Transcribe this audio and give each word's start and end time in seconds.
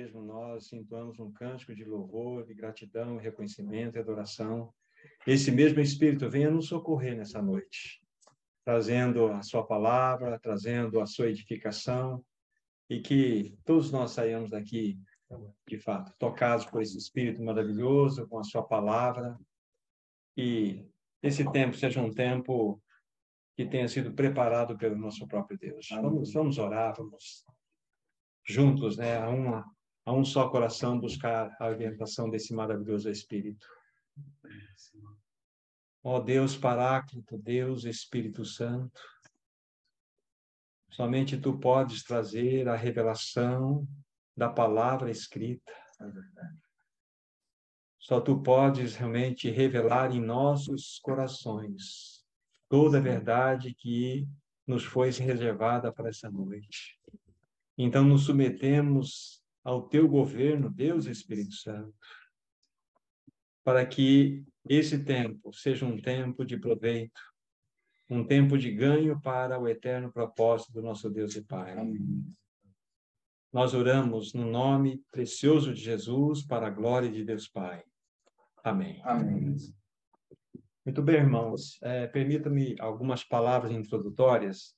mesmo 0.00 0.22
nós 0.22 0.72
entoamos 0.72 1.20
um 1.20 1.30
cântico 1.30 1.74
de 1.74 1.84
louvor, 1.84 2.46
de 2.46 2.54
gratidão, 2.54 3.18
reconhecimento 3.18 3.96
e 3.96 4.00
adoração, 4.00 4.72
esse 5.26 5.50
mesmo 5.50 5.78
Espírito 5.78 6.28
venha 6.28 6.50
nos 6.50 6.68
socorrer 6.68 7.14
nessa 7.14 7.42
noite, 7.42 8.00
trazendo 8.64 9.26
a 9.26 9.42
sua 9.42 9.62
palavra, 9.62 10.38
trazendo 10.38 11.00
a 11.00 11.06
sua 11.06 11.28
edificação, 11.28 12.24
e 12.88 13.00
que 13.00 13.58
todos 13.62 13.92
nós 13.92 14.12
saiamos 14.12 14.50
daqui, 14.50 14.98
de 15.68 15.78
fato, 15.78 16.14
tocados 16.18 16.64
por 16.64 16.80
esse 16.80 16.96
Espírito 16.96 17.42
maravilhoso, 17.42 18.26
com 18.26 18.38
a 18.38 18.44
sua 18.44 18.62
palavra, 18.62 19.38
e 20.34 20.88
esse 21.22 21.44
tempo 21.52 21.76
seja 21.76 22.00
um 22.00 22.12
tempo 22.12 22.82
que 23.54 23.66
tenha 23.66 23.86
sido 23.86 24.14
preparado 24.14 24.78
pelo 24.78 24.96
nosso 24.96 25.26
próprio 25.28 25.58
Deus. 25.58 25.88
Vamos, 25.90 26.32
vamos 26.32 26.56
orar, 26.56 26.94
vamos 26.96 27.44
juntos, 28.46 28.96
né, 28.96 29.18
a, 29.18 29.28
uma, 29.28 29.70
a 30.10 30.12
um 30.12 30.24
só 30.24 30.48
coração 30.48 30.98
buscar 30.98 31.56
a 31.60 31.68
orientação 31.68 32.28
desse 32.28 32.52
maravilhoso 32.52 33.08
Espírito. 33.08 33.64
Ó 36.02 36.18
Deus 36.18 36.56
Paráclito, 36.56 37.38
Deus 37.38 37.84
Espírito 37.84 38.44
Santo, 38.44 39.00
somente 40.90 41.38
tu 41.38 41.60
podes 41.60 42.02
trazer 42.02 42.68
a 42.68 42.74
revelação 42.74 43.86
da 44.36 44.48
palavra 44.48 45.12
escrita. 45.12 45.72
Só 47.96 48.20
tu 48.20 48.42
podes 48.42 48.96
realmente 48.96 49.48
revelar 49.48 50.12
em 50.12 50.20
nossos 50.20 50.98
corações 50.98 52.26
toda 52.68 52.98
a 52.98 53.00
verdade 53.00 53.74
que 53.74 54.26
nos 54.66 54.82
foi 54.82 55.10
reservada 55.10 55.92
para 55.92 56.08
essa 56.08 56.28
noite. 56.28 56.98
Então 57.78 58.04
nos 58.04 58.24
submetemos 58.24 59.39
ao 59.62 59.88
teu 59.88 60.08
governo, 60.08 60.70
Deus 60.70 61.06
Espírito 61.06 61.54
Santo, 61.54 61.94
para 63.62 63.84
que 63.86 64.44
esse 64.68 65.04
tempo 65.04 65.52
seja 65.52 65.86
um 65.86 66.00
tempo 66.00 66.44
de 66.44 66.58
proveito, 66.58 67.20
um 68.08 68.24
tempo 68.24 68.58
de 68.58 68.70
ganho 68.72 69.20
para 69.20 69.58
o 69.58 69.68
eterno 69.68 70.12
propósito 70.12 70.72
do 70.72 70.82
nosso 70.82 71.08
Deus 71.08 71.36
e 71.36 71.42
Pai. 71.42 71.72
Amém. 71.72 72.34
Nós 73.52 73.74
oramos 73.74 74.32
no 74.32 74.48
nome 74.48 75.02
precioso 75.10 75.74
de 75.74 75.80
Jesus, 75.80 76.44
para 76.44 76.68
a 76.68 76.70
glória 76.70 77.10
de 77.10 77.24
Deus 77.24 77.48
Pai. 77.48 77.82
Amém. 78.62 79.00
Amém. 79.04 79.56
Muito 80.84 81.02
bem, 81.02 81.16
irmãos. 81.16 81.78
É, 81.82 82.06
Permita-me 82.06 82.76
algumas 82.80 83.24
palavras 83.24 83.72
introdutórias. 83.72 84.74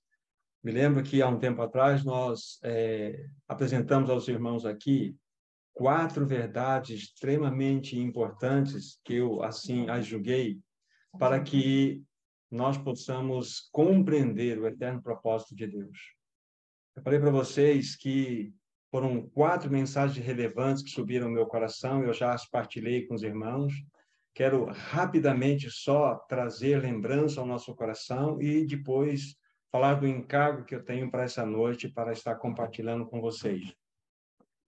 Me 0.62 0.70
lembro 0.70 1.02
que 1.02 1.20
há 1.20 1.28
um 1.28 1.38
tempo 1.38 1.60
atrás 1.60 2.04
nós 2.04 2.60
é, 2.62 3.26
apresentamos 3.48 4.08
aos 4.08 4.28
irmãos 4.28 4.64
aqui 4.64 5.16
quatro 5.74 6.24
verdades 6.24 7.02
extremamente 7.02 7.98
importantes 7.98 9.00
que 9.04 9.14
eu 9.14 9.42
assim 9.42 9.88
as 9.88 10.06
julguei 10.06 10.60
para 11.18 11.40
que 11.40 12.02
nós 12.50 12.78
possamos 12.78 13.68
compreender 13.72 14.58
o 14.58 14.66
eterno 14.66 15.02
propósito 15.02 15.56
de 15.56 15.66
Deus. 15.66 15.98
Eu 16.94 17.02
falei 17.02 17.18
para 17.18 17.30
vocês 17.30 17.96
que 17.96 18.54
foram 18.90 19.26
quatro 19.30 19.70
mensagens 19.70 20.24
relevantes 20.24 20.82
que 20.82 20.90
subiram 20.90 21.26
ao 21.26 21.32
meu 21.32 21.46
coração, 21.46 22.04
eu 22.04 22.12
já 22.12 22.34
as 22.34 22.48
partilhei 22.48 23.06
com 23.06 23.14
os 23.14 23.22
irmãos. 23.22 23.72
Quero 24.34 24.66
rapidamente 24.66 25.70
só 25.70 26.14
trazer 26.28 26.82
lembrança 26.82 27.40
ao 27.40 27.46
nosso 27.46 27.74
coração 27.74 28.40
e 28.40 28.66
depois 28.66 29.34
falar 29.72 29.94
do 29.94 30.06
encargo 30.06 30.66
que 30.66 30.74
eu 30.74 30.84
tenho 30.84 31.10
para 31.10 31.24
essa 31.24 31.46
noite 31.46 31.88
para 31.88 32.12
estar 32.12 32.34
compartilhando 32.34 33.06
com 33.06 33.22
vocês. 33.22 33.74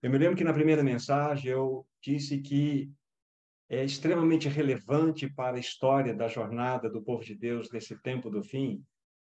Eu 0.01 0.09
me 0.09 0.17
lembro 0.17 0.35
que 0.35 0.43
na 0.43 0.53
primeira 0.53 0.83
mensagem 0.83 1.51
eu 1.51 1.85
disse 2.01 2.39
que 2.39 2.91
é 3.69 3.83
extremamente 3.83 4.49
relevante 4.49 5.29
para 5.29 5.57
a 5.57 5.59
história 5.59 6.13
da 6.13 6.27
jornada 6.27 6.89
do 6.89 7.03
povo 7.03 7.23
de 7.23 7.35
Deus 7.35 7.71
nesse 7.71 7.95
tempo 8.01 8.31
do 8.31 8.43
fim 8.43 8.83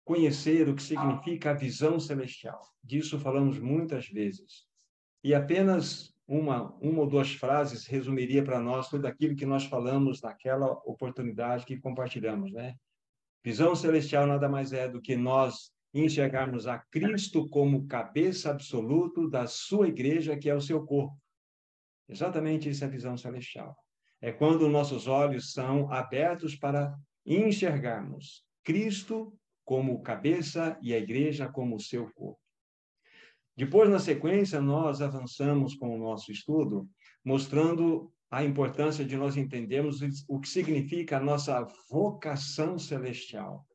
conhecer 0.05 0.69
o 0.69 0.75
que 0.75 0.83
significa 0.83 1.51
a 1.51 1.55
visão 1.55 1.99
celestial. 1.99 2.61
Disso 2.83 3.19
falamos 3.19 3.59
muitas 3.59 4.07
vezes. 4.07 4.65
E 5.23 5.35
apenas 5.35 6.15
uma, 6.29 6.73
uma 6.81 7.01
ou 7.01 7.09
duas 7.09 7.33
frases 7.33 7.87
resumiria 7.87 8.45
para 8.45 8.61
nós 8.61 8.89
tudo 8.89 9.07
aquilo 9.07 9.35
que 9.35 9.45
nós 9.45 9.65
falamos 9.65 10.23
naquela 10.23 10.71
oportunidade 10.85 11.67
que 11.67 11.81
compartilhamos, 11.81 12.53
né? 12.53 12.77
Visão 13.47 13.77
celestial 13.77 14.27
nada 14.27 14.49
mais 14.49 14.73
é 14.73 14.89
do 14.89 15.01
que 15.01 15.15
nós 15.15 15.71
enxergarmos 15.95 16.67
a 16.67 16.81
Cristo 16.91 17.49
como 17.49 17.87
cabeça 17.87 18.51
absoluto 18.51 19.31
da 19.31 19.47
sua 19.47 19.87
igreja, 19.87 20.37
que 20.37 20.51
é 20.51 20.55
o 20.57 20.61
seu 20.61 20.85
corpo. 20.85 21.17
Exatamente 22.09 22.69
isso 22.69 22.85
é 22.85 22.89
visão 22.89 23.17
celestial. 23.17 23.77
É 24.21 24.33
quando 24.33 24.69
nossos 24.69 25.07
olhos 25.07 25.53
são 25.53 25.89
abertos 25.93 26.57
para 26.57 26.93
enxergarmos 27.25 28.45
Cristo 28.65 29.33
como 29.65 30.03
cabeça 30.03 30.77
e 30.83 30.93
a 30.93 30.99
igreja 30.99 31.49
como 31.49 31.79
seu 31.79 32.13
corpo. 32.15 32.41
Depois, 33.57 33.89
na 33.89 34.01
sequência, 34.01 34.61
nós 34.61 35.01
avançamos 35.01 35.77
com 35.77 35.95
o 35.95 35.99
nosso 35.99 36.33
estudo, 36.33 36.91
mostrando 37.25 38.13
a 38.37 38.45
importância 38.45 39.03
de 39.03 39.17
nós 39.17 39.35
entendermos 39.35 40.03
o 40.29 40.39
que 40.39 40.47
significa 40.47 41.17
a 41.17 41.21
nossa 41.21 41.67
vocação 41.89 42.79
celestial. 42.79 43.67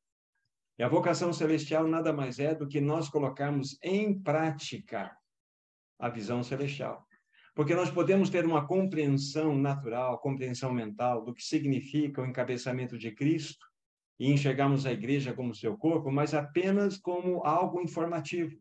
E 0.77 0.83
a 0.83 0.88
vocação 0.88 1.33
celestial 1.33 1.88
nada 1.88 2.13
mais 2.13 2.38
é 2.38 2.53
do 2.53 2.67
que 2.67 2.79
nós 2.79 3.09
colocarmos 3.09 3.75
em 3.83 4.22
prática 4.22 5.17
a 5.97 6.09
visão 6.09 6.44
celestial. 6.44 7.03
Porque 7.55 7.73
nós 7.73 7.89
podemos 7.89 8.29
ter 8.29 8.45
uma 8.45 8.67
compreensão 8.67 9.57
natural, 9.57 10.19
compreensão 10.19 10.72
mental 10.72 11.25
do 11.25 11.33
que 11.33 11.41
significa 11.41 12.22
o 12.22 12.25
encabeçamento 12.28 12.99
de 12.99 13.09
Cristo 13.09 13.66
e 14.19 14.31
enxergarmos 14.31 14.85
a 14.85 14.93
igreja 14.93 15.33
como 15.33 15.55
seu 15.55 15.75
corpo, 15.75 16.11
mas 16.11 16.35
apenas 16.35 16.99
como 16.99 17.43
algo 17.43 17.81
informativo. 17.81 18.55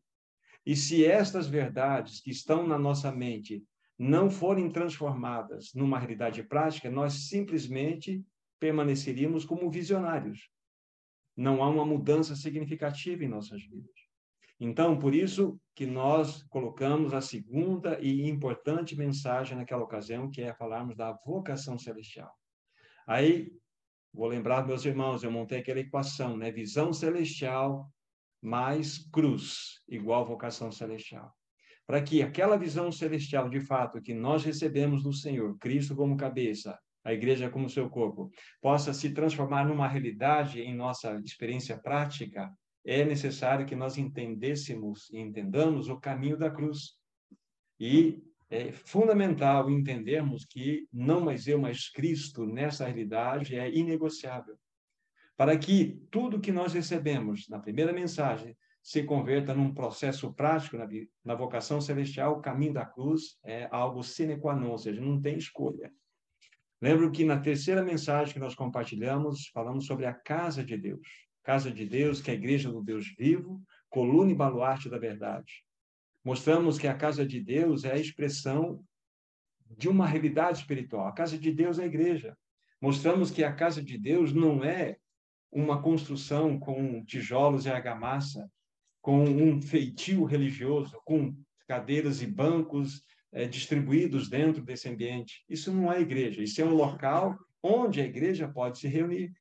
E 0.65 0.75
se 0.75 1.05
estas 1.05 1.47
verdades 1.47 2.23
que 2.23 2.31
estão 2.31 2.67
na 2.67 2.79
nossa 2.79 3.13
mente 3.13 3.63
não 4.03 4.31
forem 4.31 4.71
transformadas 4.71 5.75
numa 5.75 5.99
realidade 5.99 6.43
prática, 6.43 6.91
nós 6.91 7.29
simplesmente 7.29 8.25
permaneceríamos 8.59 9.45
como 9.45 9.71
visionários, 9.71 10.49
não 11.37 11.63
há 11.63 11.69
uma 11.69 11.85
mudança 11.85 12.35
significativa 12.35 13.23
em 13.23 13.29
nossas 13.29 13.63
vidas. 13.63 13.93
Então, 14.59 14.99
por 14.99 15.15
isso 15.15 15.61
que 15.75 15.85
nós 15.85 16.43
colocamos 16.45 17.13
a 17.13 17.21
segunda 17.21 17.99
e 18.01 18.27
importante 18.27 18.97
mensagem 18.97 19.59
naquela 19.59 19.85
ocasião, 19.85 20.31
que 20.31 20.41
é 20.41 20.55
falarmos 20.55 20.97
da 20.97 21.13
vocação 21.13 21.79
celestial. 21.79 22.35
Aí, 23.07 23.53
vou 24.15 24.29
lembrar 24.29 24.67
meus 24.67 24.87
irmãos, 24.87 25.23
eu 25.23 25.31
montei 25.31 25.59
aquela 25.59 25.81
equação, 25.81 26.39
né? 26.39 26.51
Visão 26.51 26.91
celestial 26.91 27.87
mais 28.41 28.97
cruz, 29.11 29.83
igual 29.87 30.25
vocação 30.25 30.73
celestial. 30.73 31.35
Para 31.91 32.03
que 32.03 32.23
aquela 32.23 32.57
visão 32.57 32.93
celestial, 32.93 33.49
de 33.49 33.59
fato, 33.59 34.01
que 34.01 34.15
nós 34.15 34.45
recebemos 34.45 35.03
do 35.03 35.13
Senhor, 35.13 35.59
Cristo 35.59 35.97
como 35.97 36.17
cabeça, 36.17 36.79
a 37.03 37.13
igreja 37.13 37.51
como 37.51 37.69
seu 37.69 37.91
corpo, 37.91 38.31
possa 38.63 38.95
se 38.95 39.11
transformar 39.11 39.67
numa 39.67 39.89
realidade 39.89 40.61
em 40.61 40.73
nossa 40.73 41.21
experiência 41.25 41.77
prática, 41.77 42.49
é 42.87 43.05
necessário 43.05 43.67
que 43.67 43.75
nós 43.75 43.99
entendêssemos 43.99 45.11
e 45.11 45.19
entendamos 45.19 45.89
o 45.89 45.99
caminho 45.99 46.37
da 46.37 46.49
cruz. 46.49 46.97
E 47.81 48.23
é 48.49 48.71
fundamental 48.71 49.69
entendermos 49.69 50.45
que 50.45 50.87
não 50.93 51.21
mais 51.21 51.49
eu, 51.49 51.59
mas 51.59 51.91
Cristo 51.91 52.47
nessa 52.47 52.85
realidade 52.85 53.57
é 53.57 53.69
inegociável. 53.69 54.57
Para 55.37 55.59
que 55.59 56.01
tudo 56.09 56.41
que 56.41 56.53
nós 56.53 56.73
recebemos 56.73 57.49
na 57.49 57.59
primeira 57.59 57.93
mensagem 57.93 58.57
se 58.83 59.03
converta 59.05 59.55
num 59.55 59.75
processo 59.75 60.33
prático 60.33 60.77
na, 60.77 60.89
na 61.25 61.35
vocação 61.35 61.81
celestial, 61.81 62.39
o 62.39 62.41
caminho 62.41 62.73
da 62.73 62.87
cruz 62.87 63.39
é 63.45 63.69
algo 63.71 64.03
sine 64.03 64.39
qua 64.39 64.55
non, 64.55 64.71
ou 64.71 64.79
seja, 64.79 65.01
não 65.01 65.21
tem 65.21 65.37
escolha. 65.37 65.93
Lembro 66.81 67.11
que 67.13 67.25
na 67.25 67.39
terceira 67.39 67.85
mensagem 67.85 68.33
que 68.33 68.41
nós 68.41 68.55
compartilhamos, 68.55 69.49
falamos 69.49 69.85
sobre 69.85 70.07
a 70.07 70.15
casa 70.15 70.65
de 70.65 70.79
Deus. 70.79 71.07
Casa 71.43 71.71
de 71.71 71.85
Deus, 71.85 72.23
que 72.23 72.31
é 72.31 72.35
a 72.35 72.37
igreja 72.37 72.71
do 72.71 72.83
Deus 72.83 73.07
vivo, 73.19 73.63
coluna 73.91 74.31
e 74.31 74.35
baluarte 74.35 74.89
da 74.89 74.99
verdade. 74.99 75.63
Mostramos 76.25 76.79
que 76.79 76.87
a 76.87 76.95
casa 76.95 77.27
de 77.27 77.41
Deus 77.41 77.85
é 77.85 77.93
a 77.93 77.99
expressão 77.99 78.83
de 79.77 79.89
uma 79.89 80.07
realidade 80.07 80.59
espiritual. 80.59 81.07
A 81.07 81.13
casa 81.13 81.39
de 81.39 81.53
Deus 81.53 81.79
é 81.79 81.85
a 81.85 81.87
igreja. 81.87 82.37
Mostramos 82.81 83.31
que 83.31 83.45
a 83.45 83.53
casa 83.53 83.83
de 83.83 83.99
Deus 83.99 84.33
não 84.33 84.65
é 84.65 84.97
uma 85.53 85.83
construção 85.83 86.59
com 86.59 87.05
tijolos 87.05 87.67
e 87.67 87.71
argamassa, 87.71 88.51
com 89.01 89.25
um 89.25 89.61
feitio 89.61 90.25
religioso, 90.25 91.01
com 91.05 91.35
cadeiras 91.67 92.21
e 92.21 92.27
bancos 92.27 93.03
é, 93.33 93.47
distribuídos 93.47 94.29
dentro 94.29 94.63
desse 94.63 94.89
ambiente. 94.89 95.45
Isso 95.49 95.73
não 95.73 95.93
é 95.93 96.01
igreja, 96.01 96.43
isso 96.43 96.61
é 96.61 96.65
um 96.65 96.75
local 96.75 97.39
onde 97.63 98.01
a 98.01 98.05
igreja 98.05 98.49
pode 98.49 98.79
se 98.79 98.89
reunir. 98.89 99.33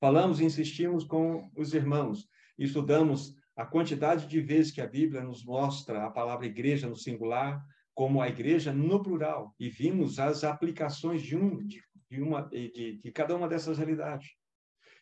Falamos 0.00 0.40
e 0.40 0.44
insistimos 0.44 1.04
com 1.04 1.50
os 1.56 1.74
irmãos, 1.74 2.28
estudamos 2.58 3.34
a 3.56 3.64
quantidade 3.64 4.26
de 4.26 4.40
vezes 4.40 4.72
que 4.72 4.80
a 4.80 4.86
Bíblia 4.86 5.22
nos 5.22 5.44
mostra 5.44 6.04
a 6.04 6.10
palavra 6.10 6.46
igreja 6.46 6.88
no 6.88 6.96
singular, 6.96 7.64
como 7.94 8.20
a 8.20 8.28
igreja 8.28 8.72
no 8.72 9.02
plural 9.02 9.54
e 9.58 9.68
vimos 9.68 10.18
as 10.18 10.42
aplicações 10.42 11.22
de, 11.22 11.36
um, 11.36 11.64
de, 11.64 11.80
uma, 12.20 12.42
de, 12.42 13.00
de 13.02 13.12
cada 13.12 13.36
uma 13.36 13.48
dessas 13.48 13.78
realidades. 13.78 14.28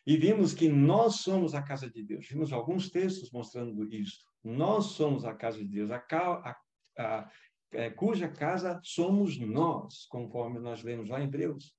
E 0.05 0.17
vimos 0.17 0.53
que 0.53 0.67
nós 0.67 1.17
somos 1.17 1.55
a 1.55 1.61
casa 1.61 1.89
de 1.89 2.03
Deus. 2.03 2.27
Vimos 2.27 2.51
alguns 2.51 2.89
textos 2.89 3.31
mostrando 3.31 3.85
isso. 3.93 4.19
Nós 4.43 4.87
somos 4.87 5.23
a 5.23 5.33
casa 5.33 5.59
de 5.59 5.65
Deus, 5.65 5.89
a, 5.91 6.03
a, 6.11 6.57
a, 6.97 7.31
é, 7.71 7.89
cuja 7.89 8.27
casa 8.27 8.79
somos 8.83 9.39
nós, 9.39 10.05
conforme 10.09 10.59
nós 10.59 10.83
lemos 10.83 11.09
lá 11.09 11.21
em 11.21 11.25
Hebreus. 11.25 11.73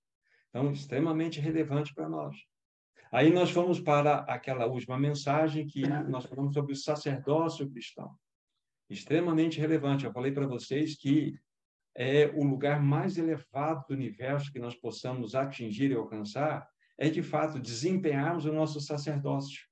Então, 0.49 0.73
extremamente 0.73 1.41
relevante 1.41 1.93
para 1.95 2.09
nós. 2.09 2.37
Aí 3.13 3.33
nós 3.33 3.51
fomos 3.51 3.79
para 3.79 4.21
aquela 4.21 4.67
última 4.67 4.99
mensagem 4.99 5.67
que 5.67 5.87
nós 6.09 6.25
falamos 6.25 6.55
sobre 6.55 6.73
o 6.73 6.77
sacerdócio 6.77 7.71
cristão. 7.71 8.11
Extremamente 8.89 9.61
relevante. 9.61 10.05
Eu 10.05 10.13
falei 10.13 10.33
para 10.33 10.47
vocês 10.47 10.97
que 10.97 11.39
é 11.97 12.27
o 12.35 12.43
lugar 12.43 12.83
mais 12.83 13.17
elevado 13.17 13.85
do 13.89 13.95
universo 13.95 14.51
que 14.51 14.59
nós 14.59 14.75
possamos 14.75 15.35
atingir 15.35 15.91
e 15.91 15.95
alcançar, 15.95 16.69
é 16.99 17.09
de 17.09 17.23
fato 17.23 17.59
desempenharmos 17.59 18.45
o 18.45 18.53
nosso 18.53 18.81
sacerdócio. 18.81 19.63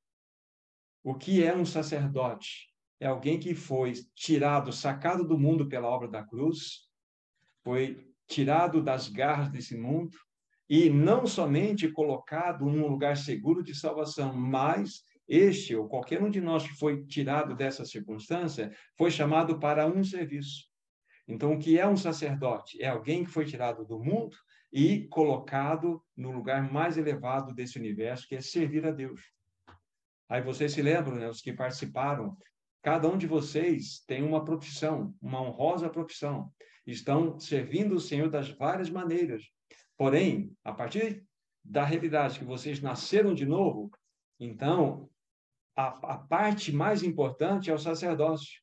O 1.03 1.15
que 1.15 1.43
é 1.43 1.55
um 1.55 1.65
sacerdote? 1.65 2.69
É 3.01 3.07
alguém 3.07 3.39
que 3.39 3.55
foi 3.55 3.93
tirado, 4.15 4.73
sacado 4.73 5.27
do 5.27 5.39
mundo 5.39 5.69
pela 5.69 5.89
obra 5.89 6.09
da 6.09 6.23
cruz, 6.23 6.89
foi 7.65 8.09
tirado 8.29 8.83
das 8.83 9.09
garras 9.09 9.49
desse 9.49 9.77
mundo 9.77 10.17
e 10.69 10.89
não 10.89 11.27
somente 11.27 11.91
colocado 11.91 12.65
num 12.67 12.87
lugar 12.87 13.17
seguro 13.17 13.63
de 13.63 13.75
salvação, 13.75 14.33
mas 14.33 15.05
este 15.29 15.75
ou 15.75 15.89
qualquer 15.89 16.23
um 16.23 16.31
de 16.31 16.41
nós 16.41 16.67
que 16.67 16.75
foi 16.75 17.05
tirado 17.05 17.55
dessa 17.55 17.85
circunstância 17.85 18.73
foi 18.97 19.11
chamado 19.11 19.59
para 19.59 19.87
um 19.87 20.03
serviço. 20.05 20.67
Então, 21.27 21.55
o 21.55 21.59
que 21.59 21.79
é 21.79 21.87
um 21.87 21.97
sacerdote? 21.97 22.83
É 22.83 22.89
alguém 22.89 23.25
que 23.25 23.31
foi 23.31 23.45
tirado 23.45 23.85
do 23.85 23.99
mundo 23.99 24.37
e 24.73 25.07
colocado 25.09 26.03
no 26.17 26.31
lugar 26.31 26.73
mais 26.73 26.97
elevado 26.97 27.53
desse 27.53 27.79
universo, 27.79 28.27
que 28.27 28.35
é 28.35 28.41
servir 28.41 28.87
a 28.87 28.91
Deus. 28.91 29.21
Aí 30.29 30.41
vocês 30.41 30.73
se 30.73 30.81
lembram, 30.81 31.17
né, 31.17 31.29
os 31.29 31.43
que 31.43 31.53
participaram, 31.53 32.37
cada 32.83 33.07
um 33.07 33.19
de 33.19 33.27
vocês 33.27 34.03
tem 34.07 34.23
uma 34.23 34.43
profissão, 34.45 35.15
uma 35.21 35.43
honrosa 35.43 35.91
profissão. 35.91 36.51
Estão 36.87 37.39
servindo 37.39 37.95
o 37.97 38.01
Senhor 38.01 38.31
das 38.31 38.49
várias 38.49 38.89
maneiras. 38.89 39.45
Porém, 39.97 40.57
a 40.65 40.73
partir 40.73 41.23
da 41.63 41.85
realidade 41.85 42.39
que 42.39 42.45
vocês 42.45 42.81
nasceram 42.81 43.35
de 43.35 43.45
novo, 43.45 43.91
então 44.41 45.09
a, 45.77 46.15
a 46.15 46.19
parte 46.19 46.73
mais 46.73 47.03
importante 47.03 47.71
é 47.71 47.75
o 47.75 47.79
sacerdócio. 47.79 48.62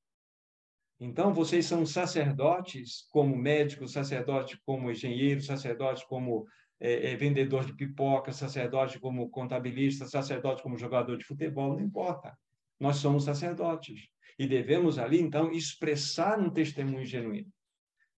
Então, 0.99 1.33
vocês 1.33 1.65
são 1.65 1.85
sacerdotes 1.85 3.07
como 3.09 3.35
médico, 3.35 3.87
sacerdote 3.87 4.59
como 4.65 4.91
engenheiro, 4.91 5.41
sacerdote 5.41 6.05
como 6.07 6.45
é, 6.79 7.11
é, 7.11 7.15
vendedor 7.15 7.63
de 7.63 7.73
pipoca, 7.73 8.33
sacerdote 8.33 8.99
como 8.99 9.29
contabilista, 9.29 10.05
sacerdote 10.05 10.61
como 10.61 10.77
jogador 10.77 11.17
de 11.17 11.23
futebol, 11.23 11.73
não 11.73 11.81
importa. 11.81 12.37
Nós 12.77 12.97
somos 12.97 13.23
sacerdotes 13.23 14.09
e 14.37 14.45
devemos 14.45 14.97
ali, 14.97 15.21
então, 15.21 15.51
expressar 15.51 16.37
um 16.37 16.49
testemunho 16.49 17.05
genuíno. 17.05 17.51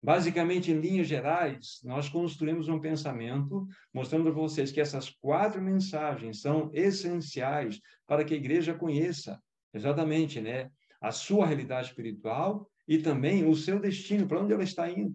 Basicamente, 0.02 0.70
em 0.70 0.80
linhas 0.80 1.06
gerais, 1.06 1.80
nós 1.84 2.08
construímos 2.08 2.68
um 2.68 2.80
pensamento 2.80 3.66
mostrando 3.92 4.24
para 4.24 4.32
vocês 4.32 4.72
que 4.72 4.80
essas 4.80 5.10
quatro 5.10 5.60
mensagens 5.60 6.40
são 6.40 6.70
essenciais 6.72 7.78
para 8.06 8.24
que 8.24 8.32
a 8.32 8.36
igreja 8.38 8.72
conheça 8.72 9.38
exatamente 9.74 10.40
né, 10.40 10.70
a 11.02 11.12
sua 11.12 11.46
realidade 11.46 11.88
espiritual 11.88 12.69
e 12.90 12.98
também 12.98 13.48
o 13.48 13.54
seu 13.54 13.78
destino, 13.78 14.26
para 14.26 14.40
onde 14.40 14.52
ela 14.52 14.64
está 14.64 14.90
indo. 14.90 15.14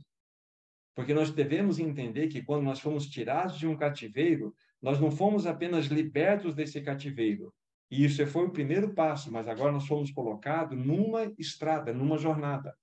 Porque 0.95 1.13
nós 1.13 1.29
devemos 1.29 1.77
entender 1.77 2.29
que 2.29 2.41
quando 2.41 2.63
nós 2.63 2.79
fomos 2.79 3.05
tirados 3.05 3.59
de 3.59 3.67
um 3.67 3.75
cativeiro, 3.75 4.55
nós 4.81 4.97
não 4.97 5.11
fomos 5.11 5.45
apenas 5.45 5.87
libertos 5.87 6.55
desse 6.55 6.79
cativeiro. 6.79 7.53
E 7.91 8.05
isso 8.05 8.25
foi 8.27 8.45
o 8.45 8.51
primeiro 8.51 8.93
passo, 8.93 9.29
mas 9.29 9.45
agora 9.45 9.73
nós 9.73 9.85
fomos 9.85 10.09
colocados 10.09 10.77
numa 10.77 11.29
estrada, 11.37 11.93
numa 11.93 12.17
jornada. 12.17 12.73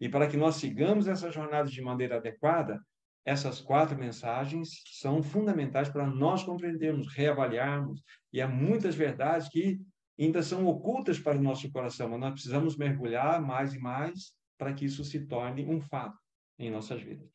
E 0.00 0.08
para 0.08 0.26
que 0.26 0.36
nós 0.36 0.56
sigamos 0.56 1.06
essa 1.06 1.30
jornada 1.30 1.70
de 1.70 1.80
maneira 1.80 2.16
adequada, 2.16 2.84
essas 3.24 3.60
quatro 3.60 3.96
mensagens 3.96 4.82
são 4.98 5.22
fundamentais 5.22 5.88
para 5.88 6.04
nós 6.04 6.42
compreendermos, 6.42 7.06
reavaliarmos. 7.14 8.02
E 8.32 8.40
há 8.40 8.48
muitas 8.48 8.96
verdades 8.96 9.48
que 9.48 9.80
ainda 10.18 10.42
são 10.42 10.66
ocultas 10.66 11.18
para 11.18 11.38
o 11.38 11.42
nosso 11.42 11.70
coração, 11.70 12.08
mas 12.08 12.20
nós 12.20 12.32
precisamos 12.32 12.76
mergulhar 12.76 13.40
mais 13.40 13.74
e 13.74 13.78
mais 13.78 14.32
para 14.58 14.72
que 14.72 14.84
isso 14.84 15.04
se 15.04 15.26
torne 15.26 15.64
um 15.64 15.80
fato 15.80 16.18
em 16.58 16.70
nossas 16.70 17.00
vidas. 17.02 17.28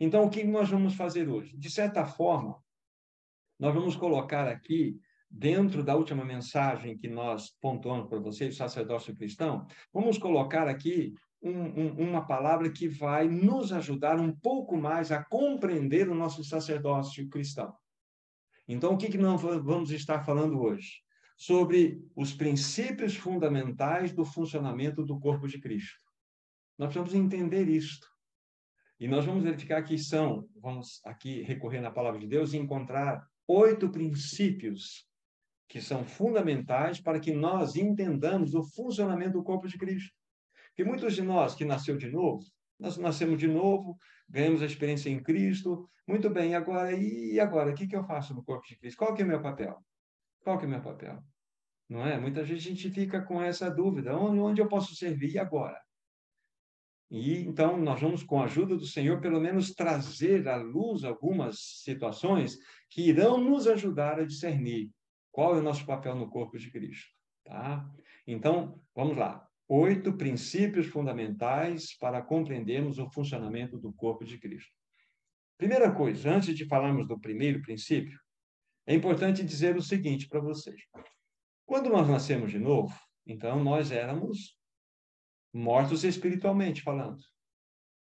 Então, 0.00 0.24
o 0.24 0.30
que 0.30 0.42
nós 0.42 0.68
vamos 0.68 0.94
fazer 0.94 1.28
hoje? 1.28 1.56
De 1.56 1.70
certa 1.70 2.04
forma, 2.04 2.58
nós 3.58 3.72
vamos 3.72 3.94
colocar 3.94 4.48
aqui, 4.48 4.98
dentro 5.30 5.84
da 5.84 5.94
última 5.94 6.24
mensagem 6.24 6.98
que 6.98 7.08
nós 7.08 7.50
pontuamos 7.60 8.08
para 8.08 8.18
vocês, 8.18 8.56
sacerdócio 8.56 9.14
cristão, 9.14 9.66
vamos 9.92 10.18
colocar 10.18 10.66
aqui 10.68 11.14
um, 11.42 11.50
um, 11.50 12.08
uma 12.08 12.26
palavra 12.26 12.70
que 12.70 12.88
vai 12.88 13.28
nos 13.28 13.72
ajudar 13.72 14.20
um 14.20 14.34
pouco 14.34 14.76
mais 14.76 15.10
a 15.10 15.24
compreender 15.24 16.08
o 16.08 16.14
nosso 16.14 16.42
sacerdócio 16.44 17.28
cristão. 17.28 17.74
Então, 18.66 18.94
o 18.94 18.98
que, 18.98 19.08
que 19.08 19.18
nós 19.18 19.40
vamos 19.40 19.90
estar 19.90 20.24
falando 20.24 20.60
hoje? 20.60 21.02
Sobre 21.42 22.00
os 22.14 22.32
princípios 22.32 23.16
fundamentais 23.16 24.12
do 24.12 24.24
funcionamento 24.24 25.04
do 25.04 25.18
corpo 25.18 25.48
de 25.48 25.60
Cristo. 25.60 25.98
Nós 26.78 26.92
precisamos 26.92 27.14
entender 27.14 27.68
isto. 27.68 28.06
E 29.00 29.08
nós 29.08 29.24
vamos 29.24 29.42
verificar 29.42 29.82
que 29.82 29.98
são, 29.98 30.48
vamos 30.54 31.00
aqui 31.04 31.42
recorrer 31.42 31.80
na 31.80 31.90
palavra 31.90 32.20
de 32.20 32.28
Deus 32.28 32.52
e 32.52 32.58
encontrar 32.58 33.26
oito 33.48 33.90
princípios 33.90 35.04
que 35.68 35.80
são 35.80 36.04
fundamentais 36.04 37.00
para 37.00 37.18
que 37.18 37.32
nós 37.32 37.74
entendamos 37.74 38.54
o 38.54 38.62
funcionamento 38.62 39.32
do 39.32 39.42
corpo 39.42 39.66
de 39.66 39.76
Cristo. 39.76 40.14
Porque 40.68 40.84
muitos 40.84 41.16
de 41.16 41.22
nós 41.22 41.56
que 41.56 41.64
nasceu 41.64 41.96
de 41.96 42.08
novo, 42.08 42.44
nós 42.78 42.96
nascemos 42.96 43.36
de 43.36 43.48
novo, 43.48 43.96
ganhamos 44.28 44.62
a 44.62 44.66
experiência 44.66 45.10
em 45.10 45.20
Cristo, 45.20 45.90
muito 46.06 46.30
bem, 46.30 46.54
agora, 46.54 46.92
e 46.92 47.40
agora? 47.40 47.72
O 47.72 47.74
que, 47.74 47.88
que 47.88 47.96
eu 47.96 48.04
faço 48.04 48.32
no 48.32 48.44
corpo 48.44 48.64
de 48.68 48.78
Cristo? 48.78 48.96
Qual 48.96 49.12
que 49.12 49.22
é 49.22 49.24
o 49.24 49.28
meu 49.28 49.42
papel? 49.42 49.76
Qual 50.44 50.56
que 50.56 50.66
é 50.66 50.68
o 50.68 50.70
meu 50.70 50.80
papel? 50.80 51.20
Não 51.92 52.06
é? 52.06 52.18
Muitas 52.18 52.48
vezes 52.48 52.64
a 52.64 52.68
gente 52.70 52.90
fica 52.90 53.20
com 53.20 53.42
essa 53.42 53.70
dúvida: 53.70 54.16
onde, 54.16 54.40
onde 54.40 54.62
eu 54.62 54.66
posso 54.66 54.94
servir 54.96 55.38
agora? 55.38 55.78
E 57.10 57.40
então 57.40 57.76
nós 57.76 58.00
vamos, 58.00 58.22
com 58.22 58.40
a 58.40 58.46
ajuda 58.46 58.74
do 58.74 58.86
Senhor, 58.86 59.20
pelo 59.20 59.38
menos 59.38 59.74
trazer 59.74 60.48
à 60.48 60.56
luz 60.56 61.04
algumas 61.04 61.58
situações 61.82 62.56
que 62.88 63.02
irão 63.02 63.36
nos 63.36 63.66
ajudar 63.66 64.18
a 64.18 64.24
discernir 64.24 64.90
qual 65.30 65.54
é 65.54 65.58
o 65.58 65.62
nosso 65.62 65.84
papel 65.84 66.14
no 66.14 66.30
corpo 66.30 66.58
de 66.58 66.70
Cristo. 66.70 67.10
Tá? 67.44 67.86
Então, 68.26 68.80
vamos 68.94 69.18
lá. 69.18 69.46
Oito 69.68 70.16
princípios 70.16 70.86
fundamentais 70.86 71.94
para 71.98 72.22
compreendermos 72.22 72.98
o 72.98 73.10
funcionamento 73.10 73.76
do 73.76 73.92
corpo 73.92 74.24
de 74.24 74.38
Cristo. 74.38 74.72
Primeira 75.58 75.92
coisa, 75.92 76.30
antes 76.30 76.56
de 76.56 76.64
falarmos 76.64 77.06
do 77.06 77.20
primeiro 77.20 77.60
princípio, 77.60 78.18
é 78.86 78.94
importante 78.94 79.44
dizer 79.44 79.76
o 79.76 79.82
seguinte 79.82 80.26
para 80.26 80.40
vocês. 80.40 80.80
Quando 81.66 81.88
nós 81.88 82.08
nascemos 82.08 82.50
de 82.50 82.58
novo, 82.58 82.94
então 83.26 83.62
nós 83.62 83.90
éramos 83.90 84.58
mortos 85.52 86.04
espiritualmente 86.04 86.82
falando. 86.82 87.22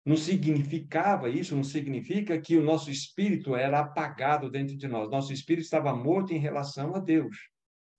Não 0.05 0.15
significava 0.15 1.29
isso, 1.29 1.55
não 1.55 1.63
significa 1.63 2.39
que 2.39 2.57
o 2.57 2.63
nosso 2.63 2.91
espírito 2.91 3.55
era 3.55 3.79
apagado 3.79 4.51
dentro 4.51 4.77
de 4.77 4.87
nós. 4.87 5.09
Nosso 5.09 5.33
espírito 5.33 5.63
estava 5.63 5.95
morto 5.95 6.31
em 6.31 6.37
relação 6.37 6.95
a 6.95 6.99
Deus. 6.99 7.35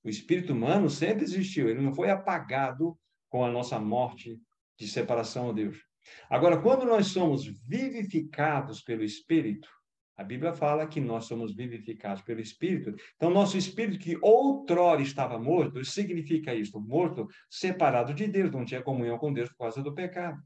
O 0.04 0.08
espírito 0.08 0.52
humano 0.52 0.88
sempre 0.88 1.24
existiu, 1.24 1.68
ele 1.68 1.82
não 1.82 1.92
foi 1.92 2.10
apagado 2.10 2.96
com 3.28 3.44
a 3.44 3.50
nossa 3.50 3.80
morte 3.80 4.40
de 4.78 4.86
separação 4.86 5.50
a 5.50 5.52
Deus. 5.52 5.78
Agora, 6.30 6.62
quando 6.62 6.84
nós 6.84 7.08
somos 7.08 7.44
vivificados 7.44 8.82
pelo 8.82 9.02
espírito, 9.02 9.68
a 10.16 10.24
Bíblia 10.24 10.54
fala 10.54 10.86
que 10.86 11.00
nós 11.00 11.26
somos 11.26 11.54
vivificados 11.54 12.22
pelo 12.22 12.40
Espírito. 12.40 12.94
Então, 13.16 13.28
nosso 13.28 13.58
espírito 13.58 13.98
que 13.98 14.16
outrora 14.22 15.02
estava 15.02 15.38
morto, 15.38 15.84
significa 15.84 16.54
isso, 16.54 16.80
morto, 16.80 17.28
separado 17.50 18.14
de 18.14 18.26
Deus, 18.26 18.50
não 18.50 18.64
tinha 18.64 18.82
comunhão 18.82 19.18
com 19.18 19.32
Deus 19.32 19.50
por 19.50 19.58
causa 19.58 19.82
do 19.82 19.94
pecado. 19.94 20.40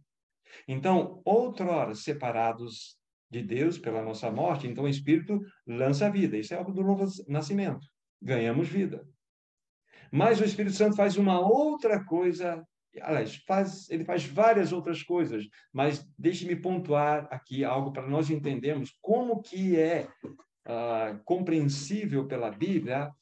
Então, 0.66 1.22
outrora 1.24 1.94
separados 1.94 2.98
de 3.30 3.42
Deus 3.42 3.78
pela 3.78 4.02
nossa 4.02 4.28
morte, 4.30 4.66
então 4.66 4.84
o 4.84 4.88
Espírito 4.88 5.40
lança 5.64 6.10
vida. 6.10 6.36
Isso 6.36 6.52
é 6.52 6.56
algo 6.56 6.72
do 6.72 6.82
novo 6.82 7.06
nascimento. 7.28 7.86
Ganhamos 8.20 8.68
vida. 8.68 9.06
Mas 10.10 10.40
o 10.40 10.44
Espírito 10.44 10.74
Santo 10.74 10.96
faz 10.96 11.16
uma 11.16 11.38
outra 11.38 12.04
coisa 12.04 12.66
aliás, 13.00 13.36
faz, 13.46 13.88
ele 13.90 14.04
faz 14.04 14.24
várias 14.24 14.72
outras 14.72 15.02
coisas, 15.02 15.46
mas 15.72 16.06
deixe-me 16.18 16.56
pontuar 16.56 17.28
aqui 17.30 17.64
algo 17.64 17.92
para 17.92 18.08
nós 18.08 18.30
entendermos 18.30 18.96
como 19.00 19.40
que 19.40 19.78
é 19.78 20.08
uh, 20.66 21.22
compreensível 21.24 22.26
pela 22.26 22.50
Bíblia 22.50 23.12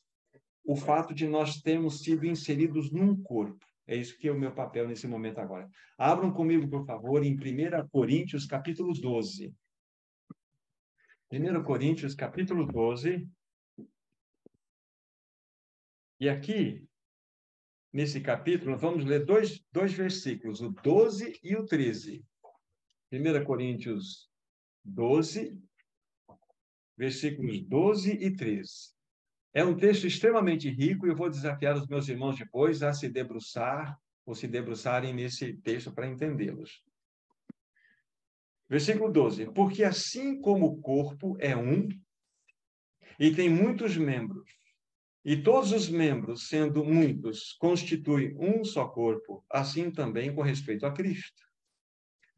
o 0.65 0.77
fato 0.77 1.15
de 1.15 1.27
nós 1.27 1.61
termos 1.61 2.03
sido 2.03 2.27
inseridos 2.27 2.93
num 2.93 3.21
corpo. 3.23 3.65
É 3.87 3.97
isso 3.97 4.19
que 4.19 4.29
é 4.29 4.33
o 4.33 4.39
meu 4.39 4.55
papel 4.55 4.87
nesse 4.87 5.09
momento 5.09 5.39
agora. 5.39 5.69
Abram 5.97 6.31
comigo, 6.31 6.69
por 6.69 6.85
favor, 6.85 7.25
em 7.25 7.35
1 7.35 7.89
Coríntios, 7.89 8.45
capítulo 8.45 8.93
12. 8.93 9.55
1 11.33 11.63
Coríntios, 11.63 12.15
capítulo 12.15 12.67
12. 12.67 13.27
E 16.21 16.29
aqui, 16.29 16.87
nesse 17.93 18.21
capítulo, 18.21 18.77
vamos 18.77 19.05
ler 19.05 19.25
dois, 19.25 19.65
dois 19.73 19.93
versículos, 19.93 20.61
o 20.61 20.71
12 20.71 21.39
e 21.43 21.57
o 21.57 21.65
13. 21.65 22.25
1 23.11 23.45
Coríntios 23.45 24.29
12, 24.85 25.59
versículos 26.97 27.61
12 27.67 28.13
e 28.13 28.37
13. 28.37 28.71
É 29.55 29.65
um 29.65 29.77
texto 29.77 30.07
extremamente 30.07 30.69
rico 30.69 31.07
e 31.07 31.11
eu 31.11 31.17
vou 31.17 31.31
desafiar 31.31 31.77
os 31.77 31.89
meus 31.89 32.09
irmãos 32.09 32.39
depois 32.39 32.83
a 32.83 32.93
se 32.93 33.09
debruçar 33.09 33.99
ou 34.27 34.35
se 34.35 34.47
debruçarem 34.47 35.15
nesse 35.15 35.55
texto 35.55 35.93
para 35.93 36.07
entendê-los. 36.07 36.83
Versículo 38.69 39.11
12: 39.11 39.51
Porque 39.53 39.83
assim 39.83 40.41
como 40.41 40.67
o 40.67 40.81
corpo 40.83 41.37
é 41.41 41.57
um 41.57 41.89
e 43.19 43.35
tem 43.35 43.49
muitos 43.49 43.97
membros, 43.97 44.49
e 45.25 45.37
todos 45.43 45.73
os 45.73 45.89
membros, 45.89 46.49
sendo 46.49 46.85
muitos, 46.85 47.53
constituem 47.55 48.37
um 48.39 48.65
só 48.65 48.87
corpo, 48.87 49.45
assim 49.51 49.91
também 49.91 50.35
com 50.35 50.43
respeito 50.43 50.87
a 50.87 50.93
Cristo. 50.93 51.43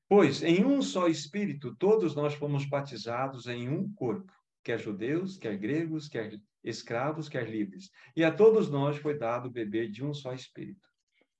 Pois 0.09 0.43
em 0.43 0.65
um 0.65 0.83
só 0.83 1.07
Espírito 1.07 1.77
todos 1.77 2.17
nós 2.17 2.35
fomos 2.35 2.65
batizados 2.65 3.47
em 3.47 3.69
um 3.69 3.93
corpo, 3.93 4.33
quer 4.65 4.79
judeus, 4.79 5.37
quer 5.37 5.57
gregos, 5.57 6.09
quer 6.09 6.37
escravos, 6.65 7.29
quer 7.29 7.49
livres. 7.49 7.91
E 8.17 8.25
a 8.25 8.33
todos 8.33 8.69
nós 8.69 8.97
foi 8.97 9.17
dado 9.17 9.51
beber 9.51 9.89
de 9.91 10.05
um 10.05 10.13
só 10.13 10.33
Espírito. 10.33 10.89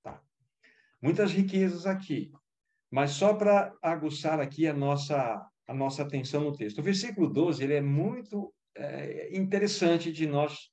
Tá. 0.03 0.23
Muitas 1.03 1.33
riquezas 1.33 1.85
aqui, 1.87 2.31
mas 2.91 3.13
só 3.13 3.35
para 3.35 3.75
aguçar 3.83 4.41
aqui 4.41 4.67
a 4.69 4.73
nossa, 4.73 5.45
a 5.67 5.75
nossa 5.75 6.03
atenção 6.03 6.45
no 6.45 6.57
texto. 6.57 6.79
O 6.79 6.85
versículo 6.85 7.29
12 7.29 7.65
ele 7.65 7.75
é 7.75 7.81
muito 7.81 8.55
é, 8.77 9.37
interessante 9.37 10.13
de 10.13 10.27
nós 10.27 10.71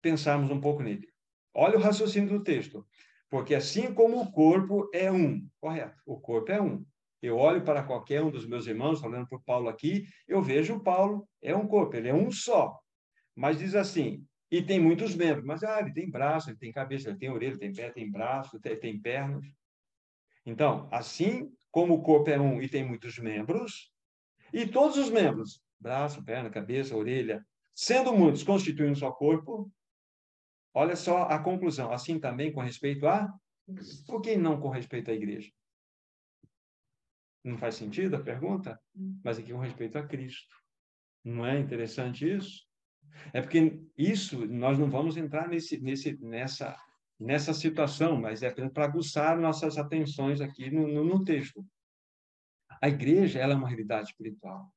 pensarmos 0.00 0.50
um 0.50 0.60
pouco 0.60 0.82
nele. 0.82 1.08
Olha 1.54 1.76
o 1.76 1.80
raciocínio 1.80 2.38
do 2.38 2.44
texto. 2.44 2.86
Porque 3.28 3.54
assim 3.54 3.94
como 3.94 4.20
o 4.20 4.32
corpo 4.32 4.90
é 4.92 5.10
um, 5.10 5.48
correto? 5.60 6.02
O 6.04 6.18
corpo 6.20 6.50
é 6.50 6.60
um. 6.60 6.84
Eu 7.22 7.36
olho 7.36 7.62
para 7.62 7.82
qualquer 7.82 8.22
um 8.22 8.30
dos 8.30 8.46
meus 8.46 8.66
irmãos, 8.66 9.00
falando 9.00 9.28
por 9.28 9.42
Paulo 9.42 9.68
aqui, 9.68 10.04
eu 10.26 10.42
vejo 10.42 10.74
o 10.74 10.82
Paulo 10.82 11.28
é 11.40 11.54
um 11.54 11.66
corpo, 11.66 11.94
ele 11.94 12.08
é 12.08 12.14
um 12.14 12.30
só. 12.30 12.78
Mas 13.36 13.58
diz 13.58 13.74
assim, 13.74 14.24
e 14.50 14.60
tem 14.62 14.80
muitos 14.80 15.14
membros, 15.14 15.44
mas 15.44 15.62
ah, 15.62 15.80
ele 15.80 15.92
tem 15.92 16.10
braço, 16.10 16.50
ele 16.50 16.58
tem 16.58 16.72
cabeça, 16.72 17.08
ele 17.08 17.18
tem 17.18 17.30
orelha, 17.30 17.58
tem 17.58 17.72
pé, 17.72 17.90
tem 17.90 18.10
braço, 18.10 18.58
tem, 18.58 18.76
tem 18.76 19.00
pernas. 19.00 19.44
Então, 20.44 20.88
assim 20.90 21.52
como 21.70 21.94
o 21.94 22.02
corpo 22.02 22.30
é 22.30 22.40
um 22.40 22.60
e 22.60 22.68
tem 22.68 22.84
muitos 22.84 23.18
membros, 23.18 23.92
e 24.52 24.66
todos 24.66 24.96
os 24.96 25.08
membros, 25.08 25.62
braço, 25.78 26.24
perna, 26.24 26.50
cabeça, 26.50 26.96
orelha, 26.96 27.46
sendo 27.74 28.12
muitos, 28.12 28.42
constituem 28.42 28.90
um 28.90 28.94
só 28.94 29.12
corpo, 29.12 29.70
olha 30.74 30.96
só 30.96 31.24
a 31.24 31.38
conclusão. 31.38 31.92
Assim 31.92 32.18
também 32.18 32.52
com 32.52 32.60
respeito 32.60 33.06
a. 33.06 33.32
Por 34.06 34.20
que 34.20 34.36
não 34.36 34.60
com 34.60 34.68
respeito 34.68 35.10
à 35.10 35.14
igreja? 35.14 35.50
Não 37.44 37.56
faz 37.56 37.76
sentido 37.76 38.16
a 38.16 38.22
pergunta? 38.22 38.80
Mas 39.24 39.38
aqui 39.38 39.52
com 39.52 39.58
respeito 39.58 39.96
a 39.96 40.06
Cristo. 40.06 40.54
Não 41.24 41.46
é 41.46 41.58
interessante 41.58 42.28
isso? 42.28 42.66
É 43.32 43.40
porque 43.40 43.80
isso 43.96 44.46
nós 44.46 44.78
não 44.78 44.90
vamos 44.90 45.16
entrar 45.16 45.48
nesse, 45.48 45.80
nesse, 45.80 46.18
nessa, 46.18 46.76
nessa 47.18 47.52
situação, 47.52 48.16
mas 48.20 48.42
é 48.42 48.50
para 48.50 48.84
aguçar 48.84 49.38
nossas 49.38 49.78
atenções 49.78 50.40
aqui 50.40 50.70
no, 50.70 50.86
no, 50.86 51.04
no 51.04 51.24
texto. 51.24 51.64
A 52.80 52.88
igreja 52.88 53.38
ela 53.38 53.52
é 53.52 53.56
uma 53.56 53.68
realidade 53.68 54.08
espiritual. 54.08 54.72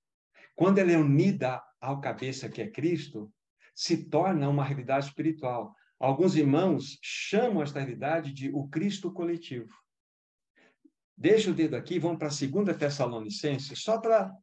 Quando 0.56 0.80
ela 0.80 0.92
é 0.92 0.98
unida 0.98 1.62
ao 1.80 2.00
cabeça 2.00 2.50
que 2.50 2.62
é 2.62 2.70
Cristo, 2.70 3.32
se 3.74 4.10
torna 4.10 4.50
uma 4.50 4.64
realidade 4.64 5.08
espiritual. 5.08 5.76
Alguns 6.00 6.36
irmãos 6.36 6.98
chamam 7.02 7.64
esta 7.64 7.80
realidade 7.80 8.34
de 8.34 8.50
o 8.52 8.68
Cristo 8.68 9.12
coletivo. 9.12 9.74
Deixa 11.16 11.52
o 11.52 11.54
dedo 11.54 11.76
aqui, 11.76 12.00
vamos 12.00 12.18
para 12.18 12.28
a 12.28 12.64
2 12.64 12.78
Tessalonicenses, 12.78 13.80
só 13.82 14.00
para 14.00 14.36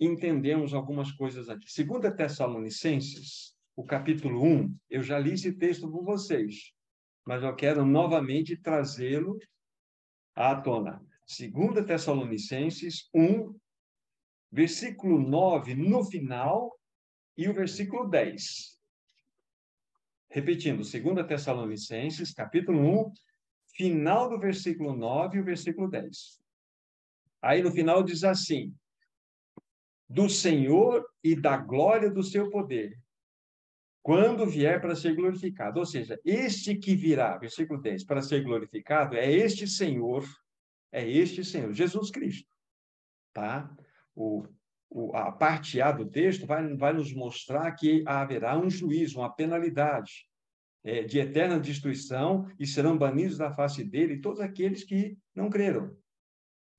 entendermos 0.00 0.74
algumas 0.74 1.12
coisas 1.12 1.48
aqui. 1.48 1.66
2 1.84 2.14
Tessalonicenses, 2.16 3.54
o 3.76 3.84
capítulo 3.84 4.42
1, 4.42 4.76
eu 4.90 5.02
já 5.02 5.18
li 5.18 5.32
esse 5.34 5.52
texto 5.52 5.90
com 5.90 6.02
vocês, 6.02 6.72
mas 7.24 7.42
eu 7.42 7.54
quero 7.54 7.84
novamente 7.84 8.56
trazê-lo 8.56 9.38
à 10.34 10.60
tona. 10.60 11.00
2 11.28 11.86
Tessalonicenses 11.86 13.08
1, 13.14 13.54
versículo 14.50 15.20
9 15.20 15.74
no 15.74 16.04
final 16.04 16.76
e 17.36 17.48
o 17.48 17.54
versículo 17.54 18.08
10. 18.08 18.81
Repetindo, 20.34 20.78
2 20.78 21.26
Tessalonicenses, 21.26 22.32
capítulo 22.32 22.80
1, 22.80 23.12
final 23.76 24.30
do 24.30 24.38
versículo 24.38 24.96
9 24.96 25.36
e 25.36 25.40
o 25.42 25.44
versículo 25.44 25.90
10. 25.90 26.40
Aí 27.42 27.62
no 27.62 27.70
final 27.70 28.02
diz 28.02 28.24
assim: 28.24 28.74
do 30.08 30.30
Senhor 30.30 31.06
e 31.22 31.36
da 31.36 31.58
glória 31.58 32.10
do 32.10 32.22
seu 32.22 32.48
poder, 32.48 32.98
quando 34.02 34.46
vier 34.46 34.80
para 34.80 34.96
ser 34.96 35.14
glorificado. 35.14 35.78
Ou 35.78 35.84
seja, 35.84 36.18
este 36.24 36.76
que 36.76 36.96
virá, 36.96 37.36
versículo 37.36 37.78
10, 37.78 38.02
para 38.04 38.22
ser 38.22 38.42
glorificado, 38.42 39.14
é 39.18 39.30
este 39.30 39.66
Senhor, 39.66 40.24
é 40.90 41.06
este 41.06 41.44
Senhor, 41.44 41.74
Jesus 41.74 42.10
Cristo. 42.10 42.50
Tá? 43.34 43.70
O, 44.14 44.46
a 45.14 45.32
parte 45.32 45.80
A 45.80 45.90
do 45.90 46.06
texto 46.06 46.46
vai, 46.46 46.74
vai 46.74 46.92
nos 46.92 47.12
mostrar 47.12 47.70
que 47.72 48.02
haverá 48.06 48.58
um 48.58 48.68
juízo, 48.68 49.18
uma 49.18 49.32
penalidade 49.32 50.26
é, 50.84 51.02
de 51.02 51.18
eterna 51.18 51.58
destruição 51.58 52.46
e 52.58 52.66
serão 52.66 52.98
banidos 52.98 53.38
da 53.38 53.52
face 53.52 53.84
dele 53.84 54.20
todos 54.20 54.40
aqueles 54.40 54.84
que 54.84 55.16
não 55.34 55.48
creram 55.48 55.96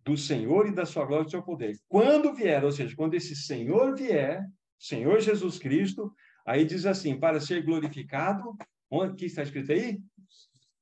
do 0.03 0.17
Senhor 0.17 0.67
e 0.67 0.75
da 0.75 0.85
sua 0.85 1.05
glória 1.05 1.23
e 1.23 1.25
do 1.25 1.31
seu 1.31 1.41
poder. 1.41 1.79
Quando 1.87 2.33
vier, 2.33 2.63
ou 2.63 2.71
seja, 2.71 2.95
quando 2.95 3.13
esse 3.13 3.35
Senhor 3.35 3.95
vier, 3.95 4.45
Senhor 4.77 5.19
Jesus 5.21 5.57
Cristo, 5.57 6.13
aí 6.45 6.65
diz 6.65 6.85
assim, 6.85 7.17
para 7.17 7.39
ser 7.39 7.63
glorificado, 7.63 8.55
onde 8.91 9.15
que 9.15 9.25
está 9.25 9.43
escrito 9.43 9.71
aí? 9.71 9.99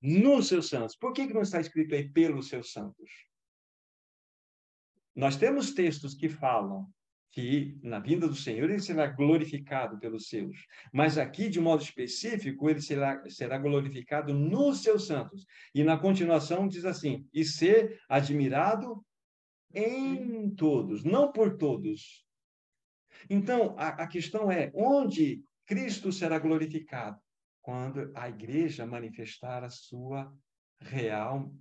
Nos 0.02 0.48
seus 0.48 0.70
santos. 0.70 0.96
Por 0.96 1.14
que, 1.14 1.28
que 1.28 1.34
não 1.34 1.44
está 1.44 1.62
escrito 1.62 1.94
aí 1.94 2.10
pelos 2.10 2.50
seus 2.50 2.72
santos? 2.72 3.12
Nós 5.16 5.38
temos 5.38 5.72
textos 5.74 6.16
que 6.16 6.28
falam 6.28 6.92
que 7.32 7.80
na 7.82 8.00
vinda 8.00 8.28
do 8.28 8.36
Senhor 8.36 8.70
ele 8.70 8.82
será 8.82 9.08
glorificado 9.08 9.98
pelos 10.00 10.28
seus. 10.28 10.68
Mas 10.92 11.18
aqui, 11.18 11.50
de 11.50 11.62
modo 11.62 11.82
específico, 11.82 12.70
ele 12.70 12.82
será, 12.82 13.24
será 13.30 13.58
glorificado 13.58 14.34
nos 14.34 14.84
seus 14.84 15.08
santos. 15.08 15.46
E 15.74 15.84
na 15.84 15.98
continuação 15.98 16.68
diz 16.68 16.84
assim: 16.84 17.26
e 17.34 17.46
ser 17.46 18.00
admirado 18.10 19.04
em 19.74 20.54
todos, 20.54 21.04
não 21.06 21.32
por 21.32 21.58
todos. 21.58 22.26
Então, 23.30 23.76
a, 23.78 24.04
a 24.04 24.08
questão 24.08 24.52
é: 24.52 24.70
onde 24.76 25.42
Cristo 25.66 26.12
será 26.12 26.38
glorificado? 26.38 27.18
Quando 27.62 28.12
a 28.16 28.28
igreja 28.28 28.86
manifestar 28.86 29.64
a 29.64 29.70
sua 29.70 30.34
real 30.82 31.54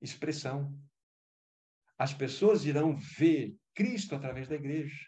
expressão. 0.00 0.72
As 1.98 2.14
pessoas 2.14 2.64
irão 2.64 2.96
ver 2.96 3.56
Cristo 3.74 4.14
através 4.14 4.46
da 4.48 4.54
igreja 4.54 5.07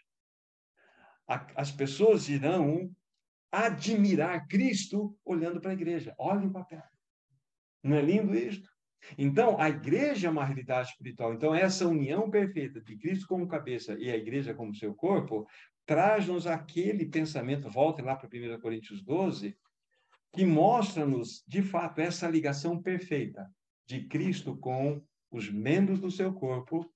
as 1.55 1.71
pessoas 1.71 2.29
irão 2.29 2.91
admirar 3.51 4.47
Cristo 4.47 5.17
olhando 5.25 5.59
para 5.59 5.71
a 5.71 5.73
igreja. 5.73 6.15
Olhem 6.17 6.47
o 6.47 6.51
papel. 6.51 6.83
Não 7.83 7.97
é 7.97 8.01
lindo 8.01 8.35
isto? 8.35 8.69
Então, 9.17 9.59
a 9.59 9.69
igreja 9.69 10.27
é 10.27 10.31
uma 10.31 10.45
realidade 10.45 10.89
espiritual. 10.89 11.33
Então, 11.33 11.53
essa 11.53 11.87
união 11.87 12.29
perfeita 12.29 12.79
de 12.79 12.95
Cristo 12.97 13.27
como 13.27 13.47
cabeça 13.47 13.97
e 13.99 14.11
a 14.11 14.15
igreja 14.15 14.53
como 14.53 14.75
seu 14.75 14.93
corpo 14.93 15.47
traz-nos 15.85 16.45
aquele 16.45 17.05
pensamento, 17.05 17.69
volte 17.69 18.01
lá 18.01 18.15
para 18.15 18.29
1 18.29 18.61
Coríntios 18.61 19.01
12, 19.01 19.57
que 20.33 20.45
mostra-nos, 20.45 21.43
de 21.47 21.61
fato, 21.61 21.99
essa 21.99 22.29
ligação 22.29 22.81
perfeita 22.81 23.49
de 23.85 24.07
Cristo 24.07 24.55
com 24.55 25.03
os 25.31 25.49
membros 25.49 25.99
do 25.99 26.11
seu 26.11 26.33
corpo 26.33 26.89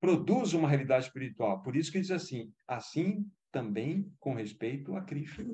produz 0.00 0.52
uma 0.52 0.68
realidade 0.68 1.06
espiritual. 1.06 1.62
Por 1.62 1.76
isso 1.76 1.90
que 1.90 2.00
diz 2.00 2.10
assim, 2.10 2.52
assim 2.66 3.26
também 3.50 4.12
com 4.18 4.34
respeito 4.34 4.94
a 4.94 5.02
Cristo. 5.02 5.44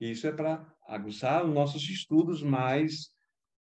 Isso 0.00 0.26
é 0.26 0.32
para 0.32 0.66
aguçar 0.86 1.44
os 1.44 1.54
nossos 1.54 1.82
estudos 1.88 2.42
mais 2.42 3.10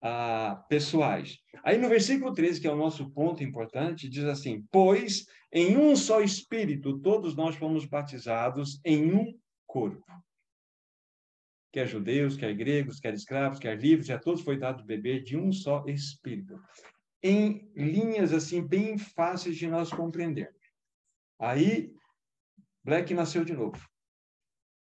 ah, 0.01 0.63
pessoais. 0.69 1.37
Aí 1.63 1.77
no 1.77 1.89
versículo 1.89 2.33
13, 2.33 2.61
que 2.61 2.67
é 2.67 2.71
o 2.71 2.77
nosso 2.77 3.11
ponto 3.11 3.43
importante, 3.43 4.09
diz 4.09 4.23
assim: 4.25 4.65
Pois 4.71 5.25
em 5.51 5.77
um 5.77 5.95
só 5.95 6.21
Espírito 6.21 6.99
todos 6.99 7.35
nós 7.35 7.55
fomos 7.55 7.85
batizados 7.85 8.79
em 8.85 9.13
um 9.13 9.37
corpo. 9.67 10.05
quer 11.71 11.87
judeus, 11.87 12.35
quer 12.35 12.53
gregos, 12.53 12.99
quer 12.99 13.13
escravos, 13.13 13.59
quer 13.59 13.79
livres, 13.79 14.09
a 14.09 14.19
todos 14.19 14.41
foi 14.41 14.57
dado 14.57 14.83
beber 14.83 15.23
de 15.23 15.37
um 15.37 15.51
só 15.51 15.85
Espírito. 15.87 16.59
Em 17.23 17.71
linhas 17.75 18.33
assim 18.33 18.65
bem 18.65 18.97
fáceis 18.97 19.57
de 19.57 19.67
nós 19.67 19.89
compreendermos. 19.89 20.59
Aí, 21.39 21.93
Black 22.83 23.13
nasceu 23.13 23.45
de 23.45 23.53
novo. 23.53 23.79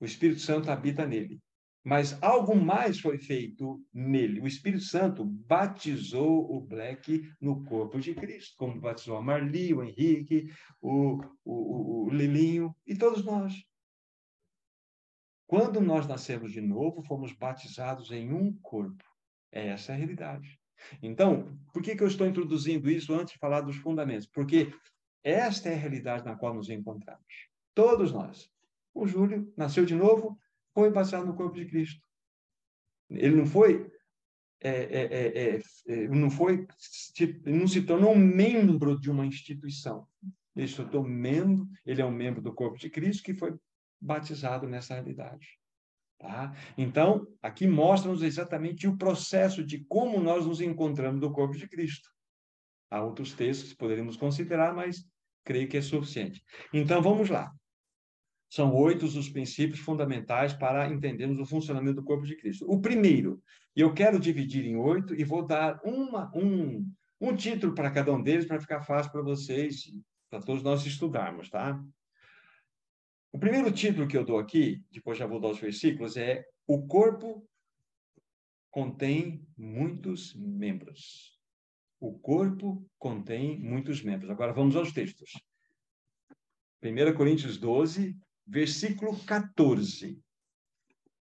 O 0.01 0.05
Espírito 0.05 0.41
Santo 0.41 0.71
habita 0.71 1.07
nele. 1.07 1.41
Mas 1.85 2.23
algo 2.23 2.55
mais 2.55 3.01
foi 3.01 3.19
feito 3.19 3.83
nele. 3.93 4.41
O 4.41 4.47
Espírito 4.47 4.85
Santo 4.85 5.25
batizou 5.25 6.55
o 6.55 6.61
Black 6.61 7.23
no 7.41 7.65
corpo 7.65 7.99
de 7.99 8.15
Cristo, 8.15 8.57
como 8.59 8.81
batizou 8.81 9.17
a 9.17 9.23
Marli, 9.23 9.73
o 9.73 9.83
Henrique, 9.83 10.53
o, 10.81 11.19
o, 11.45 12.07
o 12.07 12.11
Lilinho 12.11 12.77
e 12.87 12.95
todos 12.97 13.25
nós. 13.25 13.55
Quando 15.47 15.81
nós 15.81 16.07
nascemos 16.07 16.53
de 16.53 16.61
novo, 16.61 17.03
fomos 17.03 17.33
batizados 17.33 18.11
em 18.11 18.35
um 18.35 18.53
corpo. 18.61 19.03
Essa 19.51 19.93
é 19.93 19.95
a 19.95 19.99
realidade. 19.99 20.58
Então, 21.03 21.59
por 21.73 21.83
que, 21.83 21.97
que 21.97 22.03
eu 22.03 22.09
estou 22.09 22.27
introduzindo 22.27 22.91
isso 22.91 23.13
antes 23.15 23.35
de 23.35 23.39
falar 23.39 23.61
dos 23.61 23.77
fundamentos? 23.77 24.27
Porque 24.27 24.73
esta 25.23 25.69
é 25.69 25.75
a 25.75 25.79
realidade 25.79 26.25
na 26.25 26.37
qual 26.37 26.55
nos 26.55 26.71
encontramos. 26.71 27.49
Todos 27.75 28.13
nós. 28.13 28.51
O 28.95 29.07
Júlio 29.07 29.53
nasceu 29.57 29.85
de 29.85 29.95
novo, 29.95 30.39
foi 30.75 30.91
batizado 30.91 31.27
no 31.27 31.35
corpo 31.35 31.57
de 31.57 31.67
Cristo. 31.67 32.03
Ele 33.11 33.37
não 33.37 33.47
foi, 33.47 33.91
é, 34.61 34.71
é, 34.71 35.57
é, 35.57 35.61
é 35.87 36.09
não 36.09 36.31
foi, 36.31 36.67
não 37.45 37.67
se 37.67 37.83
tornou 37.83 38.15
membro 38.17 38.99
de 38.99 39.11
uma 39.11 39.27
instituição. 39.27 40.07
Ele 40.55 40.69
se 40.69 40.77
tornou 40.77 41.05
membro, 41.05 41.69
ele 41.87 42.03
é 42.03 42.05
um 42.05 42.11
membro 42.11 42.43
do 42.43 42.53
corpo 42.53 42.79
de 42.79 42.91
Cristo 42.91 43.23
que 43.23 43.35
foi 43.35 43.57
batizado 44.01 44.67
nessa 44.67 44.95
realidade. 44.95 45.58
Tá? 46.19 46.53
Então, 46.77 47.27
aqui 47.41 47.67
mostra-nos 47.67 48.23
exatamente 48.23 48.89
o 48.89 48.97
processo 48.97 49.65
de 49.65 49.85
como 49.85 50.21
nós 50.21 50.47
nos 50.47 50.61
encontramos 50.61 51.21
no 51.21 51.33
corpo 51.33 51.57
de 51.57 51.69
Cristo. 51.69 52.09
Há 52.91 53.03
outros 53.03 53.35
textos 53.35 53.71
que 53.71 53.77
poderíamos 53.77 54.17
considerar, 54.17 54.75
mas 54.75 55.05
creio 55.45 55.69
que 55.69 55.77
é 55.77 55.83
suficiente. 55.83 56.43
Então, 56.73 57.01
vamos 57.01 57.29
lá. 57.29 57.53
São 58.51 58.75
oito 58.75 59.05
os 59.05 59.29
princípios 59.29 59.79
fundamentais 59.79 60.55
para 60.55 60.89
entendermos 60.89 61.39
o 61.39 61.47
funcionamento 61.47 61.97
do 61.97 62.05
corpo 62.05 62.27
de 62.27 62.37
Cristo. 62.37 62.65
O 62.69 62.81
primeiro, 62.81 63.41
e 63.77 63.81
eu 63.81 63.93
quero 63.93 64.19
dividir 64.19 64.65
em 64.65 64.77
oito 64.77 65.15
e 65.15 65.23
vou 65.23 65.47
dar 65.47 65.79
uma, 65.85 66.33
um, 66.35 66.85
um 67.21 67.37
título 67.37 67.75
para 67.75 67.91
cada 67.91 68.13
um 68.13 68.23
deles 68.23 68.47
para 68.47 68.61
ficar 68.61 68.83
fácil 68.83 69.13
para 69.13 69.23
vocês, 69.23 69.85
para 70.31 70.41
todos 70.41 70.63
nós 70.63 70.85
estudarmos, 70.85 71.51
tá? 71.51 71.79
O 73.31 73.39
primeiro 73.39 73.71
título 73.71 74.09
que 74.09 74.17
eu 74.17 74.25
dou 74.25 74.39
aqui, 74.39 74.83
depois 74.91 75.19
já 75.19 75.27
vou 75.27 75.41
dar 75.41 75.49
os 75.49 75.61
versículos, 75.61 76.17
é 76.17 76.45
O 76.67 76.87
corpo 76.87 77.47
contém 78.71 79.47
muitos 79.57 80.35
membros. 80.35 81.39
O 82.01 82.19
corpo 82.19 82.89
contém 82.99 83.59
muitos 83.59 84.03
membros. 84.03 84.31
Agora 84.31 84.53
vamos 84.53 84.77
aos 84.77 84.93
textos. 84.93 85.33
1 86.83 87.15
Coríntios 87.15 87.59
12, 87.59 88.17
versículo 88.47 89.19
14. 89.25 90.21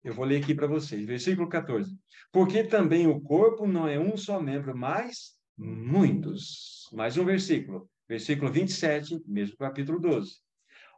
Eu 0.05 0.15
vou 0.15 0.25
ler 0.25 0.43
aqui 0.43 0.55
para 0.55 0.67
vocês, 0.67 1.05
versículo 1.05 1.49
14. 1.49 1.97
Porque 2.31 2.65
também 2.65 3.07
o 3.07 3.21
corpo 3.21 3.67
não 3.67 3.87
é 3.87 3.99
um 3.99 4.17
só 4.17 4.41
membro, 4.41 4.77
mas 4.77 5.39
muitos. 5.57 6.89
Mais 6.93 7.17
um 7.17 7.25
versículo, 7.25 7.89
versículo 8.09 8.51
27, 8.51 9.23
mesmo 9.27 9.57
capítulo 9.57 10.01
12. 10.01 10.41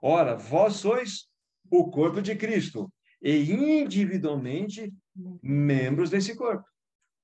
Ora, 0.06 0.37
vós 0.37 0.75
sois 0.75 1.30
o 1.70 1.90
corpo 1.90 2.20
de 2.20 2.37
Cristo 2.37 2.92
e 3.23 3.50
individualmente 3.50 4.92
membros 5.42 6.11
desse 6.11 6.37
corpo. 6.37 6.68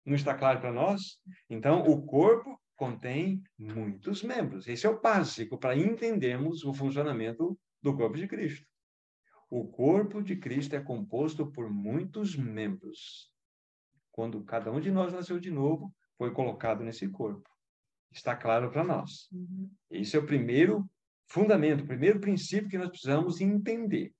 Não 0.02 0.14
está 0.14 0.34
claro 0.34 0.62
para 0.62 0.72
nós? 0.72 1.20
Então, 1.50 1.82
o 1.82 2.00
corpo 2.06 2.58
contém 2.74 3.42
muitos 3.58 4.22
membros. 4.22 4.66
Esse 4.66 4.86
é 4.86 4.88
o 4.88 4.98
básico 4.98 5.58
para 5.58 5.76
entendermos 5.76 6.64
o 6.64 6.72
funcionamento 6.72 7.54
do 7.82 7.94
corpo 7.94 8.16
de 8.16 8.26
Cristo. 8.26 8.66
O 9.50 9.68
corpo 9.68 10.22
de 10.22 10.36
Cristo 10.36 10.74
é 10.74 10.80
composto 10.80 11.52
por 11.52 11.68
muitos 11.68 12.34
membros. 12.34 13.30
Quando 14.10 14.42
cada 14.42 14.72
um 14.72 14.80
de 14.80 14.90
nós 14.90 15.12
nasceu 15.12 15.38
de 15.38 15.50
novo, 15.50 15.94
foi 16.16 16.32
colocado 16.32 16.82
nesse 16.82 17.10
corpo. 17.10 17.46
Está 18.10 18.34
claro 18.34 18.70
para 18.70 18.82
nós. 18.82 19.28
Uhum. 19.30 19.70
Esse 19.90 20.16
é 20.16 20.18
o 20.18 20.24
primeiro 20.24 20.88
fundamento, 21.30 21.84
o 21.84 21.86
primeiro 21.86 22.20
princípio 22.20 22.68
que 22.68 22.76
nós 22.76 22.90
precisamos 22.90 23.40
entender. 23.40 24.12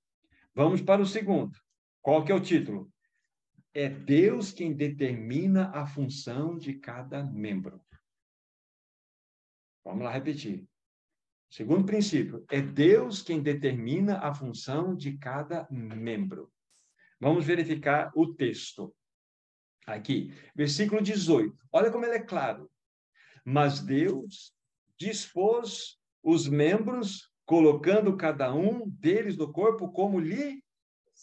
Vamos 0.55 0.81
para 0.81 1.01
o 1.01 1.05
segundo. 1.05 1.57
Qual 2.01 2.23
que 2.23 2.31
é 2.31 2.35
o 2.35 2.41
título? 2.41 2.91
É 3.73 3.89
Deus 3.89 4.51
quem 4.51 4.73
determina 4.73 5.69
a 5.71 5.85
função 5.85 6.57
de 6.57 6.73
cada 6.75 7.23
membro. 7.23 7.81
Vamos 9.83 10.03
lá 10.03 10.11
repetir. 10.11 10.67
Segundo 11.49 11.85
princípio, 11.85 12.45
é 12.49 12.61
Deus 12.61 13.21
quem 13.21 13.41
determina 13.41 14.19
a 14.19 14.33
função 14.33 14.95
de 14.95 15.17
cada 15.17 15.67
membro. 15.69 16.51
Vamos 17.19 17.45
verificar 17.45 18.11
o 18.15 18.33
texto. 18.33 18.95
Aqui, 19.85 20.33
versículo 20.55 21.01
18. 21.01 21.57
Olha 21.73 21.91
como 21.91 22.05
ele 22.05 22.15
é 22.15 22.23
claro. 22.23 22.71
Mas 23.43 23.81
Deus 23.81 24.55
dispôs 24.97 26.00
os 26.23 26.47
membros, 26.47 27.29
colocando 27.45 28.15
cada 28.15 28.53
um 28.53 28.87
deles 28.89 29.37
no 29.37 29.51
corpo 29.51 29.91
como 29.91 30.19
lhe 30.19 30.61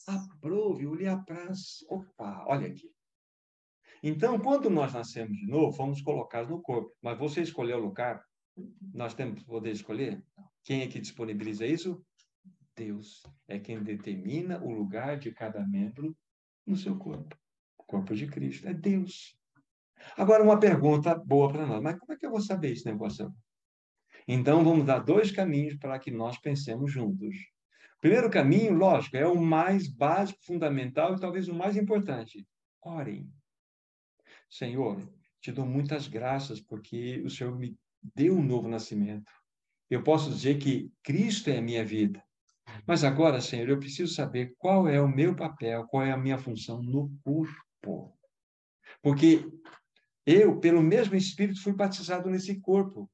aprove, 0.06 0.86
ou 0.86 0.94
lhe 0.94 1.06
apraz. 1.06 1.84
Opa, 1.88 2.44
olha 2.46 2.68
aqui. 2.68 2.90
Então, 4.02 4.38
quando 4.38 4.70
nós 4.70 4.92
nascemos 4.92 5.36
de 5.36 5.46
novo, 5.46 5.72
fomos 5.72 6.00
colocados 6.02 6.50
no 6.50 6.62
corpo. 6.62 6.94
Mas 7.02 7.18
você 7.18 7.42
escolheu 7.42 7.78
o 7.78 7.82
lugar? 7.82 8.22
Nós 8.94 9.14
temos 9.14 9.42
poder 9.42 9.72
escolher? 9.72 10.22
Quem 10.62 10.82
é 10.82 10.86
que 10.86 11.00
disponibiliza 11.00 11.66
isso? 11.66 12.04
Deus 12.76 13.22
é 13.48 13.58
quem 13.58 13.82
determina 13.82 14.62
o 14.62 14.70
lugar 14.70 15.18
de 15.18 15.32
cada 15.32 15.66
membro 15.66 16.16
no 16.64 16.76
seu 16.76 16.96
corpo. 16.96 17.36
O 17.76 17.84
corpo 17.84 18.14
de 18.14 18.26
Cristo 18.28 18.68
é 18.68 18.74
Deus. 18.74 19.36
Agora, 20.16 20.44
uma 20.44 20.60
pergunta 20.60 21.14
boa 21.14 21.50
para 21.50 21.66
nós. 21.66 21.82
Mas 21.82 21.98
como 21.98 22.12
é 22.12 22.16
que 22.16 22.24
eu 22.24 22.30
vou 22.30 22.40
saber 22.40 22.72
esse 22.72 22.84
negócio? 22.86 23.34
Então, 24.30 24.62
vamos 24.62 24.84
dar 24.84 24.98
dois 24.98 25.30
caminhos 25.30 25.74
para 25.76 25.98
que 25.98 26.10
nós 26.10 26.38
pensemos 26.38 26.92
juntos. 26.92 27.34
O 27.96 28.00
primeiro 28.02 28.28
caminho, 28.30 28.74
lógico, 28.74 29.16
é 29.16 29.26
o 29.26 29.34
mais 29.34 29.88
básico, 29.88 30.38
fundamental 30.44 31.14
e 31.16 31.20
talvez 31.20 31.48
o 31.48 31.54
mais 31.54 31.78
importante. 31.78 32.46
Orem. 32.82 33.32
Senhor, 34.50 35.00
te 35.40 35.50
dou 35.50 35.64
muitas 35.64 36.08
graças 36.08 36.60
porque 36.60 37.22
o 37.24 37.30
Senhor 37.30 37.58
me 37.58 37.74
deu 38.14 38.36
um 38.36 38.44
novo 38.44 38.68
nascimento. 38.68 39.32
Eu 39.88 40.02
posso 40.02 40.30
dizer 40.30 40.58
que 40.58 40.92
Cristo 41.02 41.48
é 41.48 41.56
a 41.56 41.62
minha 41.62 41.82
vida. 41.82 42.22
Mas 42.86 43.04
agora, 43.04 43.40
Senhor, 43.40 43.70
eu 43.70 43.80
preciso 43.80 44.12
saber 44.12 44.54
qual 44.58 44.86
é 44.86 45.00
o 45.00 45.08
meu 45.08 45.34
papel, 45.34 45.86
qual 45.86 46.02
é 46.02 46.12
a 46.12 46.18
minha 46.18 46.36
função 46.36 46.82
no 46.82 47.10
corpo. 47.24 48.14
Porque 49.00 49.42
eu, 50.26 50.60
pelo 50.60 50.82
mesmo 50.82 51.16
Espírito, 51.16 51.62
fui 51.62 51.72
batizado 51.72 52.28
nesse 52.28 52.60
corpo. 52.60 53.10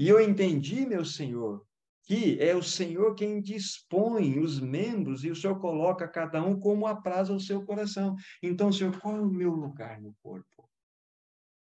E 0.00 0.08
eu 0.08 0.18
entendi, 0.18 0.86
meu 0.86 1.04
Senhor, 1.04 1.62
que 2.04 2.40
é 2.40 2.56
o 2.56 2.62
Senhor 2.62 3.14
quem 3.14 3.38
dispõe 3.38 4.38
os 4.38 4.58
membros 4.58 5.24
e 5.24 5.30
o 5.30 5.36
Senhor 5.36 5.60
coloca 5.60 6.08
cada 6.08 6.42
um 6.42 6.58
como 6.58 6.86
apraz 6.86 7.28
ao 7.28 7.38
seu 7.38 7.62
coração. 7.66 8.16
Então, 8.42 8.72
Senhor, 8.72 8.98
qual 8.98 9.18
é 9.18 9.20
o 9.20 9.28
meu 9.28 9.50
lugar 9.50 10.00
no 10.00 10.16
corpo? 10.22 10.70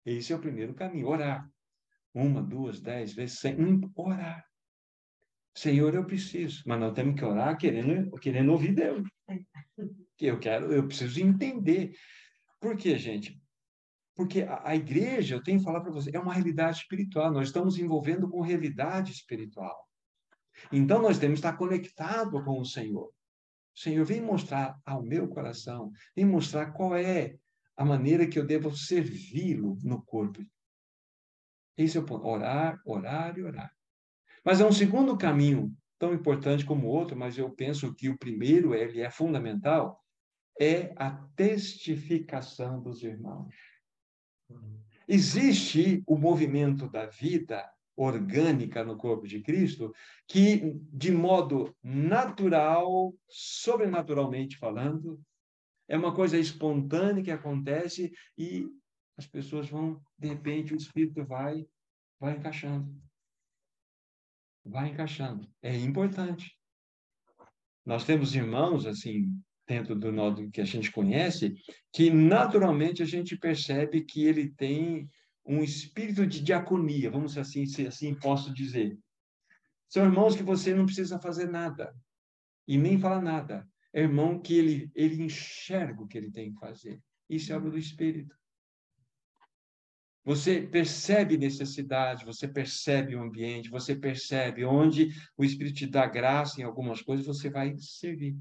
Esse 0.05 0.31
é 0.31 0.35
o 0.37 0.39
primeiro 0.39 0.73
caminho, 0.73 1.09
orar. 1.09 1.45
Uma, 2.13 2.41
duas, 2.41 2.79
dez 2.79 3.11
vezes, 3.13 3.39
sem 3.39 3.53
orar. 3.97 4.45
Senhor, 5.53 5.93
eu 5.93 6.05
preciso, 6.05 6.63
mas 6.65 6.79
nós 6.79 6.93
temos 6.93 7.19
que 7.19 7.25
orar 7.25 7.57
querendo, 7.57 8.11
querendo 8.11 8.53
ouvir 8.53 8.73
Deus. 8.73 9.09
Eu 10.17 10.39
quero, 10.39 10.71
eu 10.71 10.87
preciso 10.87 11.19
entender. 11.19 11.91
Por 12.61 12.77
quê, 12.77 12.97
gente? 12.97 13.40
Porque 14.21 14.43
a, 14.43 14.61
a 14.69 14.75
igreja, 14.75 15.33
eu 15.33 15.41
tenho 15.41 15.57
que 15.57 15.63
falar 15.63 15.81
para 15.81 15.91
você, 15.91 16.15
é 16.15 16.19
uma 16.19 16.35
realidade 16.35 16.77
espiritual. 16.77 17.31
Nós 17.31 17.47
estamos 17.47 17.79
envolvendo 17.79 18.29
com 18.29 18.39
realidade 18.39 19.11
espiritual. 19.11 19.89
Então, 20.71 21.01
nós 21.01 21.17
temos 21.17 21.39
que 21.39 21.47
estar 21.47 21.57
conectado 21.57 22.43
com 22.43 22.59
o 22.59 22.65
Senhor. 22.65 23.11
Senhor, 23.75 24.05
vem 24.05 24.21
mostrar 24.21 24.79
ao 24.85 25.01
meu 25.01 25.27
coração, 25.27 25.91
vem 26.15 26.23
mostrar 26.23 26.67
qual 26.67 26.95
é 26.95 27.35
a 27.75 27.83
maneira 27.83 28.27
que 28.27 28.37
eu 28.37 28.45
devo 28.45 28.69
servi-lo 28.77 29.79
no 29.81 30.03
corpo. 30.03 30.45
Esse 31.75 31.97
é 31.97 32.01
o 32.01 32.05
ponto. 32.05 32.27
Orar, 32.27 32.79
orar 32.85 33.35
e 33.39 33.41
orar. 33.41 33.73
Mas 34.45 34.61
é 34.61 34.65
um 34.67 34.71
segundo 34.71 35.17
caminho, 35.17 35.75
tão 35.97 36.13
importante 36.13 36.63
como 36.63 36.85
o 36.85 36.91
outro, 36.91 37.17
mas 37.17 37.39
eu 37.39 37.49
penso 37.49 37.91
que 37.95 38.07
o 38.07 38.19
primeiro, 38.19 38.75
ele 38.75 39.01
é 39.01 39.09
fundamental, 39.09 39.99
é 40.59 40.93
a 40.95 41.09
testificação 41.35 42.79
dos 42.79 43.01
irmãos. 43.01 43.70
Existe 45.07 46.03
o 46.07 46.17
movimento 46.17 46.89
da 46.89 47.05
vida 47.05 47.69
orgânica 47.95 48.83
no 48.83 48.97
corpo 48.97 49.27
de 49.27 49.41
Cristo 49.41 49.93
que, 50.27 50.73
de 50.91 51.11
modo 51.11 51.75
natural, 51.83 53.13
sobrenaturalmente 53.27 54.57
falando, 54.57 55.21
É 55.91 55.97
uma 55.97 56.15
coisa 56.15 56.37
espontânea 56.37 57.21
que 57.21 57.31
acontece 57.31 58.13
e 58.37 58.65
as 59.17 59.27
pessoas 59.27 59.69
vão, 59.69 60.01
de 60.17 60.29
repente, 60.29 60.73
o 60.73 60.77
Espírito 60.77 61.25
vai, 61.25 61.67
vai 62.17 62.37
encaixando. 62.37 62.95
Vai 64.63 64.87
encaixando. 64.87 65.45
É 65.61 65.75
importante. 65.75 66.57
Nós 67.85 68.05
temos 68.05 68.33
irmãos, 68.33 68.85
assim, 68.85 69.37
dentro 69.71 69.95
do 69.95 70.11
modo 70.11 70.51
que 70.51 70.59
a 70.59 70.65
gente 70.65 70.91
conhece, 70.91 71.55
que 71.93 72.09
naturalmente 72.09 73.01
a 73.01 73.05
gente 73.05 73.37
percebe 73.37 74.03
que 74.03 74.25
ele 74.25 74.49
tem 74.49 75.09
um 75.45 75.63
espírito 75.63 76.27
de 76.27 76.41
diaconia, 76.41 77.09
vamos 77.09 77.37
assim, 77.37 77.65
se 77.65 77.87
assim 77.87 78.13
posso 78.13 78.53
dizer. 78.53 78.99
São 79.87 80.03
irmãos 80.03 80.35
que 80.35 80.43
você 80.43 80.73
não 80.73 80.85
precisa 80.85 81.17
fazer 81.19 81.47
nada 81.49 81.95
e 82.67 82.77
nem 82.77 82.99
falar 82.99 83.21
nada. 83.21 83.65
É 83.93 84.01
irmão 84.01 84.41
que 84.41 84.53
ele, 84.53 84.91
ele 84.93 85.23
enxerga 85.23 86.01
o 86.01 86.07
que 86.07 86.17
ele 86.17 86.31
tem 86.31 86.53
que 86.53 86.59
fazer. 86.59 87.01
Isso 87.29 87.53
é 87.53 87.55
obra 87.55 87.71
do 87.71 87.77
Espírito. 87.77 88.35
Você 90.25 90.61
percebe 90.61 91.37
necessidade, 91.37 92.25
você 92.25 92.45
percebe 92.45 93.15
o 93.15 93.21
ambiente, 93.21 93.69
você 93.69 93.95
percebe 93.95 94.65
onde 94.65 95.09
o 95.37 95.45
Espírito 95.45 95.77
te 95.77 95.87
dá 95.87 96.05
graça 96.05 96.59
em 96.59 96.63
algumas 96.65 97.01
coisas, 97.01 97.25
você 97.25 97.49
vai 97.49 97.73
servir. 97.77 98.35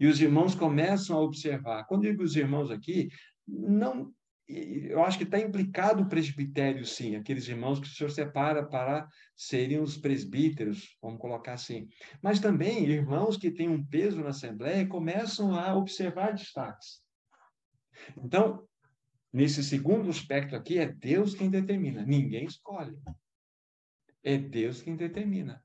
E 0.00 0.06
os 0.06 0.20
irmãos 0.20 0.54
começam 0.54 1.16
a 1.16 1.20
observar. 1.20 1.84
Quando 1.84 2.04
eu 2.04 2.12
digo 2.12 2.24
os 2.24 2.34
irmãos 2.34 2.70
aqui, 2.70 3.08
não 3.46 4.12
eu 4.52 5.04
acho 5.04 5.16
que 5.16 5.24
está 5.24 5.38
implicado 5.38 6.02
o 6.02 6.08
presbitério, 6.08 6.84
sim, 6.84 7.14
aqueles 7.14 7.46
irmãos 7.46 7.78
que 7.78 7.86
o 7.86 7.90
senhor 7.90 8.10
separa 8.10 8.66
para 8.66 9.08
serem 9.36 9.80
os 9.80 9.96
presbíteros, 9.96 10.96
vamos 11.00 11.20
colocar 11.20 11.52
assim. 11.52 11.88
Mas 12.20 12.40
também 12.40 12.84
irmãos 12.84 13.36
que 13.36 13.50
têm 13.50 13.68
um 13.68 13.84
peso 13.84 14.20
na 14.20 14.30
Assembleia 14.30 14.86
começam 14.88 15.54
a 15.54 15.76
observar 15.76 16.34
destaques. 16.34 17.00
Então, 18.16 18.66
nesse 19.32 19.62
segundo 19.62 20.10
aspecto 20.10 20.56
aqui, 20.56 20.78
é 20.78 20.86
Deus 20.86 21.34
quem 21.34 21.48
determina, 21.48 22.04
ninguém 22.04 22.44
escolhe. 22.44 22.98
É 24.24 24.36
Deus 24.36 24.82
quem 24.82 24.96
determina. 24.96 25.62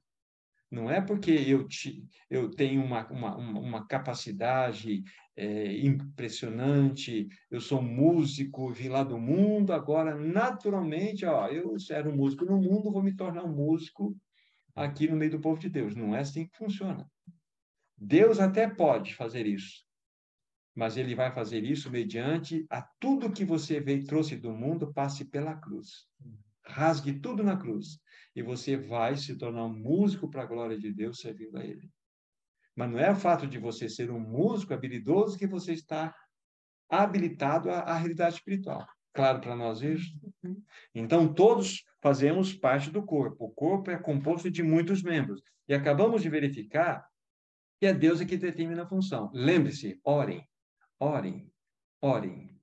Não 0.69 0.89
é 0.89 0.99
porque 0.99 1.31
eu, 1.31 1.67
te, 1.67 2.03
eu 2.29 2.49
tenho 2.49 2.83
uma, 2.83 3.07
uma, 3.07 3.37
uma 3.37 3.87
capacidade 3.87 5.03
é, 5.35 5.77
impressionante, 5.79 7.27
eu 7.51 7.61
sou 7.61 7.81
músico, 7.81 8.71
vim 8.71 8.89
lá 8.89 9.03
do 9.03 9.19
mundo, 9.19 9.73
agora, 9.73 10.15
naturalmente, 10.15 11.25
ó, 11.25 11.47
eu 11.47 11.75
era 11.91 12.09
um 12.09 12.15
músico 12.15 12.45
no 12.45 12.57
mundo, 12.57 12.91
vou 12.91 13.03
me 13.03 13.15
tornar 13.15 13.43
um 13.43 13.53
músico 13.53 14.15
aqui 14.73 15.07
no 15.07 15.15
meio 15.15 15.31
do 15.31 15.39
povo 15.39 15.59
de 15.59 15.69
Deus. 15.69 15.95
Não 15.95 16.15
é 16.15 16.19
assim 16.19 16.47
que 16.47 16.57
funciona. 16.57 17.09
Deus 17.97 18.39
até 18.39 18.67
pode 18.67 19.15
fazer 19.15 19.45
isso, 19.45 19.85
mas 20.75 20.97
ele 20.97 21.15
vai 21.15 21.31
fazer 21.31 21.63
isso 21.63 21.89
mediante 21.89 22.65
a 22.69 22.81
tudo 22.99 23.31
que 23.31 23.45
você 23.45 23.79
veio 23.79 24.03
trouxe 24.05 24.35
do 24.35 24.51
mundo 24.51 24.93
passe 24.93 25.25
pela 25.25 25.55
cruz. 25.55 26.07
Rasgue 26.65 27.19
tudo 27.19 27.43
na 27.43 27.55
cruz 27.55 27.99
e 28.35 28.43
você 28.43 28.75
vai 28.75 29.15
se 29.15 29.37
tornar 29.37 29.65
um 29.65 29.73
músico 29.73 30.29
para 30.29 30.43
a 30.43 30.45
glória 30.45 30.77
de 30.77 30.91
Deus 30.91 31.19
servindo 31.19 31.57
a 31.57 31.63
Ele. 31.63 31.89
Mas 32.75 32.91
não 32.91 32.99
é 32.99 33.11
o 33.11 33.15
fato 33.15 33.47
de 33.47 33.57
você 33.57 33.87
ser 33.87 34.11
um 34.11 34.19
músico 34.19 34.73
habilidoso 34.73 35.37
que 35.37 35.47
você 35.47 35.71
está 35.71 36.13
habilitado 36.89 37.69
à, 37.69 37.79
à 37.79 37.97
realidade 37.97 38.35
espiritual. 38.35 38.85
Claro 39.13 39.39
para 39.39 39.55
nós 39.55 39.81
isso? 39.81 40.11
Então, 40.93 41.33
todos 41.33 41.85
fazemos 42.01 42.53
parte 42.53 42.91
do 42.91 43.01
corpo. 43.01 43.45
O 43.45 43.51
corpo 43.51 43.89
é 43.89 43.97
composto 43.97 44.51
de 44.51 44.61
muitos 44.61 45.01
membros. 45.01 45.41
E 45.69 45.73
acabamos 45.73 46.21
de 46.21 46.29
verificar 46.29 47.07
que 47.79 47.85
é 47.85 47.93
Deus 47.93 48.21
que 48.21 48.37
determina 48.37 48.83
a 48.83 48.87
função. 48.87 49.31
Lembre-se, 49.33 49.99
orem, 50.03 50.45
orem, 50.99 51.49
orem. 52.01 52.54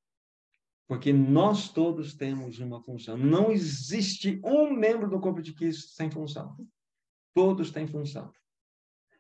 Porque 0.87 1.13
nós 1.13 1.73
todos 1.73 2.15
temos 2.15 2.59
uma 2.59 2.83
função. 2.83 3.17
Não 3.17 3.51
existe 3.51 4.41
um 4.45 4.73
membro 4.73 5.09
do 5.09 5.21
corpo 5.21 5.41
de 5.41 5.55
Cristo 5.55 5.91
sem 5.93 6.11
função. 6.11 6.57
Todos 7.35 7.71
têm 7.71 7.87
função. 7.87 8.31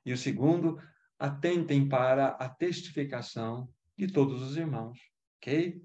E 0.04 0.12
o 0.12 0.18
segundo, 0.18 0.78
atentem 1.18 1.88
para 1.88 2.28
a 2.28 2.48
testificação 2.48 3.68
de 3.96 4.08
todos 4.08 4.42
os 4.42 4.56
irmãos. 4.56 4.98
Ok? 5.38 5.80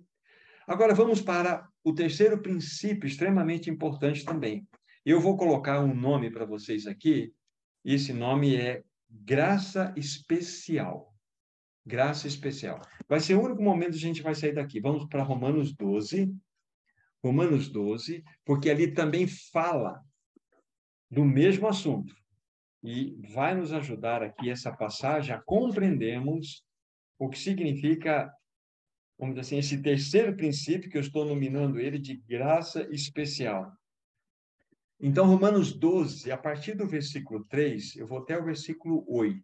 Agora 0.67 0.93
vamos 0.93 1.21
para 1.21 1.69
o 1.83 1.93
terceiro 1.93 2.41
princípio, 2.41 3.07
extremamente 3.07 3.69
importante 3.69 4.25
também. 4.25 4.67
Eu 5.05 5.21
vou 5.21 5.37
colocar 5.37 5.81
um 5.81 5.95
nome 5.95 6.29
para 6.29 6.45
vocês 6.45 6.85
aqui. 6.85 7.33
Esse 7.85 8.11
nome 8.11 8.55
é 8.55 8.83
graça 9.09 9.93
especial 9.95 11.13
graça 11.87 12.27
especial. 12.27 12.81
Vai 13.07 13.19
ser 13.21 13.35
o 13.35 13.41
único 13.41 13.63
momento 13.63 13.91
que 13.91 13.97
a 13.97 14.07
gente 14.07 14.21
vai 14.21 14.35
sair 14.35 14.53
daqui. 14.53 14.79
Vamos 14.81 15.05
para 15.05 15.23
Romanos 15.23 15.73
12. 15.73 16.35
Romanos 17.23 17.69
12, 17.69 18.23
porque 18.45 18.69
ali 18.69 18.93
também 18.93 19.25
fala 19.27 19.99
do 21.09 21.25
mesmo 21.25 21.67
assunto. 21.67 22.15
E 22.83 23.17
vai 23.33 23.55
nos 23.55 23.73
ajudar 23.73 24.21
aqui 24.21 24.49
essa 24.49 24.71
passagem 24.71 25.33
a 25.33 25.41
compreendermos 25.41 26.63
o 27.17 27.27
que 27.27 27.39
significa, 27.39 28.31
vamos 29.17 29.35
dizer 29.35 29.47
assim, 29.47 29.57
esse 29.57 29.81
terceiro 29.81 30.35
princípio 30.35 30.89
que 30.89 30.97
eu 30.97 31.01
estou 31.01 31.25
nominando 31.25 31.79
ele 31.79 31.97
de 31.97 32.15
graça 32.15 32.87
especial. 32.91 33.71
Então, 34.99 35.25
Romanos 35.25 35.73
12, 35.73 36.31
a 36.31 36.37
partir 36.37 36.75
do 36.75 36.87
versículo 36.87 37.43
3, 37.45 37.95
eu 37.97 38.07
vou 38.07 38.19
até 38.19 38.37
o 38.37 38.45
versículo 38.45 39.03
8. 39.07 39.43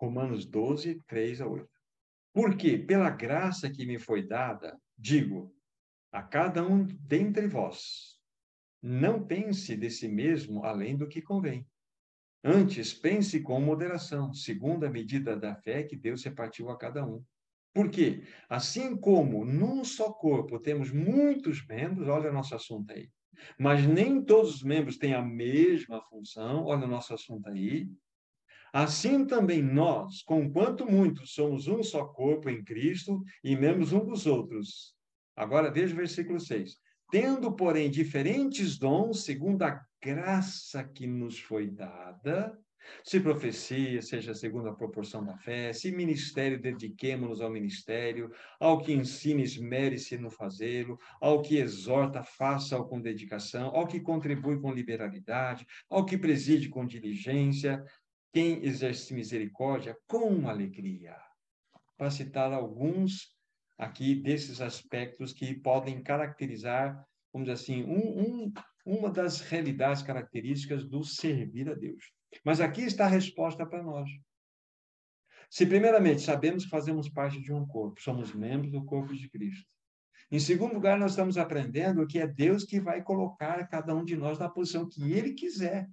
Romanos 0.00 0.46
12, 0.46 1.02
3 1.06 1.42
a 1.42 1.46
8. 1.46 1.68
Porque, 2.32 2.78
pela 2.78 3.10
graça 3.10 3.70
que 3.70 3.84
me 3.84 3.98
foi 3.98 4.26
dada, 4.26 4.80
digo 4.96 5.54
a 6.10 6.22
cada 6.22 6.66
um 6.66 6.86
dentre 6.86 7.46
vós, 7.46 8.18
não 8.82 9.24
pense 9.24 9.76
de 9.76 9.90
si 9.90 10.08
mesmo 10.08 10.64
além 10.64 10.96
do 10.96 11.06
que 11.06 11.20
convém. 11.20 11.66
Antes, 12.42 12.94
pense 12.94 13.40
com 13.40 13.60
moderação, 13.60 14.32
segundo 14.32 14.86
a 14.86 14.90
medida 14.90 15.36
da 15.36 15.54
fé 15.54 15.82
que 15.82 15.96
Deus 15.96 16.24
repartiu 16.24 16.70
a 16.70 16.78
cada 16.78 17.06
um. 17.06 17.22
Porque, 17.74 18.24
assim 18.48 18.96
como 18.96 19.44
num 19.44 19.84
só 19.84 20.10
corpo 20.10 20.58
temos 20.58 20.90
muitos 20.90 21.64
membros, 21.66 22.08
olha 22.08 22.30
o 22.30 22.32
nosso 22.32 22.54
assunto 22.54 22.90
aí, 22.90 23.08
mas 23.58 23.86
nem 23.86 24.24
todos 24.24 24.56
os 24.56 24.62
membros 24.62 24.96
têm 24.96 25.14
a 25.14 25.22
mesma 25.22 26.02
função, 26.02 26.64
olha 26.64 26.86
o 26.86 26.90
nosso 26.90 27.12
assunto 27.12 27.48
aí, 27.48 27.88
Assim 28.72 29.24
também 29.26 29.62
nós, 29.62 30.22
conquanto 30.22 30.90
muitos, 30.90 31.34
somos 31.34 31.66
um 31.66 31.82
só 31.82 32.04
corpo 32.04 32.48
em 32.48 32.62
Cristo 32.62 33.22
e 33.42 33.56
membros 33.56 33.92
um 33.92 34.04
dos 34.04 34.26
outros. 34.26 34.94
Agora 35.36 35.70
veja 35.70 35.94
o 35.94 35.96
versículo 35.96 36.38
6. 36.38 36.76
Tendo, 37.10 37.52
porém, 37.52 37.90
diferentes 37.90 38.78
dons, 38.78 39.24
segundo 39.24 39.62
a 39.62 39.80
graça 40.00 40.84
que 40.84 41.06
nos 41.06 41.40
foi 41.40 41.68
dada, 41.68 42.56
se 43.04 43.20
profecia, 43.20 44.00
seja 44.02 44.34
segundo 44.34 44.68
a 44.68 44.74
proporção 44.74 45.24
da 45.24 45.36
fé, 45.36 45.72
se 45.72 45.90
ministério, 45.90 46.60
dediquemo-nos 46.60 47.40
ao 47.40 47.50
ministério, 47.50 48.30
ao 48.58 48.78
que 48.78 48.92
ensina, 48.92 49.42
esmere-se 49.42 50.16
no 50.18 50.30
fazê-lo, 50.30 50.98
ao 51.20 51.42
que 51.42 51.58
exorta, 51.58 52.22
faça-o 52.22 52.84
com 52.84 53.00
dedicação, 53.00 53.68
ao 53.68 53.86
que 53.86 54.00
contribui 54.00 54.60
com 54.60 54.72
liberalidade, 54.72 55.66
ao 55.88 56.04
que 56.04 56.18
preside 56.18 56.68
com 56.68 56.86
diligência, 56.86 57.82
quem 58.32 58.64
exerce 58.64 59.12
misericórdia 59.12 59.96
com 60.06 60.48
alegria. 60.48 61.16
Para 61.96 62.10
citar 62.10 62.52
alguns 62.52 63.34
aqui 63.76 64.14
desses 64.14 64.60
aspectos 64.60 65.32
que 65.32 65.54
podem 65.54 66.02
caracterizar, 66.02 67.04
vamos 67.32 67.48
dizer 67.48 67.62
assim, 67.62 67.82
um, 67.84 68.20
um, 68.20 68.52
uma 68.84 69.10
das 69.10 69.40
realidades 69.40 70.02
características 70.02 70.84
do 70.84 71.02
servir 71.02 71.68
a 71.68 71.74
Deus. 71.74 72.12
Mas 72.44 72.60
aqui 72.60 72.82
está 72.82 73.06
a 73.06 73.08
resposta 73.08 73.66
para 73.66 73.82
nós. 73.82 74.08
Se, 75.50 75.66
primeiramente, 75.66 76.22
sabemos 76.22 76.64
que 76.64 76.70
fazemos 76.70 77.08
parte 77.08 77.40
de 77.40 77.52
um 77.52 77.66
corpo, 77.66 78.00
somos 78.00 78.32
membros 78.32 78.70
do 78.70 78.84
corpo 78.84 79.12
de 79.12 79.28
Cristo. 79.28 79.74
Em 80.30 80.38
segundo 80.38 80.74
lugar, 80.74 80.96
nós 80.96 81.12
estamos 81.12 81.36
aprendendo 81.36 82.06
que 82.06 82.20
é 82.20 82.26
Deus 82.26 82.64
que 82.64 82.80
vai 82.80 83.02
colocar 83.02 83.66
cada 83.66 83.92
um 83.94 84.04
de 84.04 84.16
nós 84.16 84.38
na 84.38 84.48
posição 84.48 84.88
que 84.88 85.12
Ele 85.12 85.32
quiser. 85.32 85.90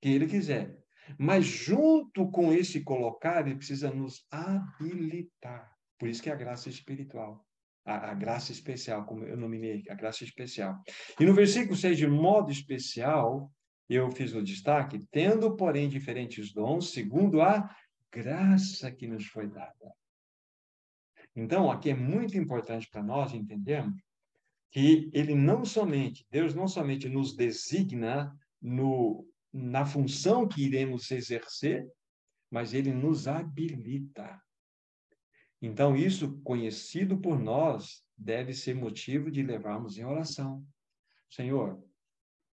Que 0.00 0.08
Ele 0.08 0.26
quiser. 0.26 0.81
Mas 1.18 1.44
junto 1.44 2.30
com 2.30 2.52
esse 2.52 2.82
colocar, 2.82 3.46
ele 3.46 3.56
precisa 3.56 3.90
nos 3.90 4.26
habilitar. 4.30 5.70
Por 5.98 6.08
isso 6.08 6.22
que 6.22 6.30
é 6.30 6.32
a 6.32 6.36
graça 6.36 6.68
espiritual. 6.68 7.44
A, 7.84 8.10
a, 8.10 8.14
graça 8.14 8.52
especial, 8.52 9.04
como 9.04 9.24
eu 9.24 9.36
nominei, 9.36 9.82
a 9.88 9.94
graça 9.94 10.22
especial. 10.22 10.80
E 11.18 11.24
no 11.24 11.34
versículo 11.34 11.76
6, 11.76 11.98
de 11.98 12.06
modo 12.06 12.50
especial, 12.50 13.52
eu 13.88 14.10
fiz 14.12 14.32
o 14.34 14.42
destaque, 14.42 15.04
tendo, 15.10 15.56
porém, 15.56 15.88
diferentes 15.88 16.52
dons, 16.52 16.92
segundo 16.92 17.40
a 17.40 17.68
graça 18.12 18.90
que 18.92 19.06
nos 19.06 19.26
foi 19.26 19.48
dada. 19.48 19.92
Então, 21.34 21.70
aqui 21.70 21.90
é 21.90 21.94
muito 21.94 22.36
importante 22.36 22.88
para 22.88 23.02
nós 23.02 23.34
entendermos 23.34 24.00
que 24.70 25.10
ele 25.12 25.34
não 25.34 25.64
somente, 25.64 26.26
Deus 26.30 26.54
não 26.54 26.66
somente 26.66 27.08
nos 27.08 27.36
designa 27.36 28.34
no 28.60 29.26
na 29.52 29.84
função 29.84 30.48
que 30.48 30.62
iremos 30.62 31.10
exercer, 31.10 31.86
mas 32.50 32.72
ele 32.72 32.92
nos 32.92 33.28
habilita. 33.28 34.40
Então, 35.60 35.96
isso, 35.96 36.40
conhecido 36.42 37.18
por 37.18 37.38
nós, 37.38 38.02
deve 38.16 38.52
ser 38.52 38.74
motivo 38.74 39.30
de 39.30 39.42
levarmos 39.42 39.98
em 39.98 40.04
oração. 40.04 40.66
Senhor, 41.30 41.82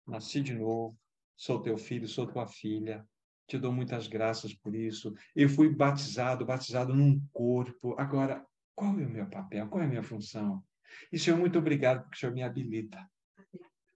nasci 0.05 0.41
de 0.41 0.53
novo, 0.53 0.97
sou 1.35 1.61
teu 1.61 1.77
filho, 1.77 2.07
sou 2.07 2.27
tua 2.27 2.47
filha, 2.47 3.07
te 3.47 3.57
dou 3.57 3.71
muitas 3.71 4.07
graças 4.07 4.53
por 4.53 4.75
isso. 4.75 5.13
Eu 5.35 5.47
fui 5.47 5.73
batizado, 5.73 6.45
batizado 6.45 6.93
num 6.93 7.19
corpo. 7.31 7.95
Agora, 7.97 8.45
qual 8.75 8.99
é 8.99 9.05
o 9.05 9.09
meu 9.09 9.29
papel? 9.29 9.67
Qual 9.69 9.81
é 9.81 9.85
a 9.85 9.89
minha 9.89 10.03
função? 10.03 10.63
E, 11.11 11.17
Senhor, 11.17 11.39
muito 11.39 11.57
obrigado 11.57 12.01
porque 12.01 12.17
o 12.17 12.19
Senhor 12.19 12.33
me 12.33 12.43
habilita. 12.43 13.09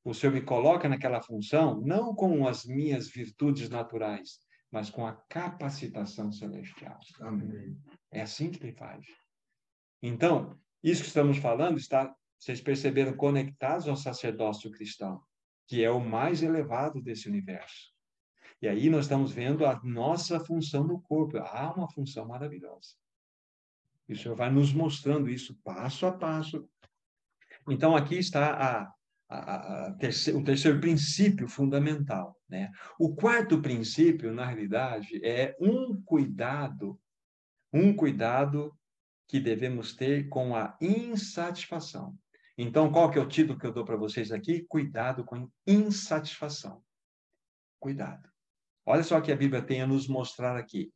O 0.04 0.14
Senhor 0.14 0.34
me 0.34 0.42
coloca 0.42 0.90
naquela 0.90 1.22
função, 1.22 1.80
não 1.82 2.16
com 2.16 2.48
as 2.48 2.66
minhas 2.66 3.08
virtudes 3.08 3.70
naturais, 3.70 4.40
mas 4.72 4.90
com 4.90 5.06
a 5.06 5.14
capacitação 5.14 6.32
celestial. 6.32 6.98
Amém. 7.20 7.78
É 8.12 8.22
assim 8.22 8.50
que 8.50 8.64
ele 8.64 8.74
faz. 8.74 9.06
Então, 10.02 10.58
isso 10.84 11.02
que 11.02 11.10
estamos 11.10 11.38
falando 11.38 11.78
está, 11.78 12.14
vocês 12.40 12.60
perceberam, 12.62 13.16
conectados 13.16 13.88
ao 13.88 13.96
sacerdócio 13.96 14.72
cristão, 14.72 15.22
que 15.68 15.84
é 15.84 15.92
o 15.92 16.00
mais 16.00 16.42
elevado 16.42 17.02
desse 17.02 17.30
universo. 17.30 17.92
E 18.62 18.68
aí 18.68 18.90
nós 18.90 19.06
estamos 19.06 19.32
vendo 19.32 19.66
a 19.66 19.80
nossa 19.84 20.40
função 20.40 20.84
no 20.84 21.02
corpo. 21.02 21.38
Há 21.38 21.74
uma 21.76 21.90
função 21.90 22.28
maravilhosa. 22.28 22.96
E 24.08 24.14
o 24.14 24.18
Senhor 24.18 24.36
vai 24.36 24.52
nos 24.52 24.74
mostrando 24.74 25.30
isso 25.30 25.60
passo 25.64 26.06
a 26.06 26.12
passo. 26.12 26.68
Então, 27.70 27.96
aqui 27.96 28.16
está 28.16 28.54
a, 28.54 28.94
a, 29.32 29.86
a 29.88 29.94
terceiro, 29.94 30.40
o 30.40 30.44
terceiro 30.44 30.80
princípio 30.80 31.48
fundamental. 31.48 32.38
Né? 32.50 32.70
O 33.00 33.16
quarto 33.16 33.62
princípio, 33.62 34.34
na 34.34 34.46
realidade, 34.46 35.26
é 35.26 35.56
um 35.60 36.02
cuidado, 36.04 37.00
um 37.72 37.96
cuidado 37.96 38.78
que 39.28 39.40
devemos 39.40 39.96
ter 39.96 40.28
com 40.28 40.54
a 40.56 40.78
insatisfação. 40.82 42.18
Então, 42.58 42.92
qual 42.92 43.10
que 43.10 43.18
é 43.18 43.22
o 43.22 43.28
título 43.28 43.58
que 43.58 43.66
eu 43.66 43.72
dou 43.72 43.86
para 43.86 43.96
vocês 43.96 44.32
aqui? 44.32 44.66
Cuidado 44.68 45.24
com 45.24 45.50
insatisfação. 45.66 46.84
Cuidado. 47.80 48.30
Olha 48.86 49.04
só 49.04 49.18
o 49.18 49.22
que 49.22 49.32
a 49.32 49.36
Bíblia 49.36 49.62
tem 49.62 49.82
a 49.82 49.88
nos 49.88 50.08
mostrar 50.08 50.58
aqui. 50.58 50.92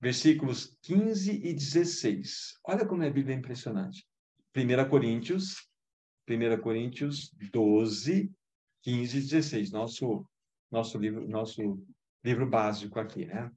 Versículos 0.00 0.78
15 0.82 1.32
e 1.32 1.52
16. 1.52 2.58
Olha 2.64 2.86
como 2.86 3.02
a 3.02 3.10
Bíblia 3.10 3.34
é 3.34 3.38
impressionante. 3.38 4.06
1 4.54 4.88
Coríntios, 4.88 5.68
1 6.28 6.60
Coríntios 6.60 7.32
12, 7.52 8.30
15 8.82 9.18
e 9.18 9.20
16. 9.20 9.70
Nosso, 9.70 10.26
nosso, 10.70 10.98
livro, 10.98 11.28
nosso 11.28 11.84
livro 12.24 12.48
básico 12.48 12.98
aqui, 12.98 13.26
né? 13.26 13.50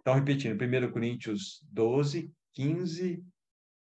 Então, 0.00 0.14
repetindo, 0.14 0.60
1 0.60 0.92
Coríntios 0.92 1.64
12, 1.70 2.30
15 2.54 3.24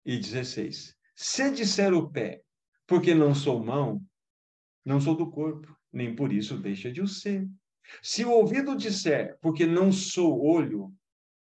e 0.05 0.17
16. 0.17 0.95
Se 1.15 1.51
disser 1.51 1.93
o 1.93 2.09
pé, 2.09 2.41
porque 2.85 3.13
não 3.13 3.33
sou 3.33 3.63
mão, 3.63 4.01
não 4.85 5.01
sou 5.01 5.15
do 5.15 5.29
corpo, 5.29 5.75
nem 5.91 6.15
por 6.15 6.31
isso 6.31 6.57
deixa 6.57 6.91
de 6.91 7.01
o 7.01 7.07
ser. 7.07 7.47
Se 8.01 8.23
o 8.23 8.31
ouvido 8.31 8.75
disser, 8.75 9.37
porque 9.41 9.65
não 9.65 9.91
sou 9.91 10.41
olho, 10.45 10.93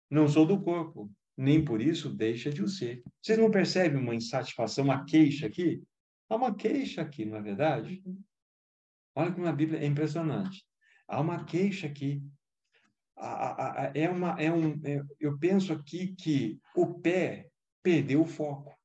não 0.10 0.28
sou 0.28 0.46
do 0.46 0.62
corpo, 0.62 1.12
nem 1.38 1.64
por 1.64 1.82
isso 1.82 2.10
deixa 2.10 2.50
de 2.50 2.62
o 2.62 2.68
ser. 2.68 3.02
Vocês 3.22 3.38
não 3.38 3.52
percebem 3.52 4.02
uma 4.02 4.16
insatisfação, 4.16 4.86
uma 4.86 5.06
queixa 5.06 5.48
aqui? 5.48 5.82
Há 6.30 6.36
uma 6.36 6.54
queixa 6.54 7.02
aqui, 7.02 7.26
não 7.26 7.38
é 7.38 7.42
verdade? 7.42 8.04
Olha 9.16 9.34
como 9.34 9.48
a 9.48 9.52
Bíblia 9.52 9.82
é 9.82 9.86
impressionante. 9.86 10.64
Há 11.08 11.20
uma 11.20 11.44
queixa 11.44 11.88
aqui. 11.88 12.22
É 13.94 14.08
uma, 14.10 14.40
é 14.40 14.52
um, 14.52 14.80
é, 14.86 15.02
eu 15.20 15.38
penso 15.40 15.74
aqui 15.74 16.16
que 16.16 16.60
o 16.76 17.00
pé 17.00 17.50
perdeu 17.82 18.22
o 18.22 18.26
foco. 18.26 18.78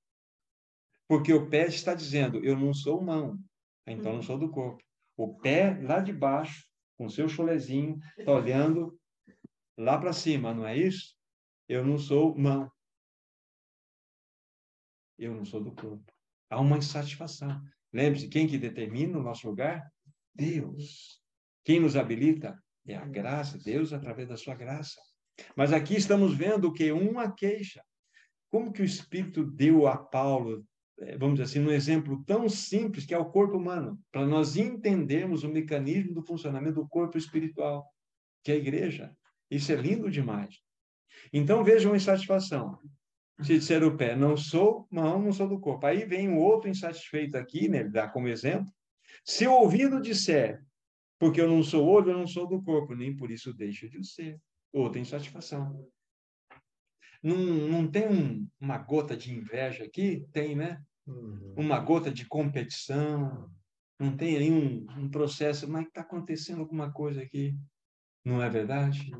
Porque 1.06 1.32
o 1.32 1.48
pé 1.48 1.66
está 1.66 1.94
dizendo, 1.94 2.42
eu 2.42 2.58
não 2.58 2.72
sou 2.72 3.02
mão, 3.02 3.38
então 3.86 4.14
não 4.14 4.22
sou 4.22 4.38
do 4.38 4.50
corpo. 4.50 4.82
O 5.16 5.38
pé 5.38 5.78
lá 5.82 6.00
de 6.00 6.12
baixo 6.12 6.66
com 6.96 7.08
seu 7.08 7.28
chulezinho, 7.28 7.98
está 8.16 8.32
olhando 8.32 8.98
lá 9.76 9.98
para 9.98 10.12
cima, 10.12 10.54
não 10.54 10.66
é 10.66 10.76
isso? 10.76 11.14
Eu 11.68 11.84
não 11.84 11.98
sou 11.98 12.36
mão. 12.36 12.70
Eu 15.18 15.34
não 15.34 15.44
sou 15.44 15.62
do 15.62 15.72
corpo. 15.72 16.13
Há 16.50 16.60
uma 16.60 16.78
insatisfação. 16.78 17.60
Lembre-se, 17.92 18.28
quem 18.28 18.46
que 18.46 18.58
determina 18.58 19.18
o 19.18 19.22
nosso 19.22 19.48
lugar? 19.48 19.90
Deus. 20.34 21.20
Quem 21.64 21.80
nos 21.80 21.96
habilita? 21.96 22.58
É 22.86 22.96
a 22.96 23.04
graça, 23.04 23.58
Deus 23.58 23.92
através 23.92 24.28
da 24.28 24.36
sua 24.36 24.54
graça. 24.54 25.00
Mas 25.56 25.72
aqui 25.72 25.94
estamos 25.94 26.34
vendo 26.34 26.72
que 26.72 26.92
uma 26.92 27.32
queixa. 27.32 27.82
Como 28.50 28.72
que 28.72 28.82
o 28.82 28.84
Espírito 28.84 29.44
deu 29.44 29.86
a 29.86 29.96
Paulo 29.96 30.64
é, 30.98 31.16
vamos 31.18 31.34
dizer 31.38 31.44
assim, 31.44 31.66
um 31.66 31.72
exemplo 31.72 32.22
tão 32.24 32.48
simples 32.48 33.04
que 33.04 33.14
é 33.14 33.18
o 33.18 33.30
corpo 33.30 33.56
humano, 33.56 33.98
para 34.12 34.24
nós 34.26 34.56
entendermos 34.56 35.42
o 35.42 35.48
mecanismo 35.48 36.14
do 36.14 36.22
funcionamento 36.22 36.80
do 36.80 36.88
corpo 36.88 37.18
espiritual, 37.18 37.88
que 38.42 38.52
é 38.52 38.54
a 38.54 38.58
igreja. 38.58 39.16
Isso 39.50 39.72
é 39.72 39.74
lindo 39.74 40.10
demais. 40.10 40.60
Então 41.32 41.64
vejam 41.64 41.92
a 41.92 41.96
insatisfação. 41.96 42.78
Se 43.42 43.58
disser 43.58 43.82
o 43.82 43.96
pé, 43.96 44.14
não 44.14 44.36
sou 44.36 44.86
mão, 44.90 45.20
não 45.20 45.32
sou 45.32 45.48
do 45.48 45.58
corpo. 45.58 45.86
Aí 45.86 46.04
vem 46.04 46.28
um 46.28 46.38
outro 46.38 46.68
insatisfeito 46.68 47.36
aqui, 47.36 47.68
né? 47.68 47.80
Ele 47.80 47.90
dá 47.90 48.08
como 48.08 48.28
exemplo. 48.28 48.72
Se 49.24 49.46
o 49.46 49.52
ouvido 49.52 50.00
disser, 50.00 50.64
porque 51.18 51.40
eu 51.40 51.48
não 51.48 51.62
sou 51.62 51.86
olho, 51.86 52.10
eu 52.10 52.18
não 52.18 52.26
sou 52.26 52.46
do 52.46 52.62
corpo, 52.62 52.94
nem 52.94 53.16
por 53.16 53.30
isso 53.30 53.52
deixo 53.52 53.88
de 53.88 54.06
ser. 54.06 54.40
Outra 54.72 55.00
insatisfação. 55.00 55.88
Não, 57.22 57.36
não 57.36 57.90
tem 57.90 58.08
um, 58.08 58.48
uma 58.60 58.78
gota 58.78 59.16
de 59.16 59.32
inveja 59.32 59.84
aqui? 59.84 60.26
Tem, 60.32 60.54
né? 60.54 60.82
Uhum. 61.06 61.54
Uma 61.56 61.80
gota 61.80 62.10
de 62.10 62.26
competição. 62.26 63.50
Não 63.98 64.16
tem 64.16 64.36
aí 64.36 64.50
um, 64.50 64.86
um 64.98 65.08
processo, 65.08 65.68
mas 65.68 65.86
está 65.86 66.02
acontecendo 66.02 66.60
alguma 66.60 66.92
coisa 66.92 67.22
aqui. 67.22 67.56
Não 68.24 68.42
é 68.42 68.48
verdade? 68.48 69.10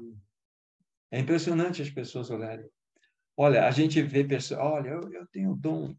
É 1.10 1.20
impressionante 1.20 1.82
as 1.82 1.90
pessoas 1.90 2.30
olharem. 2.30 2.68
Olha, 3.36 3.66
a 3.66 3.70
gente 3.70 4.00
vê 4.02 4.24
pessoas, 4.24 4.60
olha, 4.60 4.90
eu, 4.90 5.12
eu 5.12 5.26
tenho 5.26 5.54
dom, 5.56 5.94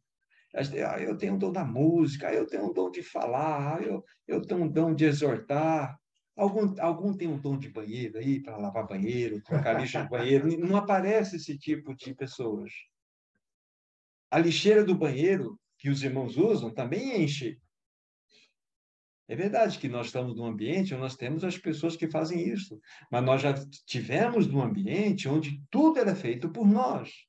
ah, 0.55 0.99
eu 1.01 1.17
tenho 1.17 1.37
dom 1.37 1.51
da 1.51 1.65
música, 1.65 2.33
eu 2.33 2.47
tenho 2.47 2.71
dom 2.71 2.89
de 2.89 3.03
falar, 3.03 3.83
eu, 3.83 4.03
eu 4.27 4.41
tenho 4.41 4.69
dom 4.69 4.93
de 4.93 5.05
exortar. 5.05 5.99
Algum, 6.35 6.73
algum 6.81 7.13
tem 7.13 7.27
um 7.27 7.39
dom 7.39 7.57
de 7.57 7.69
banheiro 7.69 8.17
aí 8.17 8.41
para 8.41 8.57
lavar 8.57 8.87
banheiro, 8.87 9.41
trocar 9.41 9.79
lixo 9.79 9.99
no 9.99 10.09
banheiro? 10.09 10.47
Não 10.59 10.77
aparece 10.77 11.37
esse 11.37 11.57
tipo 11.57 11.95
de 11.95 12.13
pessoas. 12.13 12.71
A 14.31 14.39
lixeira 14.39 14.83
do 14.83 14.95
banheiro 14.95 15.59
que 15.77 15.89
os 15.89 16.03
irmãos 16.03 16.37
usam 16.37 16.73
também 16.73 17.21
enche. 17.21 17.57
É 19.27 19.35
verdade 19.35 19.79
que 19.79 19.89
nós 19.89 20.07
estamos 20.07 20.35
num 20.35 20.45
ambiente 20.45 20.93
onde 20.93 21.01
nós 21.01 21.15
temos 21.15 21.43
as 21.43 21.57
pessoas 21.57 21.95
que 21.95 22.07
fazem 22.07 22.47
isso, 22.47 22.79
mas 23.11 23.23
nós 23.23 23.41
já 23.41 23.53
tivemos 23.85 24.47
num 24.47 24.61
ambiente 24.61 25.27
onde 25.27 25.61
tudo 25.69 25.99
era 25.99 26.15
feito 26.15 26.49
por 26.49 26.67
nós. 26.67 27.24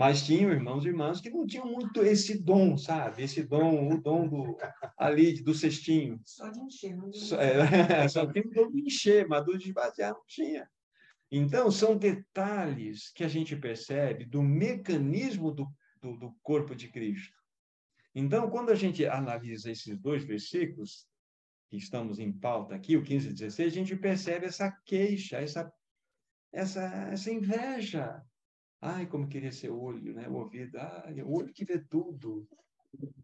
Mas 0.00 0.22
tinham 0.22 0.50
irmãos 0.50 0.82
e 0.82 0.88
irmãs 0.88 1.20
que 1.20 1.28
não 1.28 1.46
tinham 1.46 1.66
muito 1.66 2.02
esse 2.02 2.42
dom, 2.42 2.74
sabe? 2.78 3.22
Esse 3.22 3.42
dom, 3.42 3.92
o 3.92 4.00
dom 4.00 4.26
do, 4.26 4.56
ali, 4.96 5.42
do 5.42 5.52
cestinho. 5.52 6.18
Só 6.24 6.48
de 6.48 6.58
encher, 6.58 6.96
não 6.96 7.12
só, 7.12 7.38
é, 7.38 8.08
só 8.08 8.24
tinha 8.32 8.42
o 8.46 8.50
dom 8.50 8.70
de 8.70 8.80
encher, 8.80 9.28
mas 9.28 9.44
do 9.44 9.58
de 9.58 9.68
esvaziar 9.68 10.14
não 10.14 10.24
tinha. 10.26 10.66
Então, 11.30 11.70
são 11.70 11.98
detalhes 11.98 13.12
que 13.12 13.22
a 13.22 13.28
gente 13.28 13.54
percebe 13.54 14.24
do 14.24 14.42
mecanismo 14.42 15.52
do, 15.52 15.68
do, 16.00 16.16
do 16.16 16.34
corpo 16.42 16.74
de 16.74 16.88
Cristo. 16.88 17.36
Então, 18.14 18.48
quando 18.48 18.70
a 18.70 18.74
gente 18.74 19.04
analisa 19.04 19.70
esses 19.70 19.98
dois 19.98 20.24
versículos, 20.24 21.06
que 21.68 21.76
estamos 21.76 22.18
em 22.18 22.32
pauta 22.32 22.74
aqui, 22.74 22.96
o 22.96 23.02
15 23.04 23.28
e 23.28 23.32
16, 23.34 23.70
a 23.70 23.76
gente 23.76 23.94
percebe 23.96 24.46
essa 24.46 24.72
queixa, 24.86 25.36
essa, 25.36 25.70
essa, 26.50 26.80
essa 27.12 27.30
inveja, 27.30 28.24
Ai, 28.80 29.06
como 29.06 29.28
queria 29.28 29.52
ser 29.52 29.70
olho, 29.70 30.14
né? 30.14 30.26
O 30.28 30.34
ouvido. 30.34 30.78
Ai, 30.78 31.20
o 31.22 31.30
olho 31.30 31.52
que 31.52 31.64
vê 31.64 31.78
tudo. 31.78 32.48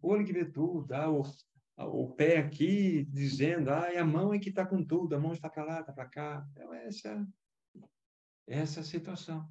O 0.01 0.09
olho 0.09 0.25
que 0.25 0.33
vê 0.33 0.45
tudo. 0.45 0.91
Ah, 0.93 1.09
o, 1.09 1.23
o 1.77 2.11
pé 2.13 2.37
aqui 2.37 3.05
dizendo, 3.05 3.69
ai, 3.71 3.97
a 3.97 4.05
mão 4.05 4.33
é 4.33 4.39
que 4.39 4.49
está 4.49 4.65
com 4.65 4.83
tudo, 4.83 5.15
a 5.15 5.19
mão 5.19 5.33
está 5.33 5.49
para 5.49 5.63
lá, 5.63 5.79
está 5.79 5.91
para 5.91 6.07
cá. 6.07 6.47
Então, 6.51 6.73
essa, 6.73 7.27
essa 8.45 8.83
situação. 8.83 9.49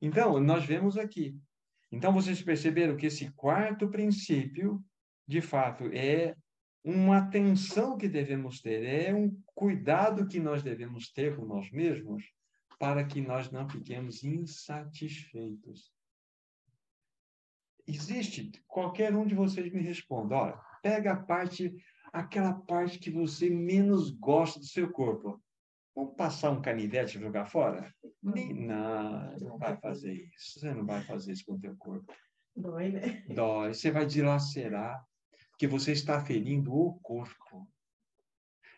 Então, 0.00 0.40
nós 0.40 0.64
vemos 0.64 0.98
aqui. 0.98 1.38
Então, 1.90 2.12
vocês 2.12 2.42
perceberam 2.42 2.96
que 2.96 3.06
esse 3.06 3.30
quarto 3.32 3.88
princípio, 3.88 4.84
de 5.26 5.40
fato, 5.40 5.84
é 5.92 6.36
uma 6.84 7.18
atenção 7.18 7.96
que 7.96 8.08
devemos 8.08 8.60
ter, 8.60 8.84
é 8.84 9.14
um 9.14 9.36
cuidado 9.54 10.26
que 10.26 10.40
nós 10.40 10.62
devemos 10.62 11.10
ter 11.10 11.36
com 11.36 11.44
nós 11.44 11.70
mesmos, 11.70 12.24
para 12.78 13.04
que 13.04 13.20
nós 13.20 13.50
não 13.50 13.68
fiquemos 13.68 14.22
insatisfeitos. 14.22 15.92
Existe, 17.86 18.52
qualquer 18.66 19.14
um 19.14 19.26
de 19.26 19.34
vocês 19.34 19.72
me 19.72 19.80
responda, 19.80 20.36
olha, 20.36 20.60
pega 20.82 21.12
a 21.12 21.16
parte, 21.16 21.74
aquela 22.12 22.52
parte 22.52 22.98
que 22.98 23.10
você 23.10 23.50
menos 23.50 24.10
gosta 24.10 24.60
do 24.60 24.66
seu 24.66 24.90
corpo. 24.90 25.42
Vamos 25.94 26.14
passar 26.14 26.50
um 26.50 26.62
canivete 26.62 27.18
e 27.18 27.20
jogar 27.20 27.46
fora? 27.46 27.92
Nem, 28.22 28.54
não, 28.54 29.36
não 29.38 29.58
vai 29.58 29.76
fazer 29.78 30.12
isso. 30.12 30.60
Você 30.60 30.72
não 30.72 30.86
vai 30.86 31.02
fazer 31.02 31.32
isso 31.32 31.44
com 31.44 31.54
o 31.54 31.60
teu 31.60 31.76
corpo. 31.76 32.14
Dói, 32.54 32.90
né? 32.90 33.24
Dói. 33.28 33.74
Você 33.74 33.90
vai 33.90 34.06
dilacerar, 34.06 35.04
porque 35.50 35.66
você 35.66 35.92
está 35.92 36.24
ferindo 36.24 36.72
o 36.72 37.00
corpo. 37.00 37.68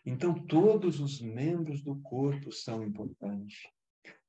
Então, 0.03 0.33
todos 0.33 0.99
os 0.99 1.21
membros 1.21 1.83
do 1.83 1.95
corpo 2.01 2.51
são 2.51 2.83
importantes. 2.83 3.67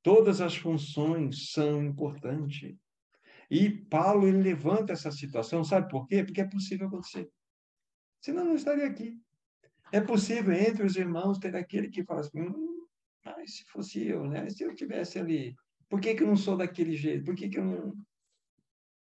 Todas 0.01 0.41
as 0.41 0.55
funções 0.55 1.51
são 1.51 1.83
importantes. 1.83 2.75
E 3.49 3.69
Paulo 3.69 4.27
ele 4.27 4.41
levanta 4.41 4.93
essa 4.93 5.11
situação, 5.11 5.63
sabe 5.63 5.89
por 5.89 6.07
quê? 6.07 6.23
Porque 6.23 6.41
é 6.41 6.47
possível 6.47 6.87
acontecer. 6.87 7.29
Senão 8.21 8.45
não 8.45 8.55
estaria 8.55 8.85
aqui. 8.85 9.19
É 9.91 10.01
possível 10.01 10.53
entre 10.53 10.83
os 10.83 10.95
irmãos 10.95 11.37
ter 11.37 11.55
aquele 11.55 11.89
que 11.89 12.03
fala 12.03 12.21
assim, 12.21 12.41
hum, 12.41 12.87
mas 13.23 13.57
se 13.57 13.63
fosse 13.65 14.05
eu, 14.05 14.27
né? 14.27 14.49
Se 14.49 14.63
eu 14.63 14.73
tivesse 14.73 15.19
ali, 15.19 15.55
por 15.87 16.01
que, 16.01 16.15
que 16.15 16.23
eu 16.23 16.27
não 16.27 16.35
sou 16.35 16.57
daquele 16.57 16.95
jeito? 16.95 17.23
Por 17.23 17.35
que, 17.35 17.47
que 17.47 17.59
eu 17.59 17.65
não. 17.65 17.93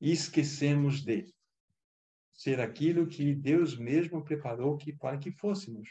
E 0.02 0.12
esquecemos 0.12 1.02
de 1.02 1.34
ser 2.34 2.60
aquilo 2.60 3.08
que 3.08 3.34
Deus 3.34 3.78
mesmo 3.78 4.23
preparou 4.23 4.76
que, 4.78 4.91
para 4.91 5.17
que 5.17 5.32
fôssemos. 5.32 5.88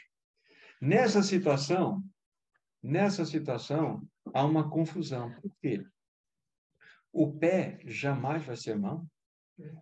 Nessa 0.79 1.23
situação, 1.23 2.03
nessa 2.81 3.25
situação, 3.25 4.07
há 4.33 4.45
uma 4.45 4.69
confusão. 4.69 5.33
Por 5.41 5.55
quê? 5.61 5.85
O 7.11 7.31
pé 7.31 7.79
jamais 7.85 8.43
vai 8.43 8.55
ser 8.55 8.77
mão 8.77 9.07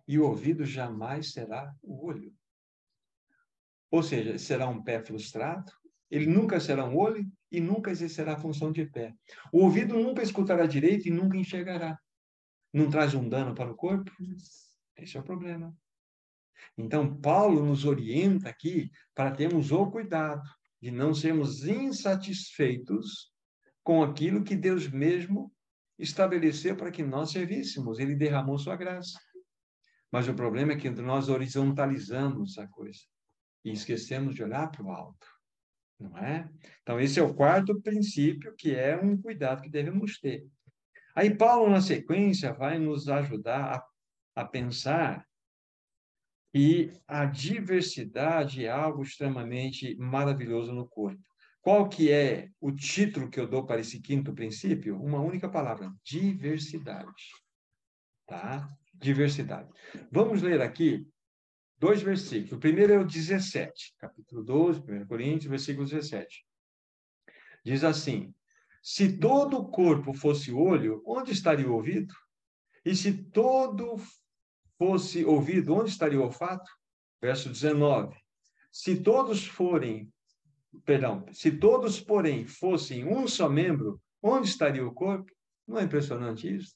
e 0.06 0.18
o 0.18 0.26
ouvido 0.26 0.64
jamais 0.64 1.32
será 1.32 1.74
o 1.82 2.06
olho. 2.06 2.34
Ou 3.90 4.02
seja, 4.02 4.38
será 4.38 4.68
um 4.68 4.82
pé 4.82 5.02
frustrado, 5.02 5.72
ele 6.10 6.26
nunca 6.26 6.60
será 6.60 6.84
um 6.84 6.96
olho 6.96 7.26
e 7.50 7.60
nunca 7.60 7.90
exercerá 7.90 8.34
a 8.34 8.38
função 8.38 8.70
de 8.70 8.84
pé. 8.84 9.14
O 9.52 9.60
ouvido 9.60 9.98
nunca 9.98 10.22
escutará 10.22 10.66
direito 10.66 11.08
e 11.08 11.10
nunca 11.10 11.36
enxergará. 11.36 11.98
Não 12.72 12.90
traz 12.90 13.14
um 13.14 13.28
dano 13.28 13.54
para 13.54 13.70
o 13.70 13.76
corpo? 13.76 14.10
Esse 14.96 15.16
é 15.16 15.20
o 15.20 15.24
problema. 15.24 15.74
Então, 16.76 17.18
Paulo 17.18 17.64
nos 17.64 17.84
orienta 17.84 18.48
aqui 18.48 18.90
para 19.14 19.30
termos 19.30 19.72
o 19.72 19.90
cuidado 19.90 20.42
de 20.80 20.90
não 20.90 21.14
sermos 21.14 21.66
insatisfeitos 21.66 23.31
com 23.82 24.02
aquilo 24.02 24.44
que 24.44 24.56
Deus 24.56 24.88
mesmo 24.88 25.52
estabeleceu 25.98 26.76
para 26.76 26.90
que 26.90 27.02
nós 27.02 27.30
servíssemos. 27.30 27.98
Ele 27.98 28.14
derramou 28.14 28.58
sua 28.58 28.76
graça. 28.76 29.18
Mas 30.10 30.28
o 30.28 30.34
problema 30.34 30.72
é 30.72 30.76
que 30.76 30.90
nós 30.90 31.28
horizontalizamos 31.28 32.58
a 32.58 32.66
coisa 32.66 33.00
e 33.64 33.72
esquecemos 33.72 34.34
de 34.34 34.42
olhar 34.42 34.70
para 34.70 34.84
o 34.84 34.90
alto, 34.90 35.26
não 35.98 36.18
é? 36.18 36.50
Então, 36.82 37.00
esse 37.00 37.18
é 37.18 37.22
o 37.22 37.34
quarto 37.34 37.80
princípio, 37.80 38.54
que 38.56 38.74
é 38.74 38.96
um 38.96 39.16
cuidado 39.16 39.62
que 39.62 39.70
devemos 39.70 40.18
ter. 40.18 40.46
Aí, 41.14 41.34
Paulo, 41.34 41.70
na 41.70 41.80
sequência, 41.80 42.52
vai 42.52 42.78
nos 42.78 43.08
ajudar 43.08 43.76
a, 44.34 44.42
a 44.42 44.44
pensar 44.44 45.26
que 46.52 46.92
a 47.08 47.24
diversidade 47.24 48.66
é 48.66 48.70
algo 48.70 49.02
extremamente 49.02 49.96
maravilhoso 49.96 50.72
no 50.72 50.86
corpo. 50.86 51.22
Qual 51.62 51.88
que 51.88 52.10
é 52.10 52.50
o 52.60 52.72
título 52.72 53.30
que 53.30 53.38
eu 53.38 53.46
dou 53.46 53.64
para 53.64 53.80
esse 53.80 54.00
quinto 54.00 54.34
princípio? 54.34 55.00
Uma 55.00 55.20
única 55.20 55.48
palavra: 55.48 55.92
diversidade. 56.04 57.30
Tá? 58.26 58.68
Diversidade. 58.92 59.70
Vamos 60.10 60.42
ler 60.42 60.60
aqui 60.60 61.06
dois 61.78 62.02
versículos. 62.02 62.52
O 62.52 62.58
primeiro 62.58 62.92
é 62.92 62.98
o 62.98 63.06
17, 63.06 63.94
capítulo 63.96 64.42
12, 64.42 64.80
1 64.80 65.06
Coríntios, 65.06 65.50
versículo 65.50 65.86
17. 65.86 66.44
Diz 67.64 67.84
assim: 67.84 68.34
Se 68.82 69.16
todo 69.16 69.58
o 69.58 69.70
corpo 69.70 70.12
fosse 70.12 70.52
olho, 70.52 71.00
onde 71.06 71.30
estaria 71.30 71.68
o 71.68 71.74
ouvido? 71.74 72.12
E 72.84 72.96
se 72.96 73.12
todo 73.30 73.96
fosse 74.76 75.24
ouvido, 75.24 75.74
onde 75.74 75.90
estaria 75.90 76.18
o 76.18 76.24
olfato? 76.24 76.68
Verso 77.20 77.48
19. 77.48 78.16
Se 78.72 79.00
todos 79.00 79.46
forem, 79.46 80.12
perdão, 80.84 81.24
se 81.32 81.50
todos, 81.50 82.00
porém, 82.00 82.46
fossem 82.46 83.04
um 83.04 83.26
só 83.26 83.48
membro, 83.48 84.00
onde 84.22 84.48
estaria 84.48 84.86
o 84.86 84.92
corpo? 84.92 85.30
Não 85.66 85.78
é 85.78 85.84
impressionante 85.84 86.54
isso? 86.54 86.74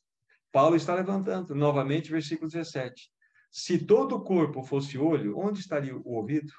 Paulo 0.52 0.76
está 0.76 0.94
levantando, 0.94 1.54
novamente, 1.54 2.10
versículo 2.10 2.50
17. 2.50 3.10
Se 3.50 3.78
todo 3.78 4.16
o 4.16 4.22
corpo 4.22 4.62
fosse 4.62 4.98
olho, 4.98 5.38
onde 5.38 5.60
estaria 5.60 5.96
o 5.96 6.14
ouvido? 6.14 6.52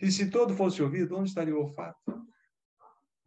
E 0.00 0.10
se 0.10 0.30
todo 0.30 0.54
fosse 0.54 0.82
ouvido, 0.82 1.16
onde 1.16 1.28
estaria 1.28 1.54
o 1.54 1.60
olfato? 1.60 1.98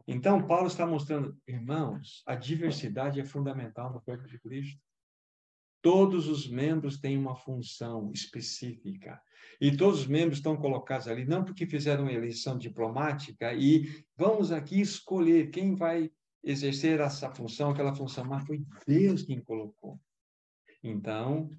Então, 0.06 0.46
Paulo 0.46 0.66
está 0.66 0.86
mostrando, 0.86 1.36
irmãos, 1.46 2.22
a 2.26 2.34
diversidade 2.34 3.20
é 3.20 3.24
fundamental 3.24 3.92
no 3.92 4.02
corpo 4.02 4.26
de 4.26 4.38
Cristo. 4.38 4.78
Todos 5.84 6.28
os 6.28 6.48
membros 6.48 6.98
têm 6.98 7.18
uma 7.18 7.36
função 7.36 8.10
específica. 8.10 9.20
E 9.60 9.76
todos 9.76 10.00
os 10.00 10.06
membros 10.06 10.38
estão 10.38 10.56
colocados 10.56 11.06
ali, 11.06 11.26
não 11.26 11.44
porque 11.44 11.66
fizeram 11.66 12.04
uma 12.04 12.12
eleição 12.12 12.56
diplomática 12.56 13.52
e 13.52 14.02
vamos 14.16 14.50
aqui 14.50 14.80
escolher 14.80 15.50
quem 15.50 15.74
vai 15.74 16.10
exercer 16.42 17.00
essa 17.00 17.30
função, 17.30 17.68
aquela 17.68 17.94
função, 17.94 18.24
mas 18.24 18.46
foi 18.46 18.64
Deus 18.86 19.24
quem 19.24 19.42
colocou. 19.42 20.00
Então, 20.82 21.50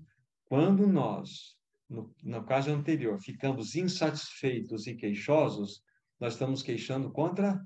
quando 0.45 0.87
nós, 0.87 1.55
no, 1.87 2.11
no 2.23 2.43
caso 2.43 2.71
anterior, 2.71 3.19
ficamos 3.19 3.75
insatisfeitos 3.75 4.87
e 4.87 4.95
queixosos, 4.95 5.83
nós 6.19 6.33
estamos 6.33 6.63
queixando 6.63 7.11
contra 7.11 7.63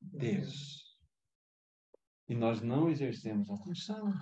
Deus. 0.00 0.96
E 2.28 2.34
nós 2.36 2.62
não 2.62 2.88
exercemos 2.88 3.50
a 3.50 3.56
função. 3.56 4.14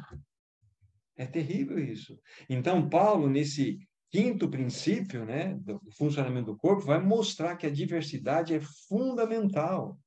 É 1.16 1.26
terrível 1.26 1.78
isso. 1.78 2.18
Então, 2.48 2.88
Paulo, 2.88 3.28
nesse 3.28 3.78
quinto 4.10 4.48
princípio 4.48 5.24
né, 5.24 5.54
do 5.54 5.80
funcionamento 5.96 6.52
do 6.52 6.56
corpo, 6.56 6.82
vai 6.82 7.00
mostrar 7.00 7.56
que 7.56 7.66
a 7.66 7.70
diversidade 7.70 8.54
é 8.54 8.60
fundamental. 8.88 9.98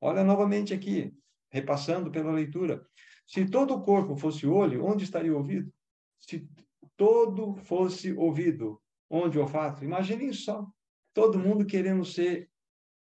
Olha 0.00 0.22
novamente 0.22 0.74
aqui, 0.74 1.12
repassando 1.50 2.10
pela 2.10 2.32
leitura. 2.32 2.86
Se 3.26 3.44
todo 3.44 3.74
o 3.74 3.82
corpo 3.82 4.16
fosse 4.16 4.46
olho, 4.46 4.84
onde 4.84 5.04
estaria 5.04 5.32
o 5.32 5.38
ouvido? 5.38 5.72
Se 6.18 6.48
todo 6.96 7.56
fosse 7.56 8.12
ouvido. 8.12 8.80
Onde 9.08 9.38
o 9.38 9.42
olfato? 9.42 9.84
Imaginem 9.84 10.32
só, 10.32 10.66
todo 11.14 11.38
mundo 11.38 11.64
querendo 11.64 12.04
ser 12.04 12.50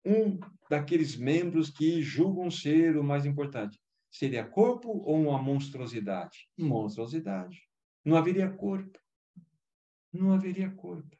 um 0.05 0.37
daqueles 0.69 1.15
membros 1.15 1.69
que 1.69 2.01
julgam 2.01 2.51
ser 2.51 2.97
o 2.97 3.03
mais 3.03 3.25
importante. 3.25 3.79
Seria 4.15 4.47
corpo 4.47 4.87
ou 4.87 5.23
uma 5.23 5.41
monstruosidade? 5.41 6.47
Monstruosidade. 6.57 7.61
Não 8.05 8.15
haveria 8.15 8.49
corpo. 8.49 8.97
Não 10.13 10.31
haveria 10.31 10.71
corpo. 10.71 11.17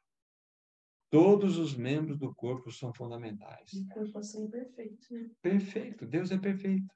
Todos 1.10 1.58
os 1.58 1.76
membros 1.76 2.18
do 2.18 2.34
corpo 2.34 2.72
são 2.72 2.94
fundamentais. 2.94 3.74
O 3.74 3.88
corpo 3.90 4.18
assim 4.18 4.46
é 4.46 4.48
perfeito, 4.48 5.14
né? 5.14 5.30
Perfeito. 5.42 6.06
Deus 6.06 6.32
é 6.32 6.38
perfeito. 6.38 6.88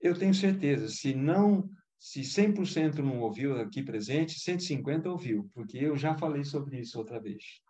Eu 0.00 0.16
tenho 0.16 0.32
certeza, 0.32 0.88
se 0.88 1.12
não 1.12 1.68
se 1.98 2.20
100% 2.20 2.98
não 2.98 3.20
ouviu 3.20 3.60
aqui 3.60 3.82
presente, 3.82 4.38
150 4.38 5.10
ouviu, 5.10 5.50
porque 5.52 5.78
eu 5.78 5.96
já 5.96 6.16
falei 6.16 6.44
sobre 6.44 6.78
isso 6.78 6.96
outra 6.96 7.20
vez. 7.20 7.60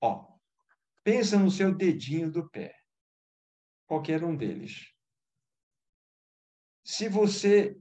Ó, 0.00 0.26
pensa 1.02 1.38
no 1.38 1.50
seu 1.50 1.74
dedinho 1.74 2.30
do 2.30 2.48
pé, 2.48 2.74
qualquer 3.86 4.24
um 4.24 4.34
deles. 4.34 4.93
Se 6.84 7.08
você 7.08 7.76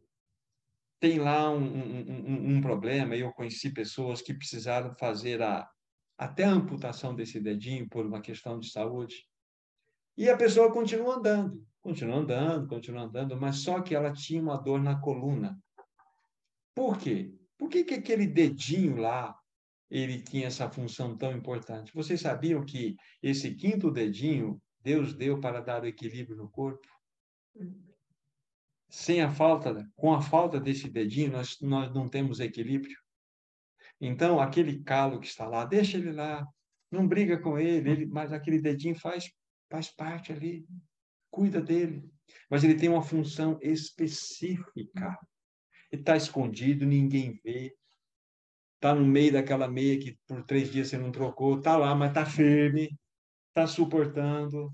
tem 0.99 1.19
lá 1.19 1.51
um, 1.51 1.61
um, 1.61 2.55
um, 2.55 2.61
problema, 2.61 3.13
eu 3.13 3.33
conheci 3.33 3.73
pessoas 3.73 4.21
que 4.21 4.33
precisaram 4.33 4.95
fazer 4.95 5.41
a, 5.41 5.69
até 6.17 6.45
a 6.45 6.51
amputação 6.51 7.13
desse 7.13 7.41
dedinho 7.41 7.89
por 7.89 8.05
uma 8.05 8.21
questão 8.21 8.57
de 8.57 8.71
saúde, 8.71 9.27
e 10.15 10.29
a 10.29 10.37
pessoa 10.37 10.71
continua 10.71 11.15
andando, 11.15 11.67
continua 11.81 12.17
andando, 12.17 12.67
continua 12.67 13.01
andando, 13.01 13.35
mas 13.35 13.57
só 13.57 13.81
que 13.81 13.93
ela 13.93 14.13
tinha 14.13 14.41
uma 14.41 14.55
dor 14.55 14.81
na 14.81 14.97
coluna. 15.01 15.59
Por 16.73 16.97
quê? 16.97 17.33
Por 17.57 17.67
que, 17.67 17.83
que 17.83 17.95
aquele 17.95 18.25
dedinho 18.25 18.95
lá 18.95 19.35
ele 19.89 20.21
tinha 20.21 20.47
essa 20.47 20.69
função 20.69 21.17
tão 21.17 21.35
importante? 21.35 21.93
Vocês 21.93 22.21
sabiam 22.21 22.63
que 22.63 22.95
esse 23.21 23.53
quinto 23.55 23.91
dedinho 23.91 24.61
Deus 24.81 25.13
deu 25.13 25.39
para 25.39 25.59
dar 25.59 25.83
o 25.83 25.87
equilíbrio 25.87 26.37
no 26.37 26.49
corpo? 26.49 26.87
Sem 28.95 29.21
a 29.21 29.31
falta, 29.31 29.89
com 29.95 30.13
a 30.13 30.21
falta 30.21 30.59
desse 30.59 30.87
dedinho, 30.87 31.31
nós, 31.31 31.59
nós 31.61 31.91
não 31.91 32.07
temos 32.07 32.39
equilíbrio. 32.39 32.95
Então, 33.99 34.39
aquele 34.39 34.83
calo 34.83 35.19
que 35.19 35.25
está 35.25 35.47
lá, 35.47 35.65
deixa 35.65 35.97
ele 35.97 36.11
lá, 36.11 36.45
não 36.91 37.07
briga 37.07 37.39
com 37.39 37.57
ele, 37.57 37.89
ele 37.89 38.05
mas 38.05 38.31
aquele 38.31 38.61
dedinho 38.61 38.95
faz, 38.95 39.31
faz 39.69 39.89
parte 39.89 40.31
ali, 40.31 40.67
cuida 41.31 41.59
dele. 41.59 42.07
Mas 42.49 42.63
ele 42.63 42.75
tem 42.75 42.87
uma 42.87 43.01
função 43.01 43.57
específica 43.61 45.17
está 45.95 46.17
escondido, 46.17 46.85
ninguém 46.85 47.39
vê. 47.43 47.75
Está 48.75 48.93
no 48.93 49.05
meio 49.05 49.33
daquela 49.33 49.67
meia 49.67 49.99
que 49.99 50.17
por 50.27 50.43
três 50.43 50.71
dias 50.71 50.89
você 50.89 50.97
não 50.97 51.11
trocou, 51.11 51.57
está 51.57 51.77
lá, 51.77 51.95
mas 51.95 52.09
está 52.09 52.25
firme, 52.25 52.97
está 53.49 53.65
suportando. 53.65 54.73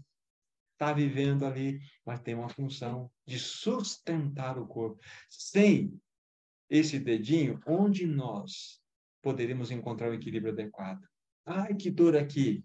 Está 0.80 0.94
vivendo 0.94 1.46
ali, 1.46 1.82
mas 2.06 2.22
tem 2.22 2.34
uma 2.34 2.48
função 2.48 3.12
de 3.28 3.38
sustentar 3.38 4.58
o 4.58 4.66
corpo. 4.66 5.02
Sem 5.30 5.94
esse 6.70 6.98
dedinho, 6.98 7.60
onde 7.68 8.08
nós 8.08 8.82
poderíamos 9.22 9.72
encontrar 9.72 10.10
o 10.10 10.14
equilíbrio 10.14 10.54
adequado? 10.54 11.06
Ai, 11.46 11.76
que 11.76 11.92
dor 11.92 12.16
aqui! 12.16 12.64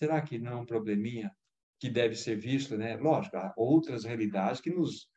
Será 0.00 0.20
que 0.20 0.36
não 0.36 0.52
é 0.52 0.56
um 0.56 0.66
probleminha 0.66 1.30
que 1.78 1.88
deve 1.88 2.16
ser 2.16 2.36
visto, 2.36 2.76
né? 2.76 2.96
Lógico, 2.96 3.36
há 3.36 3.54
outras 3.56 4.04
realidades 4.04 4.60
que 4.60 4.70
nos, 4.70 5.08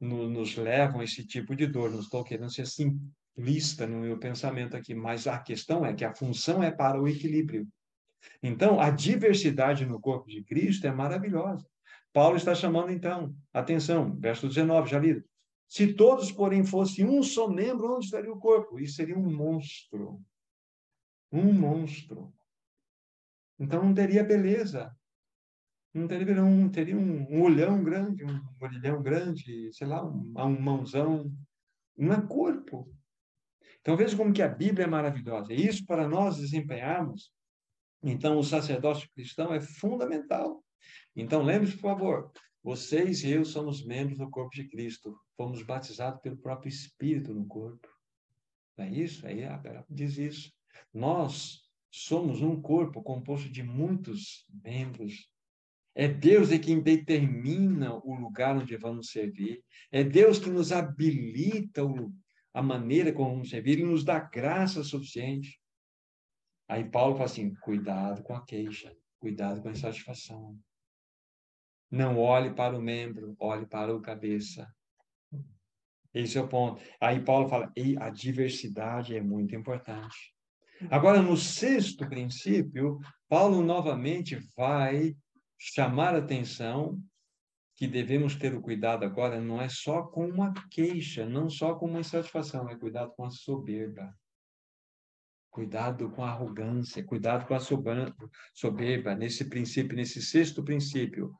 no, 0.00 0.28
nos 0.28 0.56
levam 0.56 1.00
a 1.00 1.04
esse 1.04 1.24
tipo 1.24 1.54
de 1.54 1.68
dor. 1.68 1.92
Não 1.92 2.00
estou 2.00 2.24
querendo 2.24 2.52
ser 2.52 2.66
simplista 2.66 3.86
no 3.86 4.00
meu 4.00 4.18
pensamento 4.18 4.76
aqui, 4.76 4.94
mas 4.94 5.28
a 5.28 5.38
questão 5.38 5.86
é 5.86 5.94
que 5.94 6.04
a 6.04 6.14
função 6.14 6.60
é 6.60 6.72
para 6.72 7.00
o 7.00 7.06
equilíbrio. 7.06 7.68
Então, 8.42 8.80
a 8.80 8.90
diversidade 8.90 9.86
no 9.86 10.00
corpo 10.00 10.28
de 10.28 10.42
Cristo 10.44 10.86
é 10.86 10.92
maravilhosa. 10.92 11.66
Paulo 12.12 12.36
está 12.36 12.54
chamando, 12.54 12.90
então, 12.90 13.34
atenção, 13.52 14.16
verso 14.18 14.48
19, 14.48 14.88
já 14.88 14.98
lido. 14.98 15.24
Se 15.68 15.92
todos, 15.94 16.30
porém, 16.30 16.64
fossem 16.64 17.04
um 17.04 17.22
só 17.22 17.48
membro, 17.48 17.96
onde 17.96 18.06
estaria 18.06 18.32
o 18.32 18.38
corpo? 18.38 18.78
Isso 18.78 18.96
seria 18.96 19.18
um 19.18 19.30
monstro. 19.30 20.22
Um 21.32 21.52
monstro. 21.52 22.32
Então 23.58 23.82
não 23.82 23.94
teria 23.94 24.22
beleza. 24.22 24.94
Não 25.92 26.06
teria, 26.06 26.34
não 26.34 26.68
teria 26.68 26.96
um, 26.96 27.26
um 27.30 27.42
olhão 27.42 27.82
grande, 27.82 28.22
um 28.24 28.40
orelhão 28.60 29.02
grande, 29.02 29.72
sei 29.72 29.86
lá, 29.86 30.04
um, 30.04 30.32
um 30.36 30.60
mãozão. 30.60 31.32
Não 31.96 32.12
é 32.12 32.26
corpo. 32.26 32.90
Então 33.80 33.96
veja 33.96 34.16
como 34.16 34.32
que 34.32 34.42
a 34.42 34.48
Bíblia 34.48 34.84
é 34.84 34.88
maravilhosa. 34.88 35.52
E 35.52 35.66
isso 35.66 35.84
para 35.86 36.06
nós 36.06 36.36
desempenharmos, 36.36 37.32
então 38.02 38.38
o 38.38 38.44
sacerdócio 38.44 39.08
cristão 39.10 39.52
é 39.52 39.60
fundamental. 39.60 40.62
Então 41.14 41.42
lembre-se, 41.42 41.74
por 41.74 41.82
favor, 41.82 42.32
vocês 42.62 43.22
e 43.22 43.30
eu 43.30 43.44
somos 43.44 43.84
membros 43.84 44.18
do 44.18 44.28
corpo 44.28 44.54
de 44.54 44.68
Cristo. 44.68 45.16
Fomos 45.36 45.62
batizados 45.62 46.20
pelo 46.20 46.36
próprio 46.36 46.68
Espírito 46.68 47.32
no 47.32 47.46
corpo. 47.46 47.88
Não 48.76 48.84
é 48.84 48.90
isso? 48.90 49.26
Aí 49.26 49.44
a 49.44 49.84
diz 49.88 50.18
isso. 50.18 50.52
Nós 50.92 51.62
somos 51.90 52.42
um 52.42 52.60
corpo 52.60 53.02
composto 53.02 53.48
de 53.48 53.62
muitos 53.62 54.46
membros. 54.64 55.30
É 55.94 56.06
Deus 56.06 56.52
é 56.52 56.58
quem 56.58 56.80
determina 56.80 57.94
o 57.94 58.14
lugar 58.14 58.56
onde 58.56 58.76
vamos 58.76 59.10
servir. 59.10 59.62
É 59.90 60.04
Deus 60.04 60.38
que 60.38 60.50
nos 60.50 60.72
habilita 60.72 61.82
a 62.52 62.62
maneira 62.62 63.12
como 63.12 63.30
vamos 63.30 63.48
servir. 63.48 63.72
Ele 63.72 63.84
nos 63.84 64.04
dá 64.04 64.18
graça 64.18 64.84
suficiente. 64.84 65.58
Aí 66.68 66.84
Paulo 66.84 67.14
fala 67.14 67.26
assim: 67.26 67.54
cuidado 67.56 68.22
com 68.22 68.34
a 68.34 68.44
queixa, 68.44 68.94
cuidado 69.18 69.62
com 69.62 69.68
a 69.68 69.72
insatisfação. 69.72 70.58
Não 71.90 72.18
olhe 72.18 72.52
para 72.52 72.76
o 72.76 72.82
membro, 72.82 73.36
olhe 73.38 73.66
para 73.66 73.94
o 73.94 74.02
cabeça. 74.02 74.68
Esse 76.12 76.38
é 76.38 76.40
o 76.40 76.48
ponto. 76.48 76.82
Aí 77.00 77.20
Paulo 77.20 77.48
fala: 77.48 77.72
a 78.00 78.10
diversidade 78.10 79.16
é 79.16 79.20
muito 79.20 79.54
importante. 79.54 80.34
Agora, 80.90 81.22
no 81.22 81.36
sexto 81.36 82.06
princípio, 82.08 82.98
Paulo 83.28 83.62
novamente 83.62 84.36
vai 84.56 85.16
chamar 85.58 86.14
a 86.14 86.18
atenção 86.18 87.00
que 87.74 87.86
devemos 87.86 88.34
ter 88.34 88.54
o 88.54 88.60
cuidado 88.60 89.04
agora, 89.04 89.40
não 89.40 89.60
é 89.60 89.68
só 89.68 90.02
com 90.02 90.26
uma 90.26 90.52
queixa, 90.70 91.26
não 91.26 91.48
só 91.50 91.74
com 91.74 91.86
uma 91.86 92.00
insatisfação, 92.00 92.68
é 92.70 92.76
cuidado 92.76 93.12
com 93.14 93.24
a 93.24 93.30
soberba. 93.30 94.14
Cuidado 95.56 96.10
com 96.10 96.22
a 96.22 96.28
arrogância, 96.28 97.02
cuidado 97.02 97.46
com 97.46 97.54
a 97.54 97.60
soberba, 98.52 99.14
nesse 99.14 99.42
princípio, 99.46 99.96
nesse 99.96 100.20
sexto 100.20 100.62
princípio. 100.62 101.34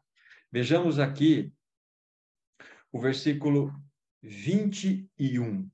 Vejamos 0.50 0.98
aqui 0.98 1.52
o 2.90 2.98
versículo 2.98 3.70
21, 4.22 5.70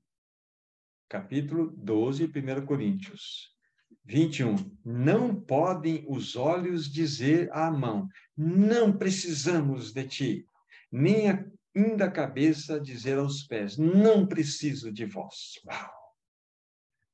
capítulo 1.07 1.71
12, 1.71 2.25
1 2.25 2.65
Coríntios. 2.65 3.55
21. 4.03 4.77
Não 4.83 5.33
podem 5.39 6.05
os 6.09 6.35
olhos 6.35 6.91
dizer 6.91 7.49
à 7.53 7.71
mão: 7.71 8.09
Não 8.35 8.91
precisamos 8.91 9.93
de 9.93 10.05
ti, 10.05 10.49
nem 10.91 11.29
ainda 11.73 12.07
a 12.07 12.11
cabeça 12.11 12.77
dizer 12.77 13.17
aos 13.17 13.43
pés: 13.43 13.77
Não 13.77 14.27
preciso 14.27 14.91
de 14.91 15.05
vós. 15.05 15.61
Uau! 15.65 15.93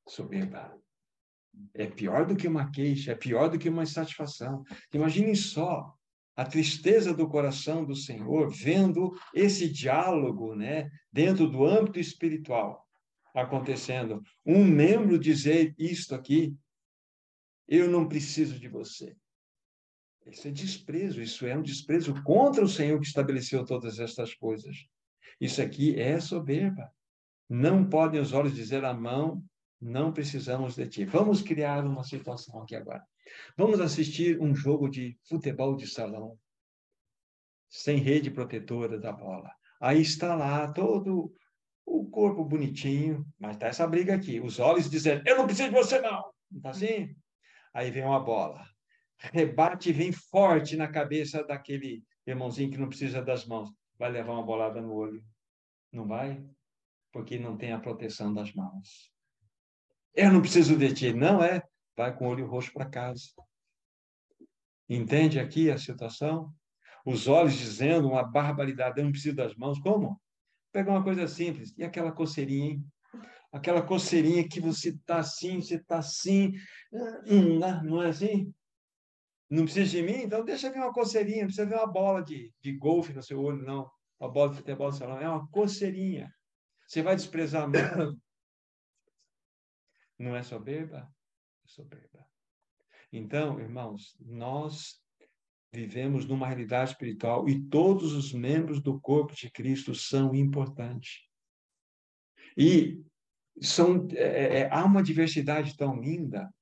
Soberba. 0.08 0.76
É 1.74 1.86
pior 1.86 2.26
do 2.26 2.36
que 2.36 2.48
uma 2.48 2.70
queixa, 2.70 3.12
é 3.12 3.14
pior 3.14 3.48
do 3.48 3.58
que 3.58 3.68
uma 3.68 3.82
insatisfação. 3.82 4.64
Imaginem 4.92 5.34
só 5.34 5.94
a 6.36 6.44
tristeza 6.44 7.12
do 7.12 7.28
coração 7.28 7.84
do 7.84 7.94
Senhor 7.94 8.50
vendo 8.50 9.12
esse 9.34 9.68
diálogo, 9.68 10.54
né, 10.54 10.88
dentro 11.12 11.48
do 11.48 11.64
âmbito 11.64 11.98
espiritual 11.98 12.86
acontecendo. 13.34 14.22
Um 14.44 14.64
membro 14.64 15.18
dizer 15.18 15.74
isto 15.78 16.14
aqui 16.14 16.56
eu 17.68 17.88
não 17.88 18.08
preciso 18.08 18.58
de 18.58 18.68
você. 18.68 19.16
Isso 20.26 20.48
é 20.48 20.50
desprezo, 20.50 21.22
isso 21.22 21.46
é 21.46 21.56
um 21.56 21.62
desprezo 21.62 22.20
contra 22.22 22.64
o 22.64 22.68
Senhor 22.68 22.98
que 23.00 23.06
estabeleceu 23.06 23.64
todas 23.64 23.98
estas 23.98 24.34
coisas. 24.34 24.76
Isso 25.40 25.62
aqui 25.62 25.98
é 25.98 26.18
soberba. 26.20 26.90
Não 27.48 27.88
podem 27.88 28.20
os 28.20 28.32
olhos 28.32 28.54
dizer 28.54 28.84
à 28.84 28.92
mão, 28.92 29.42
não 29.80 30.12
precisamos 30.12 30.74
de 30.74 30.86
ti. 30.86 31.04
Vamos 31.04 31.40
criar 31.40 31.84
uma 31.84 32.04
situação 32.04 32.62
aqui 32.62 32.76
agora. 32.76 33.02
Vamos 33.56 33.80
assistir 33.80 34.40
um 34.40 34.54
jogo 34.54 34.88
de 34.88 35.16
futebol 35.28 35.76
de 35.76 35.86
salão, 35.86 36.38
sem 37.68 37.98
rede 37.98 38.30
protetora 38.30 38.98
da 38.98 39.12
bola. 39.12 39.50
Aí 39.80 40.02
está 40.02 40.34
lá 40.34 40.70
todo 40.72 41.32
o 41.86 42.08
corpo 42.10 42.44
bonitinho, 42.44 43.26
mas 43.38 43.52
está 43.56 43.68
essa 43.68 43.86
briga 43.86 44.14
aqui. 44.14 44.40
Os 44.40 44.58
olhos 44.58 44.90
dizendo, 44.90 45.22
eu 45.26 45.36
não 45.36 45.46
preciso 45.46 45.70
de 45.70 45.74
você 45.74 46.00
não. 46.00 46.30
Não 46.50 46.58
está 46.58 46.70
assim? 46.70 47.16
Aí 47.72 47.90
vem 47.90 48.04
uma 48.04 48.20
bola. 48.20 48.64
Rebate 49.18 49.92
vem 49.92 50.12
forte 50.12 50.76
na 50.76 50.88
cabeça 50.88 51.44
daquele 51.44 52.04
irmãozinho 52.26 52.70
que 52.70 52.78
não 52.78 52.88
precisa 52.88 53.22
das 53.22 53.46
mãos. 53.46 53.70
Vai 53.98 54.10
levar 54.10 54.32
uma 54.32 54.42
bolada 54.42 54.80
no 54.80 54.92
olho. 54.92 55.24
Não 55.92 56.06
vai? 56.06 56.44
Porque 57.12 57.38
não 57.38 57.56
tem 57.56 57.72
a 57.72 57.80
proteção 57.80 58.32
das 58.32 58.52
mãos. 58.54 59.10
Eu 60.14 60.32
não 60.32 60.40
preciso 60.40 60.76
de 60.76 60.92
ti. 60.92 61.12
Não 61.12 61.42
é? 61.42 61.62
Vai 61.96 62.16
com 62.16 62.26
o 62.26 62.30
olho 62.30 62.46
roxo 62.46 62.72
para 62.72 62.88
casa. 62.88 63.22
Entende 64.88 65.38
aqui 65.38 65.70
a 65.70 65.78
situação? 65.78 66.52
Os 67.04 67.28
olhos 67.28 67.54
dizendo 67.54 68.08
uma 68.08 68.22
barbaridade. 68.22 68.98
Eu 68.98 69.04
não 69.04 69.12
preciso 69.12 69.36
das 69.36 69.54
mãos. 69.54 69.78
Como? 69.78 70.20
Pega 70.72 70.90
uma 70.90 71.02
coisa 71.02 71.26
simples. 71.26 71.72
E 71.76 71.84
aquela 71.84 72.12
coceirinha, 72.12 72.72
hein? 72.72 72.84
aquela 73.52 73.82
coceirinha 73.82 74.48
que 74.48 74.60
você 74.60 74.90
está 74.90 75.18
assim, 75.18 75.60
você 75.60 75.76
está 75.76 75.98
assim, 75.98 76.52
hum, 77.26 77.58
não 77.84 78.02
é 78.02 78.08
assim? 78.08 78.52
Não 79.48 79.64
precisa 79.64 79.90
de 79.90 80.02
mim? 80.02 80.22
Então 80.22 80.44
deixa 80.44 80.70
ver 80.70 80.78
uma 80.78 80.92
coceirinha, 80.92 81.40
não 81.40 81.46
precisa 81.46 81.66
ver 81.66 81.74
uma 81.74 81.86
bola 81.86 82.22
de, 82.22 82.52
de 82.60 82.72
golfe 82.72 83.12
no 83.12 83.22
seu 83.22 83.40
olho, 83.40 83.64
não. 83.64 83.90
Uma 84.20 84.30
bola 84.30 84.50
de 84.50 84.56
futebol 84.56 84.88
no 84.88 84.92
salão, 84.92 85.18
é 85.18 85.28
uma 85.28 85.48
coceirinha. 85.48 86.32
Você 86.86 87.02
vai 87.02 87.16
desprezar 87.16 87.64
a 87.64 87.68
mão? 87.68 88.16
Não 90.20 90.36
é 90.36 90.42
soberba? 90.42 91.10
É 91.64 91.68
soberba. 91.68 92.26
Então, 93.10 93.58
irmãos, 93.58 94.14
nós 94.20 95.02
vivemos 95.72 96.26
numa 96.26 96.46
realidade 96.46 96.90
espiritual 96.90 97.48
e 97.48 97.58
todos 97.68 98.12
os 98.12 98.30
membros 98.30 98.82
do 98.82 99.00
corpo 99.00 99.34
de 99.34 99.50
Cristo 99.50 99.94
são 99.94 100.34
importantes. 100.34 101.22
E 102.54 103.02
são, 103.62 104.06
é, 104.12 104.58
é, 104.58 104.70
há 104.70 104.84
uma 104.84 105.02
diversidade 105.02 105.74
tão 105.74 105.98
linda 105.98 106.52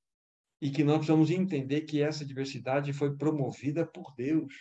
e 0.61 0.71
que 0.71 0.81
nós 0.81 0.99
precisamos 0.99 1.29
entender 1.29 1.81
que 1.81 2.01
essa 2.01 2.25
diversidade 2.25 2.93
foi 2.93 3.17
promovida 3.17 3.85
por 3.85 4.15
Deus. 4.15 4.53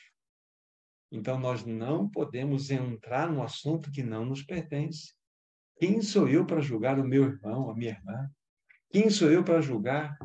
Então, 1.12 1.38
nós 1.38 1.64
não 1.64 2.10
podemos 2.10 2.68
entrar 2.72 3.30
no 3.30 3.44
assunto 3.44 3.92
que 3.92 4.02
não 4.02 4.24
nos 4.24 4.42
pertence. 4.42 5.14
Quem 5.78 6.02
sou 6.02 6.28
eu 6.28 6.44
para 6.44 6.60
julgar 6.60 6.98
o 6.98 7.06
meu 7.06 7.22
irmão, 7.22 7.70
a 7.70 7.76
minha 7.76 7.92
irmã? 7.92 8.28
Quem 8.90 9.10
sou 9.10 9.30
eu 9.30 9.44
para 9.44 9.60
julgar? 9.60 10.18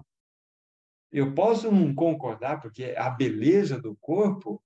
Eu 1.12 1.34
posso 1.34 1.72
não 1.72 1.94
concordar, 1.94 2.60
porque 2.62 2.96
a 2.98 3.10
beleza 3.10 3.80
do 3.80 3.96
corpo 3.98 4.62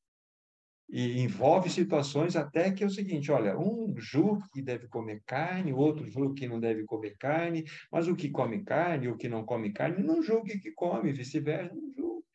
envolve 0.90 1.70
situações 1.70 2.36
até 2.36 2.72
que 2.72 2.84
é 2.84 2.88
o 2.88 2.92
seguinte, 2.92 3.32
olha, 3.32 3.58
um 3.60 3.94
julga 3.98 4.46
que 4.54 4.62
deve 4.62 4.88
comer 4.88 5.22
carne, 5.26 5.74
outro 5.74 6.10
julga 6.10 6.36
que 6.36 6.48
não 6.48 6.60
deve 6.60 6.86
comer 6.86 7.18
carne, 7.18 7.66
mas 7.92 8.08
o 8.08 8.16
que 8.16 8.30
come 8.30 8.64
carne, 8.64 9.10
o 9.10 9.18
que 9.18 9.28
não 9.28 9.44
come 9.44 9.74
carne, 9.74 10.02
não 10.02 10.22
julgue 10.22 10.60
que 10.60 10.72
come, 10.72 11.12
vice-versa, 11.12 11.76
não 11.76 11.94
julgue. 11.94 12.26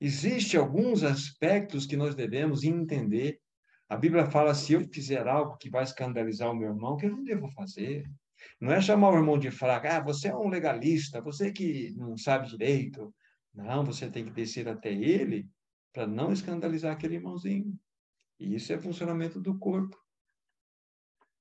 Existem 0.00 0.58
alguns 0.58 1.02
aspectos 1.02 1.86
que 1.86 1.96
nós 1.96 2.14
devemos 2.14 2.64
entender. 2.64 3.38
A 3.88 3.96
Bíblia 3.96 4.24
fala, 4.26 4.54
se 4.54 4.72
eu 4.72 4.82
fizer 4.88 5.28
algo 5.28 5.58
que 5.58 5.68
vai 5.68 5.84
escandalizar 5.84 6.50
o 6.50 6.56
meu 6.56 6.70
irmão, 6.70 6.96
que 6.96 7.06
eu 7.06 7.10
não 7.10 7.22
devo 7.22 7.48
fazer. 7.50 8.10
Não 8.60 8.72
é 8.72 8.80
chamar 8.80 9.10
o 9.10 9.16
irmão 9.16 9.38
de 9.38 9.50
fraco, 9.50 9.86
ah, 9.86 10.00
você 10.00 10.28
é 10.28 10.36
um 10.36 10.48
legalista, 10.48 11.20
você 11.20 11.52
que 11.52 11.92
não 11.96 12.16
sabe 12.16 12.48
direito. 12.48 13.14
Não, 13.54 13.84
você 13.84 14.10
tem 14.10 14.24
que 14.24 14.30
descer 14.30 14.68
até 14.68 14.92
ele 14.92 15.46
para 15.92 16.06
não 16.06 16.32
escandalizar 16.32 16.92
aquele 16.92 17.16
irmãozinho. 17.16 17.78
E 18.38 18.54
isso 18.54 18.72
é 18.72 18.78
funcionamento 18.78 19.40
do 19.40 19.58
corpo. 19.58 19.96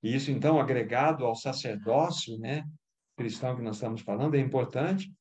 E 0.03 0.15
isso, 0.15 0.31
então, 0.31 0.59
agregado 0.59 1.25
ao 1.25 1.35
sacerdócio, 1.35 2.37
né, 2.39 2.63
cristão 3.15 3.55
que 3.55 3.61
nós 3.61 3.75
estamos 3.75 4.01
falando, 4.01 4.35
é 4.35 4.39
importante, 4.39 5.13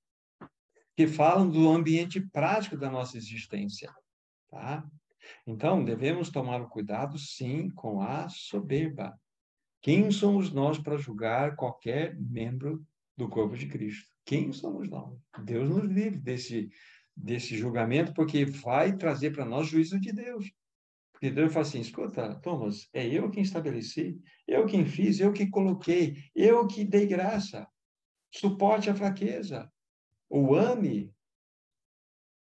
que 0.97 1.07
falam 1.07 1.49
do 1.49 1.69
ambiente 1.69 2.21
prático 2.21 2.77
da 2.77 2.91
nossa 2.91 3.17
existência, 3.17 3.93
tá? 4.49 4.85
Então, 5.47 5.85
devemos 5.85 6.31
tomar 6.31 6.61
o 6.61 6.69
cuidado, 6.69 7.19
sim, 7.19 7.71
com 7.71 8.01
a 8.01 8.29
soberba. 8.29 9.15
Quem 9.83 10.11
somos 10.11 10.53
nós 10.53 10.79
para 10.79 10.99
julgar 10.99 11.57
qualquer 11.57 12.19
membro 12.19 12.87
do 13.17 13.29
corpo 13.29 13.57
de 13.57 13.67
Cristo? 13.67 14.11
Quem 14.25 14.53
somos 14.53 14.89
nós? 14.91 15.19
Deus 15.43 15.71
nos 15.71 15.85
livre 15.85 16.19
desse, 16.19 16.71
desse 17.17 17.57
julgamento, 17.57 18.13
porque 18.13 18.45
vai 18.45 18.97
trazer 18.97 19.31
para 19.31 19.45
nós 19.45 19.69
juízo 19.69 19.99
de 19.99 20.13
Deus. 20.13 20.53
Porque 21.13 21.31
Deus 21.31 21.53
fala 21.53 21.67
assim: 21.67 21.81
escuta, 21.81 22.35
Thomas, 22.37 22.89
é 22.93 23.07
eu 23.07 23.31
quem 23.31 23.43
estabeleci, 23.43 24.21
eu 24.47 24.67
quem 24.67 24.85
fiz, 24.85 25.19
eu 25.19 25.33
que 25.33 25.49
coloquei, 25.49 26.25
eu 26.35 26.67
que 26.67 26.85
dei 26.85 27.07
graça. 27.07 27.67
Suporte 28.31 28.89
a 28.89 28.95
fraqueza, 28.95 29.71
ou 30.29 30.55
ame, 30.55 31.13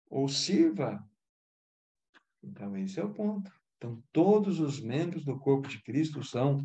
ou 0.08 0.28
sirva. 0.28 1.02
Então, 2.42 2.76
esse 2.76 2.98
é 2.98 3.04
o 3.04 3.14
ponto. 3.14 3.50
Então, 3.76 4.02
todos 4.12 4.60
os 4.60 4.80
membros 4.80 5.24
do 5.24 5.38
corpo 5.38 5.68
de 5.68 5.82
Cristo 5.82 6.22
são 6.22 6.62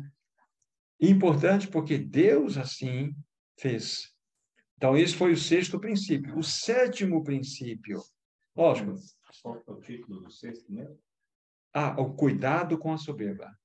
importantes 1.00 1.68
porque 1.68 1.98
Deus 1.98 2.56
assim 2.56 3.14
fez. 3.58 4.12
Então, 4.76 4.96
esse 4.96 5.14
foi 5.14 5.32
o 5.32 5.36
sexto 5.36 5.80
princípio. 5.80 6.36
O 6.38 6.42
sétimo 6.42 7.24
princípio, 7.24 8.02
lógico. 8.54 8.94
Qual 9.42 9.56
é 9.66 9.70
o 9.70 9.80
título 9.80 10.20
do 10.20 10.30
sexto 10.30 10.70
mesmo? 10.70 10.98
Ah, 11.72 12.00
o 12.00 12.14
cuidado 12.14 12.78
com 12.78 12.92
a 12.92 12.98
soberba. 12.98 13.56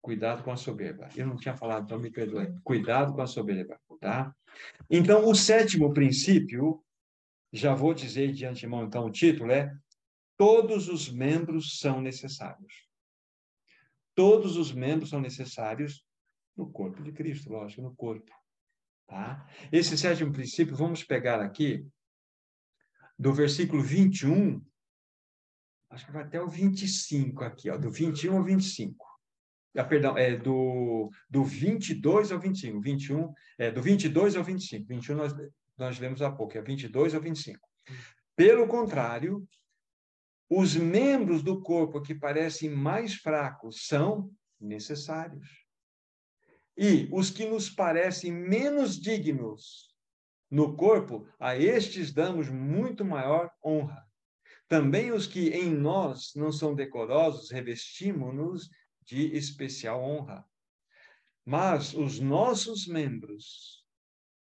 Cuidado 0.00 0.42
com 0.42 0.50
a 0.50 0.56
soberba. 0.56 1.08
Eu 1.16 1.26
não 1.26 1.36
tinha 1.36 1.56
falado, 1.56 1.84
então 1.84 1.98
me 1.98 2.10
perdoe. 2.10 2.52
Cuidado 2.64 3.14
com 3.14 3.22
a 3.22 3.26
soberba, 3.26 3.80
tá? 4.00 4.34
Então, 4.90 5.28
o 5.28 5.34
sétimo 5.34 5.92
princípio, 5.92 6.84
já 7.52 7.74
vou 7.74 7.94
dizer 7.94 8.32
de 8.32 8.44
antemão, 8.44 8.84
então, 8.84 9.06
o 9.06 9.12
título 9.12 9.52
é 9.52 9.72
Todos 10.36 10.88
os 10.88 11.08
membros 11.08 11.78
são 11.78 12.00
necessários. 12.00 12.88
Todos 14.14 14.56
os 14.56 14.72
membros 14.72 15.10
são 15.10 15.20
necessários 15.20 16.04
no 16.56 16.70
corpo 16.70 17.02
de 17.02 17.12
Cristo, 17.12 17.50
lógico, 17.50 17.82
no 17.82 17.94
corpo. 17.94 18.30
Tá? 19.06 19.46
Esse 19.70 19.96
sétimo 19.96 20.32
princípio, 20.32 20.76
vamos 20.76 21.04
pegar 21.04 21.40
aqui, 21.40 21.86
do 23.18 23.32
versículo 23.32 23.82
21, 23.82 24.64
acho 25.90 26.06
que 26.06 26.12
vai 26.12 26.22
até 26.22 26.40
o 26.40 26.48
25 26.48 27.44
aqui, 27.44 27.70
ó, 27.70 27.76
do 27.76 27.90
21 27.90 28.36
ao 28.36 28.44
25. 28.44 29.06
Ah, 29.76 29.84
perdão, 29.84 30.18
é 30.18 30.36
do, 30.36 31.10
do 31.30 31.44
22 31.44 32.32
ao 32.32 32.38
25. 32.38 32.80
21, 32.80 33.32
é, 33.58 33.70
do 33.70 33.80
22 33.80 34.36
ao 34.36 34.44
25. 34.44 34.86
21 34.86 35.16
nós, 35.16 35.34
nós 35.78 35.98
lemos 35.98 36.20
há 36.20 36.30
pouco, 36.30 36.58
é 36.58 36.62
22 36.62 37.14
ao 37.14 37.20
25. 37.20 37.58
Pelo 38.36 38.66
contrário, 38.66 39.46
os 40.50 40.76
membros 40.76 41.42
do 41.42 41.62
corpo 41.62 42.02
que 42.02 42.14
parecem 42.14 42.68
mais 42.68 43.14
fracos 43.14 43.86
são 43.86 44.30
necessários. 44.60 45.61
E 46.76 47.08
os 47.12 47.30
que 47.30 47.44
nos 47.44 47.68
parecem 47.68 48.32
menos 48.32 48.98
dignos 48.98 49.92
no 50.50 50.76
corpo, 50.76 51.26
a 51.38 51.56
estes 51.56 52.12
damos 52.12 52.48
muito 52.48 53.04
maior 53.04 53.50
honra. 53.64 54.06
Também 54.68 55.10
os 55.12 55.26
que 55.26 55.48
em 55.50 55.70
nós 55.70 56.32
não 56.34 56.50
são 56.50 56.74
decorosos, 56.74 57.50
revestimos-nos 57.50 58.70
de 59.04 59.34
especial 59.36 60.02
honra. 60.02 60.44
Mas 61.44 61.94
os 61.94 62.20
nossos 62.20 62.86
membros 62.86 63.84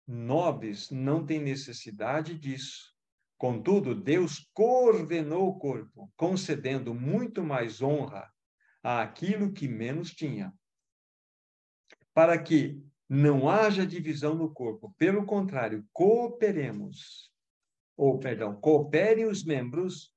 nobres 0.08 0.90
não 0.90 1.26
têm 1.26 1.40
necessidade 1.40 2.38
disso. 2.38 2.94
Contudo, 3.38 3.94
Deus 3.94 4.50
coordenou 4.54 5.50
o 5.50 5.60
corpo, 5.60 6.12
concedendo 6.18 6.94
muito 6.94 7.44
mais 7.44 7.82
honra 7.82 8.32
àquilo 8.82 9.54
que 9.54 9.68
menos 9.68 10.12
tinha 10.12 10.54
para 12.18 12.36
que 12.42 12.84
não 13.08 13.48
haja 13.48 13.86
divisão 13.86 14.34
no 14.34 14.52
corpo. 14.52 14.92
Pelo 14.98 15.24
contrário, 15.24 15.86
cooperemos, 15.94 17.32
ou, 17.96 18.18
perdão, 18.18 18.56
cooperem 18.56 19.26
os 19.26 19.46
membros 19.46 20.12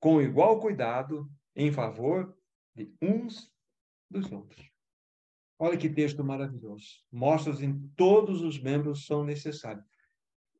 com 0.00 0.22
igual 0.22 0.58
cuidado 0.58 1.30
em 1.54 1.70
favor 1.70 2.34
de 2.74 2.90
uns 3.02 3.52
dos 4.08 4.32
outros. 4.32 4.66
Olha 5.58 5.76
que 5.76 5.90
texto 5.90 6.24
maravilhoso. 6.24 6.86
Mostra 7.12 7.54
que 7.54 7.70
todos 7.94 8.40
os 8.40 8.58
membros 8.58 9.04
são 9.04 9.22
necessários. 9.22 9.84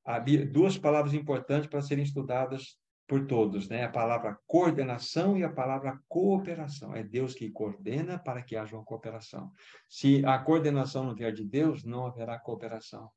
Havia 0.04 0.44
duas 0.44 0.76
palavras 0.76 1.14
importantes 1.14 1.70
para 1.70 1.80
serem 1.80 2.04
estudadas 2.04 2.78
por 3.06 3.26
todos, 3.26 3.68
né? 3.68 3.84
A 3.84 3.90
palavra 3.90 4.38
coordenação 4.46 5.36
e 5.36 5.44
a 5.44 5.52
palavra 5.52 6.00
cooperação. 6.08 6.94
É 6.94 7.02
Deus 7.02 7.34
que 7.34 7.50
coordena 7.50 8.18
para 8.18 8.42
que 8.42 8.56
haja 8.56 8.76
uma 8.76 8.84
cooperação. 8.84 9.52
Se 9.88 10.24
a 10.24 10.38
coordenação 10.38 11.04
não 11.04 11.14
vier 11.14 11.32
de 11.32 11.44
Deus, 11.44 11.84
não 11.84 12.06
haverá 12.06 12.38
cooperação. 12.38 13.10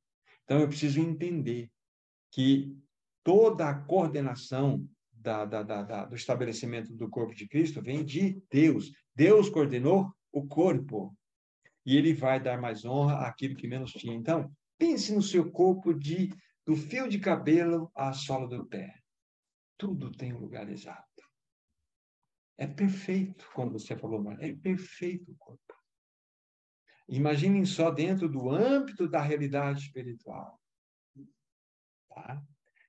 Então 0.43 0.59
eu 0.59 0.67
preciso 0.67 0.99
entender 0.99 1.71
que 2.31 2.75
toda 3.23 3.69
a 3.69 3.73
coordenação 3.73 4.87
da, 5.13 5.45
da, 5.45 5.63
da, 5.63 6.05
do 6.05 6.15
estabelecimento 6.15 6.93
do 6.93 7.09
corpo 7.09 7.33
de 7.33 7.47
Cristo 7.47 7.81
vem 7.81 8.03
de 8.03 8.41
Deus. 8.51 8.91
Deus 9.15 9.49
coordenou 9.49 10.11
o 10.31 10.45
corpo. 10.45 11.15
E 11.85 11.95
ele 11.95 12.13
vai 12.13 12.39
dar 12.39 12.59
mais 12.59 12.83
honra 12.83 13.27
àquilo 13.27 13.55
que 13.55 13.67
menos 13.67 13.91
tinha. 13.91 14.13
Então, 14.13 14.51
pense 14.77 15.13
no 15.13 15.21
seu 15.21 15.51
corpo 15.51 15.93
de 15.93 16.29
do 16.65 16.75
fio 16.75 17.07
de 17.07 17.19
cabelo 17.19 17.91
à 17.95 18.11
sola 18.11 18.47
do 18.47 18.65
pé 18.65 19.04
tudo 19.77 20.11
tem 20.11 20.33
um 20.33 20.39
lugar 20.39 20.69
exato. 20.69 21.23
É 22.57 22.65
perfeito, 22.65 23.49
como 23.53 23.71
você 23.71 23.95
falou, 23.97 24.21
Maria, 24.23 24.49
é 24.49 24.55
perfeito 24.55 25.31
o 25.31 25.35
corpo. 25.35 25.75
Imaginem 27.07 27.65
só 27.65 27.91
dentro 27.91 28.27
do 28.29 28.49
âmbito 28.49 29.07
da 29.07 29.21
realidade 29.21 29.81
espiritual. 29.81 30.59
Tá? 32.09 32.41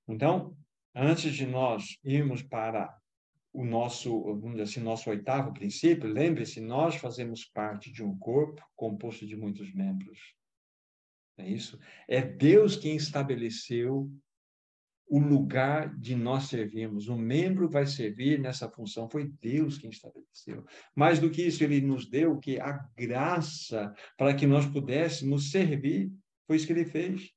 Então, 0.09 0.57
antes 0.95 1.35
de 1.35 1.47
nós 1.47 1.99
irmos 2.03 2.43
para 2.43 2.97
o 3.53 3.65
nosso, 3.65 4.23
vamos 4.23 4.53
dizer 4.53 4.63
assim, 4.63 4.81
nosso 4.81 5.11
oitavo 5.11 5.53
princípio, 5.53 6.09
lembre-se, 6.09 6.61
nós 6.61 6.97
fazemos 6.97 7.45
parte 7.45 7.91
de 7.91 8.03
um 8.03 8.17
corpo 8.19 8.63
composto 8.77 9.27
de 9.27 9.37
muitos 9.37 9.75
membros. 9.75 10.35
É 11.39 11.49
isso? 11.49 11.79
É 12.09 12.23
Deus 12.23 12.77
quem 12.77 12.97
estabeleceu 12.97 14.11
o 15.09 15.19
lugar 15.19 15.95
de 15.97 16.17
nós 16.17 16.45
servirmos. 16.45 17.09
Um 17.09 17.17
membro 17.17 17.69
vai 17.69 17.87
servir 17.87 18.41
nessa 18.41 18.69
função. 18.69 19.09
Foi 19.09 19.31
Deus 19.41 19.79
quem 19.79 19.91
estabeleceu. 19.91 20.65
Mais 20.95 21.19
do 21.19 21.31
que 21.31 21.43
isso, 21.43 21.63
ele 21.63 21.81
nos 21.81 22.09
deu 22.09 22.39
que 22.39 22.59
a 22.61 22.73
graça 22.97 23.95
para 24.19 24.35
que 24.35 24.47
nós 24.47 24.67
pudéssemos 24.67 25.51
servir. 25.51 26.13
Foi 26.47 26.57
isso 26.57 26.67
que 26.67 26.73
ele 26.73 26.85
fez. 26.85 27.31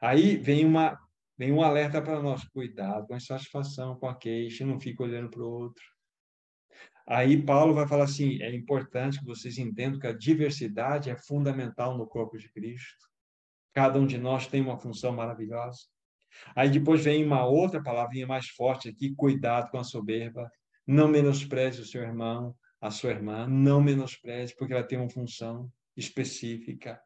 Aí 0.00 0.36
vem 0.36 0.64
uma 0.64 0.98
vem 1.38 1.50
um 1.50 1.62
alerta 1.62 2.00
para 2.00 2.22
nós, 2.22 2.44
cuidado 2.50 3.06
com 3.06 3.14
a 3.14 3.16
insatisfação, 3.16 3.96
com 3.96 4.06
a 4.06 4.14
queixa, 4.14 4.66
não 4.66 4.78
fica 4.78 5.02
olhando 5.02 5.30
para 5.30 5.42
o 5.42 5.50
outro. 5.50 5.82
Aí 7.08 7.42
Paulo 7.42 7.74
vai 7.74 7.88
falar 7.88 8.04
assim, 8.04 8.40
é 8.42 8.54
importante 8.54 9.18
que 9.18 9.24
vocês 9.24 9.58
entendam 9.58 9.98
que 9.98 10.06
a 10.06 10.12
diversidade 10.12 11.10
é 11.10 11.16
fundamental 11.16 11.96
no 11.98 12.06
corpo 12.06 12.38
de 12.38 12.48
Cristo. 12.52 13.08
Cada 13.74 13.98
um 13.98 14.06
de 14.06 14.18
nós 14.18 14.46
tem 14.46 14.60
uma 14.60 14.78
função 14.78 15.12
maravilhosa. 15.12 15.80
Aí 16.54 16.70
depois 16.70 17.04
vem 17.04 17.24
uma 17.24 17.44
outra 17.46 17.82
palavrinha 17.82 18.26
mais 18.26 18.48
forte 18.48 18.88
aqui: 18.88 19.14
cuidado 19.14 19.70
com 19.70 19.78
a 19.78 19.84
soberba. 19.84 20.50
Não 20.86 21.08
menospreze 21.08 21.80
o 21.80 21.84
seu 21.84 22.02
irmão, 22.02 22.54
a 22.80 22.90
sua 22.90 23.10
irmã, 23.10 23.46
não 23.46 23.80
menospreze, 23.80 24.54
porque 24.56 24.72
ela 24.72 24.82
tem 24.82 24.98
uma 24.98 25.08
função 25.08 25.70
específica. 25.96 27.00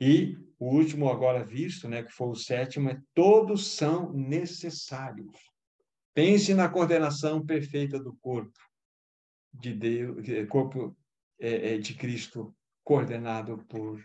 E 0.00 0.38
o 0.58 0.66
último 0.76 1.10
agora 1.10 1.44
visto, 1.44 1.88
né, 1.88 2.02
que 2.02 2.12
foi 2.12 2.28
o 2.28 2.34
sétimo, 2.34 2.88
é 2.88 3.00
todos 3.12 3.74
são 3.74 4.12
necessários. 4.12 5.36
Pense 6.14 6.54
na 6.54 6.68
coordenação 6.68 7.44
perfeita 7.44 7.98
do 7.98 8.14
corpo 8.16 8.58
de 9.52 9.74
Deus, 9.74 10.24
corpo 10.48 10.96
é, 11.40 11.74
é, 11.74 11.78
de 11.78 11.94
Cristo 11.94 12.54
coordenado 12.84 13.58
por 13.68 14.02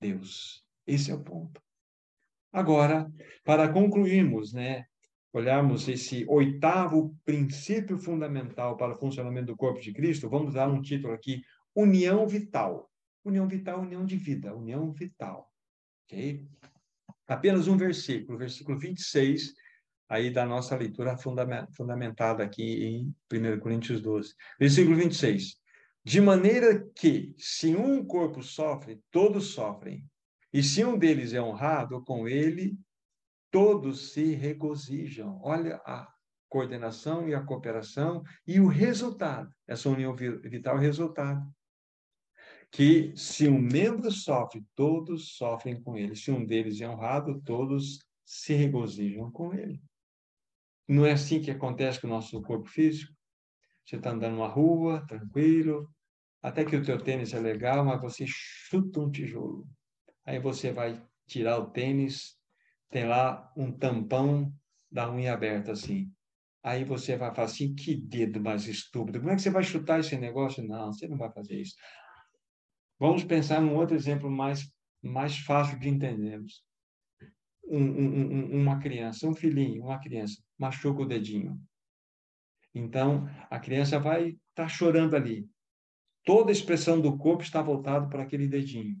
Deus. 0.00 0.64
Esse 0.86 1.10
é 1.10 1.14
o 1.14 1.22
ponto. 1.22 1.60
Agora, 2.56 3.12
para 3.44 3.70
concluirmos, 3.70 4.54
né, 4.54 4.86
olharmos 5.30 5.86
esse 5.88 6.24
oitavo 6.26 7.14
princípio 7.22 7.98
fundamental 7.98 8.78
para 8.78 8.94
o 8.94 8.98
funcionamento 8.98 9.48
do 9.48 9.56
corpo 9.56 9.78
de 9.78 9.92
Cristo, 9.92 10.30
vamos 10.30 10.54
dar 10.54 10.66
um 10.66 10.80
título 10.80 11.12
aqui: 11.12 11.42
União 11.74 12.26
Vital. 12.26 12.90
União 13.22 13.46
vital, 13.46 13.82
união 13.82 14.06
de 14.06 14.16
vida, 14.16 14.54
união 14.54 14.90
vital. 14.90 15.52
Ok? 16.04 16.48
Apenas 17.26 17.68
um 17.68 17.76
versículo, 17.76 18.38
versículo 18.38 18.78
26 18.78 19.52
aí 20.08 20.30
da 20.30 20.46
nossa 20.46 20.74
leitura 20.76 21.14
fundamentada 21.18 22.42
aqui 22.42 22.86
em 22.86 23.14
1 23.30 23.60
Coríntios 23.60 24.00
12. 24.00 24.32
Versículo 24.58 24.96
26. 24.96 25.56
De 26.02 26.22
maneira 26.22 26.88
que, 26.94 27.34
se 27.36 27.76
um 27.76 28.02
corpo 28.02 28.42
sofre, 28.42 29.02
todos 29.10 29.48
sofrem. 29.48 30.02
E 30.56 30.62
se 30.62 30.82
um 30.82 30.96
deles 30.96 31.34
é 31.34 31.42
honrado, 31.42 32.02
com 32.02 32.26
ele 32.26 32.78
todos 33.50 34.12
se 34.14 34.32
regozijam. 34.32 35.38
Olha 35.42 35.76
a 35.84 36.10
coordenação 36.48 37.28
e 37.28 37.34
a 37.34 37.42
cooperação 37.42 38.22
e 38.46 38.58
o 38.58 38.66
resultado. 38.66 39.54
Essa 39.68 39.90
união 39.90 40.16
vital 40.16 40.78
resultado. 40.78 41.46
Que 42.70 43.14
se 43.14 43.46
um 43.46 43.60
membro 43.60 44.10
sofre, 44.10 44.64
todos 44.74 45.36
sofrem 45.36 45.78
com 45.78 45.94
ele. 45.94 46.16
Se 46.16 46.30
um 46.30 46.42
deles 46.42 46.80
é 46.80 46.88
honrado, 46.88 47.38
todos 47.42 47.98
se 48.24 48.54
regozijam 48.54 49.30
com 49.30 49.52
ele. 49.52 49.78
Não 50.88 51.04
é 51.04 51.12
assim 51.12 51.38
que 51.38 51.50
acontece 51.50 52.00
com 52.00 52.06
o 52.06 52.10
nosso 52.10 52.40
corpo 52.40 52.66
físico? 52.66 53.14
Você 53.84 53.96
está 53.96 54.08
andando 54.08 54.36
numa 54.36 54.48
rua, 54.48 55.04
tranquilo, 55.06 55.86
até 56.42 56.64
que 56.64 56.76
o 56.76 56.82
teu 56.82 56.96
tênis 56.96 57.34
é 57.34 57.40
legal, 57.40 57.84
mas 57.84 58.00
você 58.00 58.24
chuta 58.26 59.00
um 59.00 59.10
tijolo. 59.10 59.68
Aí 60.26 60.38
você 60.40 60.72
vai 60.72 61.00
tirar 61.26 61.58
o 61.58 61.70
tênis, 61.70 62.36
tem 62.90 63.06
lá 63.06 63.52
um 63.56 63.70
tampão 63.72 64.52
da 64.90 65.10
unha 65.10 65.32
aberta 65.32 65.72
assim. 65.72 66.12
Aí 66.62 66.84
você 66.84 67.16
vai 67.16 67.32
falar 67.32 67.46
assim, 67.46 67.74
que 67.74 67.94
dedo 67.94 68.40
mais 68.40 68.66
estúpido. 68.66 69.20
Como 69.20 69.30
é 69.30 69.36
que 69.36 69.42
você 69.42 69.50
vai 69.50 69.62
chutar 69.62 70.00
esse 70.00 70.16
negócio? 70.16 70.66
Não, 70.66 70.92
você 70.92 71.06
não 71.06 71.16
vai 71.16 71.30
fazer 71.30 71.60
isso. 71.60 71.76
Vamos 72.98 73.22
pensar 73.22 73.60
num 73.60 73.76
outro 73.76 73.94
exemplo 73.94 74.28
mais, 74.28 74.68
mais 75.00 75.38
fácil 75.38 75.78
de 75.78 75.88
entendermos 75.88 76.64
um, 77.68 77.84
um, 77.84 78.62
uma 78.62 78.78
criança, 78.78 79.28
um 79.28 79.34
filhinho, 79.34 79.84
uma 79.84 80.00
criança, 80.00 80.42
machuca 80.58 81.02
o 81.02 81.06
dedinho. 81.06 81.60
Então, 82.74 83.28
a 83.50 83.58
criança 83.58 83.98
vai 83.98 84.30
estar 84.30 84.40
tá 84.54 84.68
chorando 84.68 85.14
ali. 85.14 85.48
Toda 86.24 86.50
a 86.50 86.52
expressão 86.52 87.00
do 87.00 87.16
corpo 87.16 87.42
está 87.42 87.62
voltada 87.62 88.08
para 88.08 88.22
aquele 88.22 88.48
dedinho. 88.48 88.96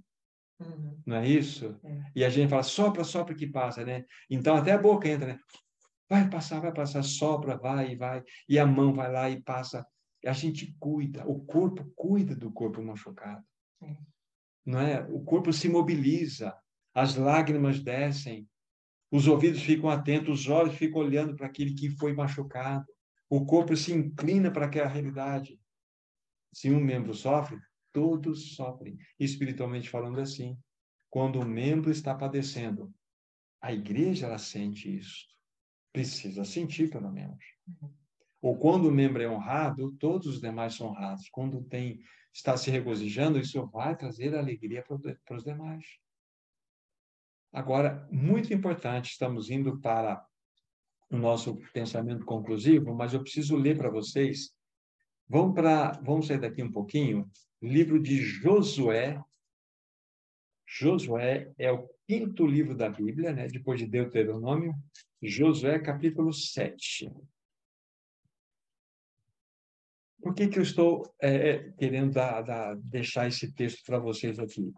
Uhum. 0.58 1.00
Não 1.04 1.16
é 1.16 1.28
isso? 1.28 1.78
É. 1.84 2.02
E 2.14 2.24
a 2.24 2.28
gente 2.28 2.48
fala, 2.48 2.62
sopra, 2.62 3.04
sopra 3.04 3.34
que 3.34 3.46
passa, 3.46 3.84
né? 3.84 4.04
Então, 4.30 4.56
até 4.56 4.72
a 4.72 4.78
boca 4.78 5.08
entra, 5.08 5.28
né? 5.28 5.38
Vai 6.08 6.28
passar, 6.30 6.60
vai 6.60 6.72
passar, 6.72 7.02
sopra, 7.02 7.56
vai 7.56 7.92
e 7.92 7.96
vai. 7.96 8.22
E 8.48 8.58
a 8.58 8.66
mão 8.66 8.94
vai 8.94 9.10
lá 9.10 9.28
e 9.28 9.42
passa. 9.42 9.86
A 10.24 10.32
gente 10.32 10.74
cuida, 10.78 11.26
o 11.26 11.44
corpo 11.44 11.84
cuida 11.94 12.34
do 12.34 12.50
corpo 12.50 12.82
machucado. 12.82 13.44
É. 13.82 13.96
Não 14.64 14.80
é? 14.80 15.00
O 15.10 15.20
corpo 15.20 15.52
se 15.52 15.68
mobiliza, 15.68 16.56
as 16.94 17.14
lágrimas 17.16 17.80
descem, 17.80 18.48
os 19.10 19.28
ouvidos 19.28 19.62
ficam 19.62 19.88
atentos, 19.88 20.40
os 20.40 20.48
olhos 20.48 20.74
ficam 20.74 21.00
olhando 21.00 21.36
para 21.36 21.46
aquele 21.46 21.74
que 21.74 21.90
foi 21.90 22.12
machucado. 22.12 22.86
O 23.28 23.44
corpo 23.44 23.76
se 23.76 23.92
inclina 23.92 24.50
para 24.50 24.66
aquela 24.66 24.88
realidade. 24.88 25.60
Se 26.52 26.70
um 26.70 26.80
membro 26.80 27.14
sofre, 27.14 27.58
todos 27.96 28.54
sofrem. 28.54 28.98
Espiritualmente 29.18 29.88
falando 29.88 30.20
assim, 30.20 30.54
quando 31.08 31.40
o 31.40 31.46
membro 31.46 31.90
está 31.90 32.14
padecendo, 32.14 32.92
a 33.58 33.72
igreja 33.72 34.26
ela 34.26 34.36
sente 34.36 34.94
isso. 34.94 35.24
Precisa 35.94 36.44
sentir, 36.44 36.90
pelo 36.90 37.10
menos. 37.10 37.42
Ou 38.42 38.54
quando 38.58 38.86
o 38.86 38.92
membro 38.92 39.22
é 39.22 39.28
honrado, 39.30 39.96
todos 39.98 40.26
os 40.26 40.42
demais 40.42 40.74
são 40.74 40.88
honrados. 40.88 41.26
Quando 41.30 41.64
tem 41.64 41.98
está 42.34 42.54
se 42.54 42.70
regozijando, 42.70 43.38
isso 43.38 43.66
vai 43.68 43.96
trazer 43.96 44.36
alegria 44.36 44.84
para 44.84 45.36
os 45.38 45.42
demais. 45.42 45.86
Agora, 47.50 48.06
muito 48.12 48.52
importante, 48.52 49.12
estamos 49.12 49.48
indo 49.48 49.80
para 49.80 50.22
o 51.10 51.16
nosso 51.16 51.56
pensamento 51.72 52.26
conclusivo, 52.26 52.94
mas 52.94 53.14
eu 53.14 53.22
preciso 53.22 53.56
ler 53.56 53.78
para 53.78 53.88
vocês. 53.88 54.54
Vamos, 55.26 55.54
para, 55.54 55.92
vamos 56.02 56.26
sair 56.26 56.38
daqui 56.38 56.62
um 56.62 56.70
pouquinho. 56.70 57.26
Livro 57.66 58.00
de 58.00 58.16
Josué. 58.22 59.20
Josué 60.64 61.52
é 61.58 61.72
o 61.72 61.88
quinto 62.06 62.46
livro 62.46 62.76
da 62.76 62.88
Bíblia, 62.88 63.32
né? 63.32 63.48
depois 63.48 63.80
de 63.80 63.86
Deuteronômio. 63.86 64.72
Josué, 65.20 65.78
capítulo 65.80 66.32
7. 66.32 67.10
Por 70.20 70.34
que, 70.34 70.46
que 70.48 70.58
eu 70.58 70.62
estou 70.62 71.12
é, 71.20 71.48
é 71.48 71.72
querendo 71.72 72.12
dar, 72.12 72.76
deixar 72.76 73.26
esse 73.26 73.52
texto 73.52 73.84
para 73.84 73.98
vocês 73.98 74.38
aqui? 74.38 74.72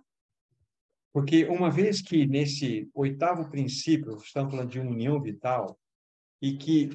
Porque 1.12 1.45
uma 1.45 1.70
vez 1.70 2.01
que 2.01 2.26
nesse 2.26 2.89
oitavo 2.95 3.51
princípio, 3.51 4.16
estamos 4.16 4.53
falando 4.53 4.70
de 4.70 4.80
união 4.80 5.20
vital, 5.20 5.78
e 6.41 6.57
que 6.57 6.91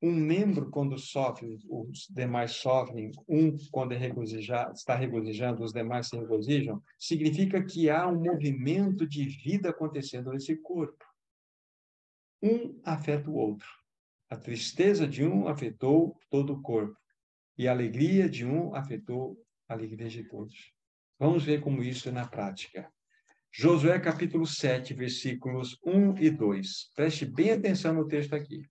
um 0.00 0.12
membro, 0.12 0.70
quando 0.70 0.96
sofre, 0.96 1.58
os 1.68 2.06
demais 2.08 2.52
sofrem, 2.52 3.10
um, 3.28 3.56
quando 3.70 3.92
é 3.92 4.12
está 4.72 4.94
regozijando, 4.94 5.64
os 5.64 5.72
demais 5.72 6.08
se 6.08 6.16
regozijam, 6.16 6.80
significa 6.98 7.64
que 7.64 7.90
há 7.90 8.06
um 8.06 8.22
movimento 8.22 9.06
de 9.06 9.24
vida 9.24 9.70
acontecendo 9.70 10.32
nesse 10.32 10.56
corpo. 10.56 11.04
Um 12.40 12.80
afeta 12.84 13.28
o 13.28 13.34
outro. 13.34 13.66
A 14.30 14.36
tristeza 14.36 15.06
de 15.06 15.24
um 15.24 15.48
afetou 15.48 16.16
todo 16.30 16.52
o 16.52 16.62
corpo, 16.62 16.96
e 17.56 17.66
a 17.66 17.72
alegria 17.72 18.28
de 18.28 18.46
um 18.46 18.74
afetou 18.74 19.36
a 19.68 19.72
alegria 19.74 20.08
de 20.08 20.22
todos. 20.22 20.72
Vamos 21.18 21.42
ver 21.42 21.60
como 21.60 21.82
isso 21.82 22.08
é 22.08 22.12
na 22.12 22.28
prática. 22.28 22.88
Josué 23.50 23.98
capítulo 23.98 24.46
7, 24.46 24.94
versículos 24.94 25.76
1 25.84 26.18
e 26.18 26.30
2. 26.30 26.92
Preste 26.94 27.26
bem 27.26 27.50
atenção 27.50 27.94
no 27.94 28.06
texto 28.06 28.34
aqui. 28.34 28.62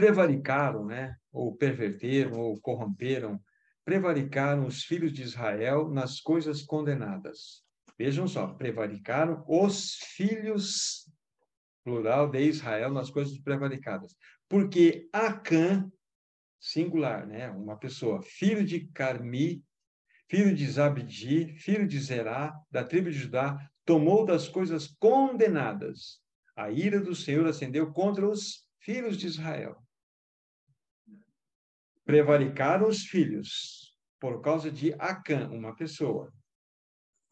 Prevaricaram, 0.00 0.86
né, 0.86 1.14
ou 1.30 1.54
perverteram, 1.54 2.40
ou 2.40 2.58
corromperam, 2.58 3.38
prevaricaram 3.84 4.66
os 4.66 4.82
filhos 4.82 5.12
de 5.12 5.22
Israel 5.22 5.90
nas 5.90 6.22
coisas 6.22 6.62
condenadas. 6.62 7.62
Vejam 7.98 8.26
só, 8.26 8.46
prevaricaram 8.46 9.44
os 9.46 9.96
filhos, 10.16 11.06
plural, 11.84 12.30
de 12.30 12.40
Israel 12.40 12.90
nas 12.90 13.10
coisas 13.10 13.38
prevaricadas. 13.40 14.16
Porque 14.48 15.06
Acã, 15.12 15.86
singular, 16.58 17.26
né, 17.26 17.50
uma 17.50 17.76
pessoa, 17.76 18.22
filho 18.22 18.64
de 18.64 18.86
Carmi, 18.94 19.62
filho 20.30 20.56
de 20.56 20.66
Zabdi, 20.66 21.58
filho 21.58 21.86
de 21.86 22.00
Zerá, 22.00 22.58
da 22.70 22.82
tribo 22.82 23.10
de 23.10 23.18
Judá, 23.18 23.58
tomou 23.84 24.24
das 24.24 24.48
coisas 24.48 24.86
condenadas. 24.98 26.22
A 26.56 26.70
ira 26.70 27.02
do 27.02 27.14
Senhor 27.14 27.46
acendeu 27.46 27.92
contra 27.92 28.26
os 28.26 28.66
filhos 28.78 29.18
de 29.18 29.26
Israel. 29.26 29.76
Prevaricaram 32.04 32.88
os 32.88 33.02
filhos 33.04 33.96
por 34.18 34.40
causa 34.40 34.70
de 34.70 34.92
Acã, 34.98 35.48
uma 35.48 35.74
pessoa. 35.74 36.32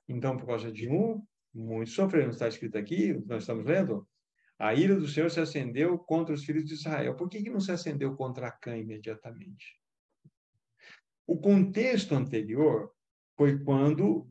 Então, 0.09 0.37
por 0.37 0.47
causa 0.47 0.73
de 0.73 0.89
um, 0.89 1.23
muitos 1.55 1.95
sofreram. 1.95 2.31
Está 2.31 2.49
escrito 2.49 2.79
aqui, 2.79 3.13
nós 3.27 3.43
estamos 3.43 3.65
lendo. 3.65 4.09
A 4.59 4.75
ira 4.75 4.97
do 4.97 5.07
Senhor 5.07 5.31
se 5.31 5.39
acendeu 5.39 5.99
contra 5.99 6.35
os 6.35 6.45
filhos 6.45 6.65
de 6.65 6.75
Israel. 6.75 7.15
Por 7.15 7.29
que, 7.29 7.43
que 7.43 7.51
não 7.51 7.61
se 7.61 7.71
acendeu 7.71 8.17
contra 8.17 8.49
Acã 8.49 8.77
imediatamente? 8.77 9.79
O 11.27 11.39
contexto 11.39 12.15
anterior 12.15 12.91
foi 13.37 13.63
quando 13.63 14.29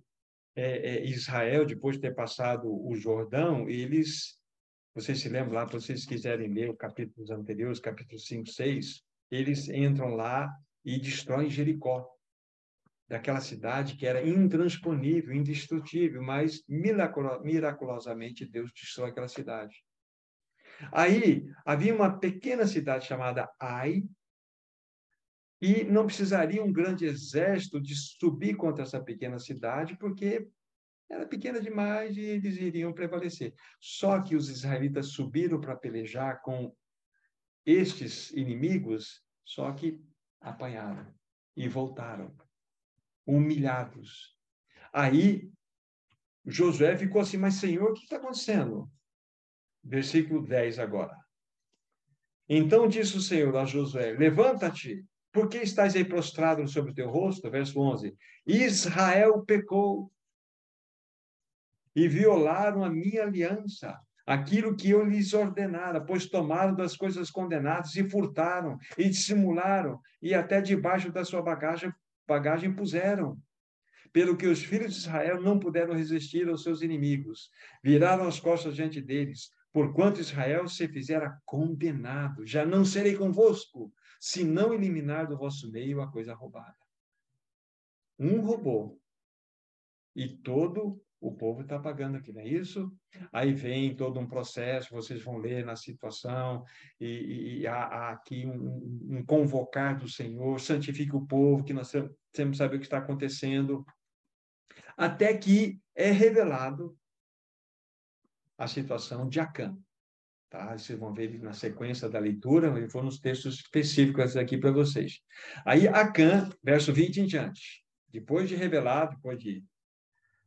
é, 0.56 0.96
é, 0.96 1.06
Israel, 1.06 1.66
depois 1.66 1.96
de 1.96 2.02
ter 2.02 2.16
passado 2.16 2.68
o 2.68 2.96
Jordão, 2.96 3.70
eles, 3.70 4.40
vocês 4.96 5.20
se 5.20 5.30
lembram 5.30 5.54
lá, 5.54 5.68
se 5.68 5.74
vocês 5.74 6.06
quiserem 6.06 6.52
ler 6.52 6.72
os 6.72 6.78
capítulos 6.78 7.30
anteriores, 7.30 7.80
capítulo 7.80 8.20
5, 8.20 8.50
6, 8.50 9.04
eles 9.30 9.70
entram 9.70 10.16
lá 10.16 10.50
e 10.84 11.00
destroem 11.00 11.50
Jericó, 11.50 12.08
daquela 13.08 13.40
cidade 13.40 13.96
que 13.96 14.06
era 14.06 14.26
intransponível, 14.28 15.34
indestrutível, 15.34 16.22
mas 16.22 16.64
miraculosamente 16.68 18.46
Deus 18.46 18.72
destrói 18.74 19.12
aquela 19.12 19.28
cidade. 19.28 19.84
Aí 20.92 21.46
havia 21.66 21.96
uma 21.96 22.20
pequena 22.20 22.68
cidade 22.68 23.06
chamada 23.06 23.50
Ai, 23.60 24.04
e 25.62 25.84
não 25.86 26.06
precisaria 26.06 26.64
um 26.64 26.72
grande 26.72 27.06
exército 27.06 27.82
de 27.82 27.96
subir 27.96 28.56
contra 28.56 28.84
essa 28.84 29.02
pequena 29.02 29.40
cidade, 29.40 29.98
porque 29.98 30.48
era 31.10 31.26
pequena 31.26 31.60
demais 31.60 32.16
e 32.16 32.22
eles 32.22 32.58
iriam 32.58 32.94
prevalecer. 32.94 33.56
Só 33.80 34.22
que 34.22 34.36
os 34.36 34.50
israelitas 34.50 35.08
subiram 35.08 35.60
para 35.60 35.76
pelejar 35.76 36.42
com 36.42 36.76
estes 37.68 38.32
inimigos, 38.32 39.22
só 39.44 39.74
que 39.74 40.02
apanharam 40.40 41.14
e 41.54 41.68
voltaram, 41.68 42.34
humilhados. 43.26 44.38
Aí 44.94 45.52
Josué 46.46 46.96
ficou 46.98 47.20
assim, 47.20 47.36
mas 47.36 47.56
Senhor, 47.56 47.92
o 47.92 47.94
que 47.94 48.04
está 48.04 48.16
acontecendo? 48.16 48.90
Versículo 49.84 50.48
10 50.48 50.80
agora. 50.80 51.16
Então 52.48 52.88
disse 52.88 53.18
o 53.18 53.22
Senhor 53.22 53.54
a 53.58 53.66
Josué: 53.66 54.14
Levanta-te 54.14 55.06
por 55.34 55.50
que 55.50 55.58
estás 55.58 55.94
aí 55.96 56.06
prostrado 56.06 56.66
sobre 56.70 56.92
o 56.92 56.96
teu 56.96 57.10
rosto? 57.10 57.52
Verso 57.52 57.80
11. 57.80 58.18
Israel 58.46 59.44
pecou 59.44 60.10
e 61.94 62.08
violaram 62.08 62.84
a 62.84 62.90
minha 62.90 63.24
aliança, 63.24 64.00
aquilo 64.28 64.76
que 64.76 64.90
eu 64.90 65.06
lhes 65.06 65.34
ordenara, 65.34 66.02
pois 66.02 66.26
tomaram 66.26 66.76
das 66.76 66.98
coisas 66.98 67.32
condenadas 67.32 67.96
e 67.96 68.08
furtaram, 68.10 68.78
e 68.98 69.08
dissimularam, 69.08 70.02
e 70.22 70.34
até 70.34 70.60
debaixo 70.60 71.10
da 71.10 71.24
sua 71.24 71.42
bagagem, 71.42 71.94
bagagem 72.28 72.76
puseram. 72.76 73.42
Pelo 74.12 74.36
que 74.36 74.48
os 74.48 74.62
filhos 74.62 74.94
de 74.94 75.00
Israel 75.00 75.42
não 75.42 75.58
puderam 75.58 75.94
resistir 75.94 76.50
aos 76.50 76.64
seus 76.64 76.82
inimigos, 76.82 77.50
viraram 77.82 78.28
as 78.28 78.38
costas 78.38 78.76
diante 78.76 79.02
deles, 79.02 79.50
porquanto 79.72 80.20
Israel 80.20 80.68
se 80.68 80.88
fizera 80.90 81.40
condenado. 81.46 82.46
Já 82.46 82.66
não 82.66 82.84
serei 82.84 83.16
convosco, 83.16 83.94
se 84.20 84.44
não 84.44 84.74
eliminar 84.74 85.28
do 85.28 85.38
vosso 85.38 85.72
meio 85.72 86.02
a 86.02 86.12
coisa 86.12 86.34
roubada. 86.34 86.76
Um 88.20 88.42
roubou, 88.42 89.00
e 90.16 90.28
todo 90.28 91.02
o 91.20 91.32
povo 91.32 91.62
está 91.62 91.80
pagando 91.80 92.18
aqui, 92.18 92.32
não 92.32 92.42
é 92.42 92.48
isso? 92.48 92.92
Aí 93.32 93.54
vem 93.54 93.96
todo 93.96 94.20
um 94.20 94.28
processo, 94.28 94.94
vocês 94.94 95.22
vão 95.24 95.38
ler 95.38 95.66
na 95.66 95.76
situação, 95.76 96.64
e, 97.00 97.60
e 97.60 97.68
há, 97.68 97.84
há, 97.84 98.12
aqui 98.12 98.46
um, 98.46 99.18
um, 99.18 99.26
convocar 99.26 99.98
do 99.98 100.08
Senhor, 100.08 100.60
santifique 100.60 101.16
o 101.16 101.26
povo, 101.26 101.64
que 101.64 101.74
nós 101.74 101.92
temos 101.92 102.52
que 102.52 102.58
saber 102.58 102.76
o 102.76 102.80
que 102.80 102.86
está 102.86 103.00
acontecendo, 103.00 103.86
até 104.96 105.36
que 105.36 105.80
é 105.96 106.12
revelado 106.12 106.96
a 108.58 108.68
situação 108.68 109.28
de 109.28 109.40
Acã. 109.40 109.76
Tá? 110.50 110.78
Vocês 110.78 110.98
vão 110.98 111.14
ver 111.14 111.42
na 111.42 111.54
sequência 111.54 112.08
da 112.08 112.20
leitura, 112.20 112.68
eu 112.68 112.88
vou 112.90 113.04
nos 113.04 113.20
textos 113.20 113.56
específicos 113.56 114.38
aqui 114.38 114.58
para 114.58 114.72
vocês. 114.72 115.20
Aí 115.66 115.88
Acã, 115.88 116.50
verso 116.64 116.94
20 116.94 117.22
em 117.22 117.26
diante, 117.26 117.84
depois 118.10 118.48
de 118.48 118.56
revelado, 118.56 119.16
depois 119.16 119.38
de 119.40 119.64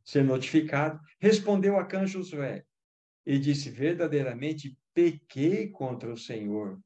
ser 0.03 0.23
notificado, 0.23 0.99
respondeu 1.19 1.77
a 1.77 1.85
Cã 1.85 2.05
Josué 2.05 2.63
e 3.25 3.37
disse: 3.37 3.69
Verdadeiramente 3.69 4.77
pequei 4.93 5.69
contra 5.69 6.11
o 6.11 6.17
Senhor, 6.17 6.79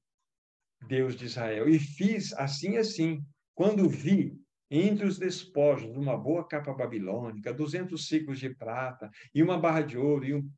Deus 0.87 1.15
de 1.15 1.25
Israel, 1.25 1.67
e 1.67 1.79
fiz 1.79 2.33
assim 2.33 2.77
assim, 2.77 3.23
quando 3.53 3.89
vi 3.89 4.37
entre 4.69 5.05
os 5.05 5.17
despojos 5.17 5.95
uma 5.95 6.17
boa 6.17 6.47
capa 6.47 6.73
babilônica, 6.73 7.53
duzentos 7.53 8.07
ciclos 8.07 8.39
de 8.39 8.53
prata 8.53 9.09
e 9.33 9.41
uma 9.41 9.57
barra 9.57 9.81
de 9.81 9.97
ouro 9.97 10.25
e 10.25 10.33
um 10.33 10.49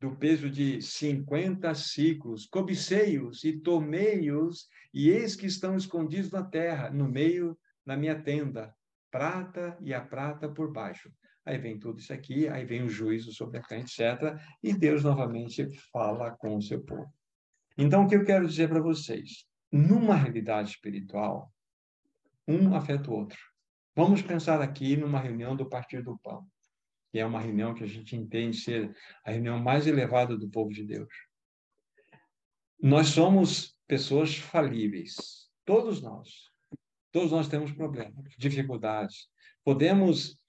do 0.00 0.16
peso 0.16 0.50
de 0.50 0.82
cinquenta 0.82 1.76
ciclos, 1.76 2.46
cobicei-os 2.46 3.44
e 3.44 3.60
tomei-os, 3.60 4.66
e 4.92 5.08
eis 5.08 5.36
que 5.36 5.46
estão 5.46 5.76
escondidos 5.76 6.32
na 6.32 6.42
terra, 6.42 6.90
no 6.90 7.08
meio 7.08 7.56
da 7.86 7.96
minha 7.96 8.20
tenda, 8.20 8.74
prata 9.12 9.78
e 9.80 9.94
a 9.94 10.00
prata 10.00 10.48
por 10.48 10.72
baixo 10.72 11.08
aí 11.44 11.58
vem 11.58 11.78
tudo 11.78 11.98
isso 11.98 12.12
aqui, 12.12 12.48
aí 12.48 12.64
vem 12.64 12.82
o 12.82 12.88
juízo 12.88 13.32
sobre 13.32 13.58
a 13.58 13.62
Cã, 13.62 13.78
etc. 13.78 14.38
E 14.62 14.72
Deus 14.72 15.02
novamente 15.02 15.66
fala 15.92 16.30
com 16.32 16.56
o 16.56 16.62
seu 16.62 16.82
povo. 16.82 17.12
Então, 17.76 18.04
o 18.04 18.08
que 18.08 18.16
eu 18.16 18.24
quero 18.24 18.46
dizer 18.46 18.68
para 18.68 18.80
vocês? 18.80 19.46
Numa 19.70 20.14
realidade 20.14 20.70
espiritual, 20.70 21.52
um 22.46 22.74
afeta 22.74 23.10
o 23.10 23.14
outro. 23.14 23.38
Vamos 23.94 24.22
pensar 24.22 24.60
aqui 24.60 24.96
numa 24.96 25.18
reunião 25.18 25.56
do 25.56 25.68
Partido 25.68 26.04
do 26.04 26.18
Pão, 26.18 26.46
que 27.10 27.18
é 27.18 27.26
uma 27.26 27.40
reunião 27.40 27.74
que 27.74 27.84
a 27.84 27.88
gente 27.88 28.16
entende 28.16 28.56
ser 28.56 28.94
a 29.24 29.30
reunião 29.30 29.58
mais 29.58 29.86
elevada 29.86 30.36
do 30.36 30.48
povo 30.48 30.70
de 30.70 30.84
Deus. 30.84 31.12
Nós 32.80 33.08
somos 33.08 33.76
pessoas 33.86 34.36
falíveis, 34.36 35.50
todos 35.64 36.02
nós. 36.02 36.52
Todos 37.12 37.30
nós 37.30 37.46
temos 37.46 37.70
problemas, 37.72 38.32
dificuldades. 38.38 39.28
Podemos 39.62 40.41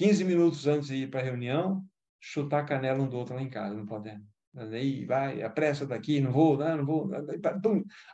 15 0.00 0.24
minutos 0.24 0.66
antes 0.66 0.88
de 0.88 0.94
ir 0.94 1.10
para 1.10 1.20
a 1.20 1.22
reunião, 1.22 1.86
chutar 2.18 2.62
a 2.62 2.64
canela 2.64 3.02
um 3.02 3.06
do 3.06 3.18
outro 3.18 3.34
lá 3.34 3.42
em 3.42 3.50
casa, 3.50 3.74
não 3.74 3.84
podemos. 3.84 4.26
Aí 4.56 5.04
vai, 5.04 5.42
apressa 5.42 5.84
daqui, 5.84 6.22
não 6.22 6.32
vou, 6.32 6.56
não, 6.56 6.78
não 6.78 6.86
vou. 6.86 7.10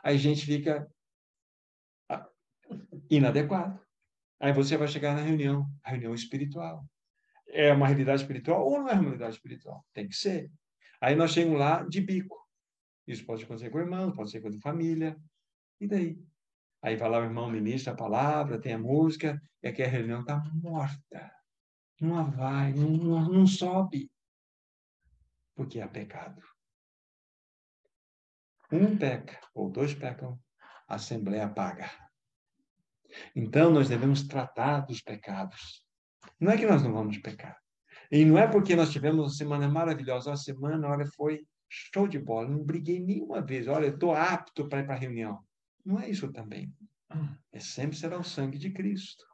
Aí 0.03 0.15
a 0.15 0.19
gente 0.19 0.45
fica 0.45 0.85
ah, 2.09 2.27
inadequado. 3.09 3.79
Aí 4.37 4.51
você 4.51 4.75
vai 4.75 4.89
chegar 4.89 5.15
na 5.15 5.21
reunião, 5.21 5.65
reunião 5.81 6.13
espiritual. 6.13 6.85
É 7.47 7.71
uma 7.71 7.87
realidade 7.87 8.21
espiritual 8.21 8.65
ou 8.65 8.79
não 8.79 8.89
é 8.89 8.93
uma 8.93 9.03
realidade 9.03 9.35
espiritual? 9.35 9.85
Tem 9.93 10.09
que 10.09 10.15
ser. 10.17 10.51
Aí 10.99 11.15
nós 11.15 11.31
chegamos 11.31 11.57
lá 11.57 11.83
de 11.83 12.01
bico. 12.01 12.35
Isso 13.07 13.25
pode 13.25 13.45
acontecer 13.45 13.69
com 13.69 13.77
o 13.77 13.81
irmão, 13.81 14.11
pode 14.11 14.29
ser 14.29 14.41
com 14.41 14.49
a 14.49 14.59
família. 14.59 15.15
E 15.79 15.87
daí? 15.87 16.19
Aí 16.81 16.97
vai 16.97 17.09
lá 17.09 17.19
o 17.19 17.23
irmão, 17.23 17.49
ministra 17.49 17.93
a 17.93 17.95
palavra, 17.95 18.59
tem 18.59 18.73
a 18.73 18.77
música, 18.77 19.41
e 19.63 19.69
aqui 19.69 19.81
a 19.81 19.87
reunião 19.87 20.19
está 20.19 20.43
morta 20.53 21.36
não 21.99 22.29
vai, 22.31 22.73
não, 22.73 22.89
não, 22.89 23.27
não 23.27 23.47
sobe, 23.47 24.11
porque 25.55 25.79
é 25.79 25.87
pecado. 25.87 26.41
Um 28.71 28.97
peca, 28.97 29.39
ou 29.53 29.69
dois 29.69 29.93
pecam, 29.93 30.39
a 30.87 30.95
Assembleia 30.95 31.49
paga. 31.49 31.89
Então, 33.35 33.71
nós 33.71 33.89
devemos 33.89 34.27
tratar 34.27 34.81
dos 34.81 35.01
pecados. 35.01 35.83
Não 36.39 36.51
é 36.51 36.57
que 36.57 36.65
nós 36.65 36.83
não 36.83 36.93
vamos 36.93 37.17
pecar. 37.17 37.57
E 38.11 38.23
não 38.23 38.37
é 38.37 38.47
porque 38.47 38.75
nós 38.75 38.91
tivemos 38.91 39.19
uma 39.19 39.29
semana 39.29 39.67
maravilhosa. 39.67 40.31
A 40.31 40.37
semana, 40.37 40.87
olha, 40.87 41.05
foi 41.15 41.45
show 41.69 42.07
de 42.07 42.19
bola. 42.19 42.47
Não 42.47 42.63
briguei 42.63 42.99
nenhuma 42.99 43.41
vez. 43.41 43.67
Olha, 43.67 43.87
estou 43.87 44.13
apto 44.13 44.67
para 44.67 44.79
ir 44.79 44.85
para 44.85 44.95
a 44.95 44.99
reunião. 44.99 45.43
Não 45.85 45.99
é 45.99 46.09
isso 46.09 46.31
também. 46.31 46.73
É 47.51 47.59
sempre 47.59 47.97
será 47.97 48.17
o 48.17 48.23
sangue 48.23 48.57
de 48.57 48.71
Cristo. 48.71 49.25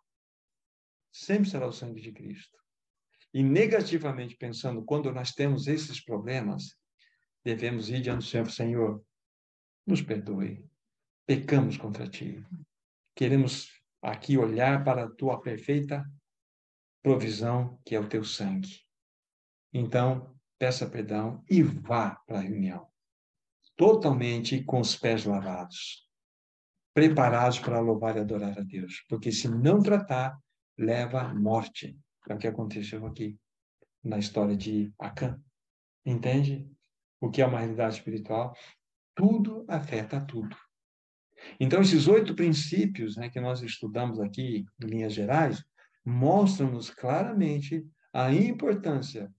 Sempre 1.13 1.47
será 1.47 1.67
o 1.67 1.71
sangue 1.71 2.01
de 2.01 2.11
Cristo. 2.11 2.57
E 3.31 3.43
negativamente 3.43 4.35
pensando, 4.35 4.83
quando 4.83 5.11
nós 5.11 5.31
temos 5.31 5.67
esses 5.67 6.03
problemas, 6.03 6.75
devemos 7.43 7.89
ir 7.89 8.01
diante 8.01 8.23
do 8.23 8.29
Senhor, 8.29 8.49
Senhor, 8.49 9.05
nos 9.85 10.01
perdoe. 10.01 10.65
Pecamos 11.25 11.77
contra 11.77 12.09
ti. 12.09 12.43
Queremos 13.15 13.69
aqui 14.01 14.37
olhar 14.37 14.83
para 14.83 15.05
a 15.05 15.09
tua 15.09 15.39
perfeita 15.39 16.03
provisão, 17.01 17.79
que 17.85 17.95
é 17.95 17.99
o 17.99 18.09
teu 18.09 18.23
sangue. 18.23 18.81
Então, 19.71 20.35
peça 20.57 20.89
perdão 20.89 21.43
e 21.49 21.61
vá 21.61 22.15
para 22.27 22.39
a 22.39 22.41
reunião. 22.41 22.87
Totalmente 23.75 24.63
com 24.63 24.79
os 24.79 24.95
pés 24.95 25.25
lavados 25.25 26.03
preparados 26.93 27.59
para 27.59 27.79
louvar 27.79 28.15
e 28.15 28.19
adorar 28.19 28.57
a 28.57 28.61
Deus. 28.61 29.03
Porque 29.09 29.31
se 29.31 29.47
não 29.49 29.81
tratar, 29.81 30.37
leva 30.77 31.21
à 31.21 31.33
morte. 31.33 31.97
É 32.29 32.33
o 32.33 32.37
que 32.37 32.47
aconteceu 32.47 33.05
aqui 33.05 33.37
na 34.03 34.17
história 34.17 34.55
de 34.55 34.93
Acã. 34.99 35.39
Entende? 36.05 36.69
O 37.19 37.29
que 37.29 37.41
é 37.41 37.45
uma 37.45 37.59
realidade 37.59 37.95
espiritual? 37.95 38.55
Tudo 39.15 39.65
afeta 39.67 40.19
tudo. 40.19 40.55
Então, 41.59 41.81
esses 41.81 42.07
oito 42.07 42.35
princípios 42.35 43.17
né, 43.17 43.29
que 43.29 43.39
nós 43.39 43.61
estudamos 43.61 44.19
aqui, 44.19 44.65
em 44.81 44.87
linhas 44.87 45.13
gerais, 45.13 45.63
mostram-nos 46.05 46.89
claramente 46.89 47.85
a 48.13 48.31
importância 48.31 49.31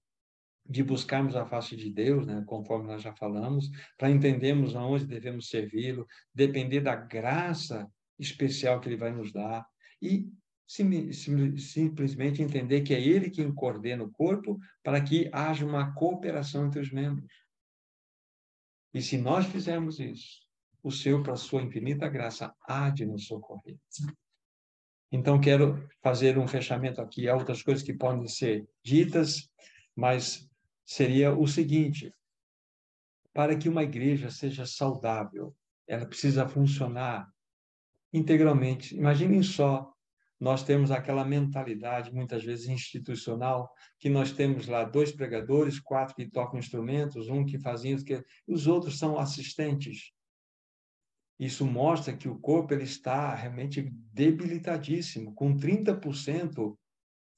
de 0.67 0.83
buscarmos 0.83 1.37
a 1.37 1.45
face 1.45 1.77
de 1.77 1.91
Deus, 1.91 2.27
né, 2.27 2.43
conforme 2.47 2.87
nós 2.87 3.03
já 3.03 3.15
falamos, 3.15 3.69
para 3.99 4.11
entendermos 4.11 4.75
aonde 4.75 5.07
devemos 5.07 5.49
servi-lo, 5.49 6.07
depender 6.35 6.81
da 6.81 6.97
graça 6.97 7.87
especial 8.19 8.81
que 8.81 8.89
ele 8.89 8.97
vai 8.97 9.13
nos 9.13 9.33
dar 9.33 9.67
e 10.01 10.27
sim, 10.75 11.13
sim, 11.13 11.57
simplesmente 11.57 12.43
entender 12.43 12.81
que 12.81 12.93
é 12.93 13.01
ele 13.01 13.31
quem 13.31 13.55
coordena 13.55 14.03
o 14.03 14.11
corpo 14.11 14.59
para 14.83 15.01
que 15.01 15.31
haja 15.33 15.65
uma 15.65 15.95
cooperação 15.95 16.67
entre 16.67 16.81
os 16.81 16.91
membros. 16.91 17.33
E 18.93 19.01
se 19.01 19.17
nós 19.17 19.47
fizermos 19.47 20.01
isso, 20.01 20.43
o 20.83 20.91
Senhor, 20.91 21.23
para 21.23 21.37
sua 21.37 21.63
infinita 21.63 22.09
graça, 22.09 22.53
há 22.67 22.91
de 22.91 23.07
nos 23.07 23.27
socorrer. 23.27 23.79
Então, 25.13 25.41
quero 25.41 25.89
fazer 26.03 26.39
um 26.39 26.49
fechamento 26.49 27.01
aqui. 27.01 27.29
Há 27.29 27.37
outras 27.37 27.63
coisas 27.63 27.85
que 27.85 27.95
podem 27.95 28.27
ser 28.27 28.69
ditas, 28.83 29.49
mas 29.95 30.49
seria 30.85 31.33
o 31.33 31.47
seguinte: 31.47 32.13
para 33.33 33.57
que 33.57 33.69
uma 33.69 33.85
igreja 33.85 34.29
seja 34.29 34.67
saudável, 34.67 35.55
ela 35.87 36.05
precisa 36.05 36.49
funcionar 36.49 37.33
integralmente. 38.13 38.97
Imaginem 38.97 39.43
só, 39.43 39.94
nós 40.41 40.63
temos 40.63 40.91
aquela 40.91 41.25
mentalidade, 41.25 42.13
muitas 42.13 42.45
vezes 42.45 42.69
institucional, 42.69 43.71
que 43.99 44.09
nós 44.11 44.33
temos 44.33 44.67
lá 44.67 44.85
dois 44.85 45.13
pregadores, 45.13 45.81
quatro 45.81 46.15
que 46.15 46.29
tocam 46.29 46.59
instrumentos, 46.59 47.29
um 47.29 47.45
que 47.45 47.59
faz 47.59 47.85
isso, 47.85 48.05
que... 48.05 48.23
os 48.47 48.67
outros 48.67 48.99
são 48.99 49.19
assistentes. 49.19 50.13
Isso 51.39 51.65
mostra 51.65 52.17
que 52.17 52.29
o 52.29 52.39
corpo 52.39 52.75
ele 52.75 52.85
está 52.85 53.35
realmente 53.35 53.91
debilitadíssimo, 54.13 55.35
com 55.35 55.57
30% 55.57 56.77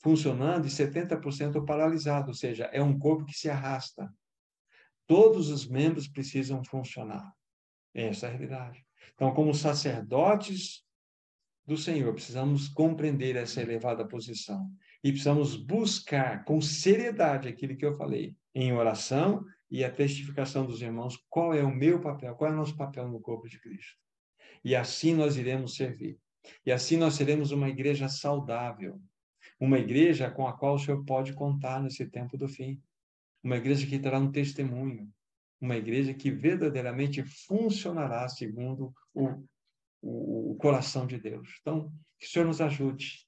funcionando 0.02 0.66
e 0.66 0.70
70% 0.70 1.64
paralisado, 1.64 2.28
ou 2.28 2.34
seja, 2.34 2.64
é 2.66 2.82
um 2.82 2.98
corpo 2.98 3.24
que 3.24 3.32
se 3.32 3.48
arrasta. 3.48 4.12
Todos 5.06 5.50
os 5.50 5.66
membros 5.66 6.08
precisam 6.08 6.62
funcionar. 6.64 7.32
Essa 7.94 8.26
é 8.26 8.28
a 8.28 8.32
realidade. 8.32 8.84
Então, 9.14 9.32
como 9.32 9.54
sacerdotes 9.54 10.85
do 11.66 11.76
Senhor, 11.76 12.12
precisamos 12.14 12.68
compreender 12.68 13.34
essa 13.36 13.60
elevada 13.60 14.06
posição 14.06 14.70
e 15.02 15.10
precisamos 15.10 15.56
buscar 15.56 16.44
com 16.44 16.60
seriedade 16.60 17.48
aquilo 17.48 17.76
que 17.76 17.84
eu 17.84 17.94
falei, 17.94 18.36
em 18.54 18.72
oração 18.72 19.44
e 19.70 19.84
a 19.84 19.90
testificação 19.90 20.64
dos 20.64 20.80
irmãos 20.80 21.18
qual 21.28 21.52
é 21.52 21.62
o 21.62 21.74
meu 21.74 22.00
papel, 22.00 22.34
qual 22.36 22.50
é 22.50 22.54
o 22.54 22.56
nosso 22.56 22.76
papel 22.76 23.08
no 23.08 23.20
corpo 23.20 23.48
de 23.48 23.60
Cristo. 23.60 23.96
E 24.64 24.74
assim 24.76 25.14
nós 25.14 25.36
iremos 25.36 25.74
servir. 25.74 26.18
E 26.64 26.70
assim 26.70 26.96
nós 26.96 27.14
seremos 27.14 27.50
uma 27.50 27.68
igreja 27.68 28.08
saudável, 28.08 29.00
uma 29.58 29.78
igreja 29.78 30.30
com 30.30 30.46
a 30.46 30.52
qual 30.52 30.76
o 30.76 30.78
Senhor 30.78 31.04
pode 31.04 31.32
contar 31.32 31.82
nesse 31.82 32.06
tempo 32.06 32.36
do 32.36 32.48
fim, 32.48 32.80
uma 33.42 33.56
igreja 33.56 33.86
que 33.86 33.98
terá 33.98 34.18
um 34.18 34.30
testemunho, 34.30 35.10
uma 35.60 35.76
igreja 35.76 36.14
que 36.14 36.30
verdadeiramente 36.30 37.24
funcionará 37.24 38.28
segundo 38.28 38.92
o, 39.14 39.44
o, 40.02 40.56
coração 40.58 41.06
de 41.06 41.18
Deus. 41.18 41.58
Então, 41.60 41.92
que 42.18 42.26
o 42.26 42.28
Senhor 42.28 42.46
nos 42.46 42.60
ajude, 42.60 43.26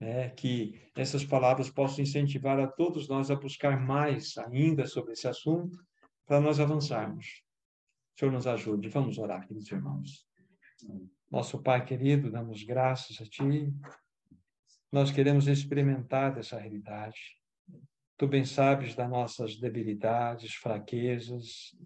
né? 0.00 0.30
que 0.30 0.80
essas 0.96 1.24
palavras 1.24 1.70
possam 1.70 2.02
incentivar 2.02 2.58
a 2.58 2.66
todos 2.66 3.08
nós 3.08 3.30
a 3.30 3.36
buscar 3.36 3.80
mais 3.80 4.36
ainda 4.38 4.86
sobre 4.86 5.12
esse 5.12 5.28
assunto, 5.28 5.78
para 6.26 6.40
nós 6.40 6.58
avançarmos. 6.58 7.42
O 8.14 8.18
Senhor 8.18 8.32
nos 8.32 8.46
ajude. 8.46 8.88
Vamos 8.88 9.18
orar, 9.18 9.46
queridos 9.46 9.70
irmãos. 9.70 10.26
Nosso 11.30 11.62
Pai 11.62 11.84
querido, 11.84 12.30
damos 12.30 12.62
graças 12.62 13.20
a 13.20 13.24
Ti. 13.24 13.72
Nós 14.90 15.10
queremos 15.10 15.46
experimentar 15.46 16.34
dessa 16.34 16.58
realidade. 16.58 17.18
Tu 18.16 18.26
bem 18.26 18.44
sabes 18.44 18.94
das 18.94 19.10
nossas 19.10 19.58
debilidades, 19.58 20.54
fraquezas, 20.54 21.76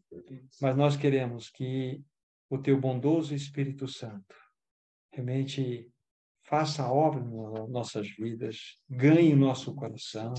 mas 0.61 0.77
nós 0.77 0.97
queremos 0.97 1.51
que 1.51 2.01
o 2.51 2.59
Teu 2.59 2.79
bondoso 2.79 3.35
Espírito 3.35 3.87
Santo. 3.87 4.35
Realmente 5.13 5.89
faça 6.43 6.83
a 6.83 6.93
obra 6.93 7.23
nas 7.23 7.71
nossas 7.71 8.09
vidas, 8.11 8.77
ganhe 8.89 9.37
nosso 9.37 9.73
coração. 9.73 10.35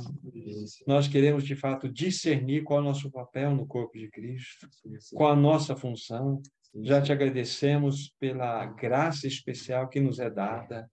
Nós 0.86 1.08
queremos, 1.08 1.46
de 1.46 1.56
fato, 1.56 1.88
discernir 1.88 2.64
qual 2.64 2.80
é 2.80 2.82
o 2.82 2.86
nosso 2.86 3.10
papel 3.10 3.56
no 3.56 3.66
corpo 3.66 3.98
de 3.98 4.10
Cristo, 4.10 4.68
qual 5.14 5.32
a 5.32 5.36
nossa 5.36 5.74
função, 5.74 6.42
já 6.84 7.02
te 7.02 7.14
agradecemos 7.14 8.14
pela 8.20 8.66
graça 8.66 9.26
especial 9.26 9.88
que 9.88 10.02
nos 10.02 10.20
é 10.20 10.30
dada. 10.30 10.90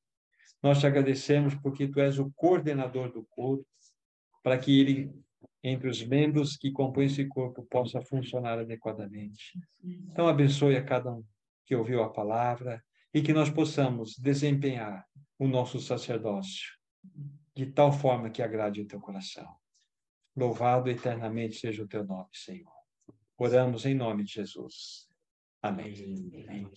Nós 0.63 0.79
te 0.79 0.87
agradecemos 0.87 1.55
porque 1.57 1.89
tu 1.89 2.01
és 2.01 2.19
o 2.21 2.31
coordenador 2.37 3.13
do 3.13 3.25
corpo, 3.29 3.67
para 4.43 4.57
que 4.57 4.81
ele, 4.81 5.13
entre 5.63 5.89
os 5.89 6.05
membros 6.07 6.57
que 6.57 6.71
compõem 6.71 7.07
esse 7.07 7.27
corpo, 7.27 7.67
possa 7.71 8.01
funcionar 8.01 8.59
adequadamente. 8.59 9.59
Então, 9.83 10.29
abençoe 10.29 10.77
a 10.77 10.85
cada 10.85 11.13
um 11.13 11.25
que 11.67 11.75
ouviu 11.75 12.03
a 12.03 12.11
palavra 12.11 12.83
e 13.13 13.21
que 13.21 13.33
nós 13.33 13.51
possamos 13.51 14.17
desempenhar 14.17 15.05
o 15.39 15.47
nosso 15.47 15.81
sacerdócio 15.81 16.79
de 17.55 17.67
tal 17.67 17.93
forma 17.93 18.31
que 18.31 18.41
agrade 18.41 18.81
o 18.81 18.87
teu 18.87 19.01
coração. 19.01 19.53
Louvado 20.37 20.89
eternamente 20.89 21.59
seja 21.59 21.83
o 21.83 21.89
teu 21.89 22.05
nome, 22.05 22.29
Senhor. 22.33 22.73
Oramos 23.37 23.85
em 23.85 23.95
nome 23.95 24.25
de 24.25 24.35
Jesus. 24.35 25.09
Amém. 25.61 25.93
Amém. 26.47 26.71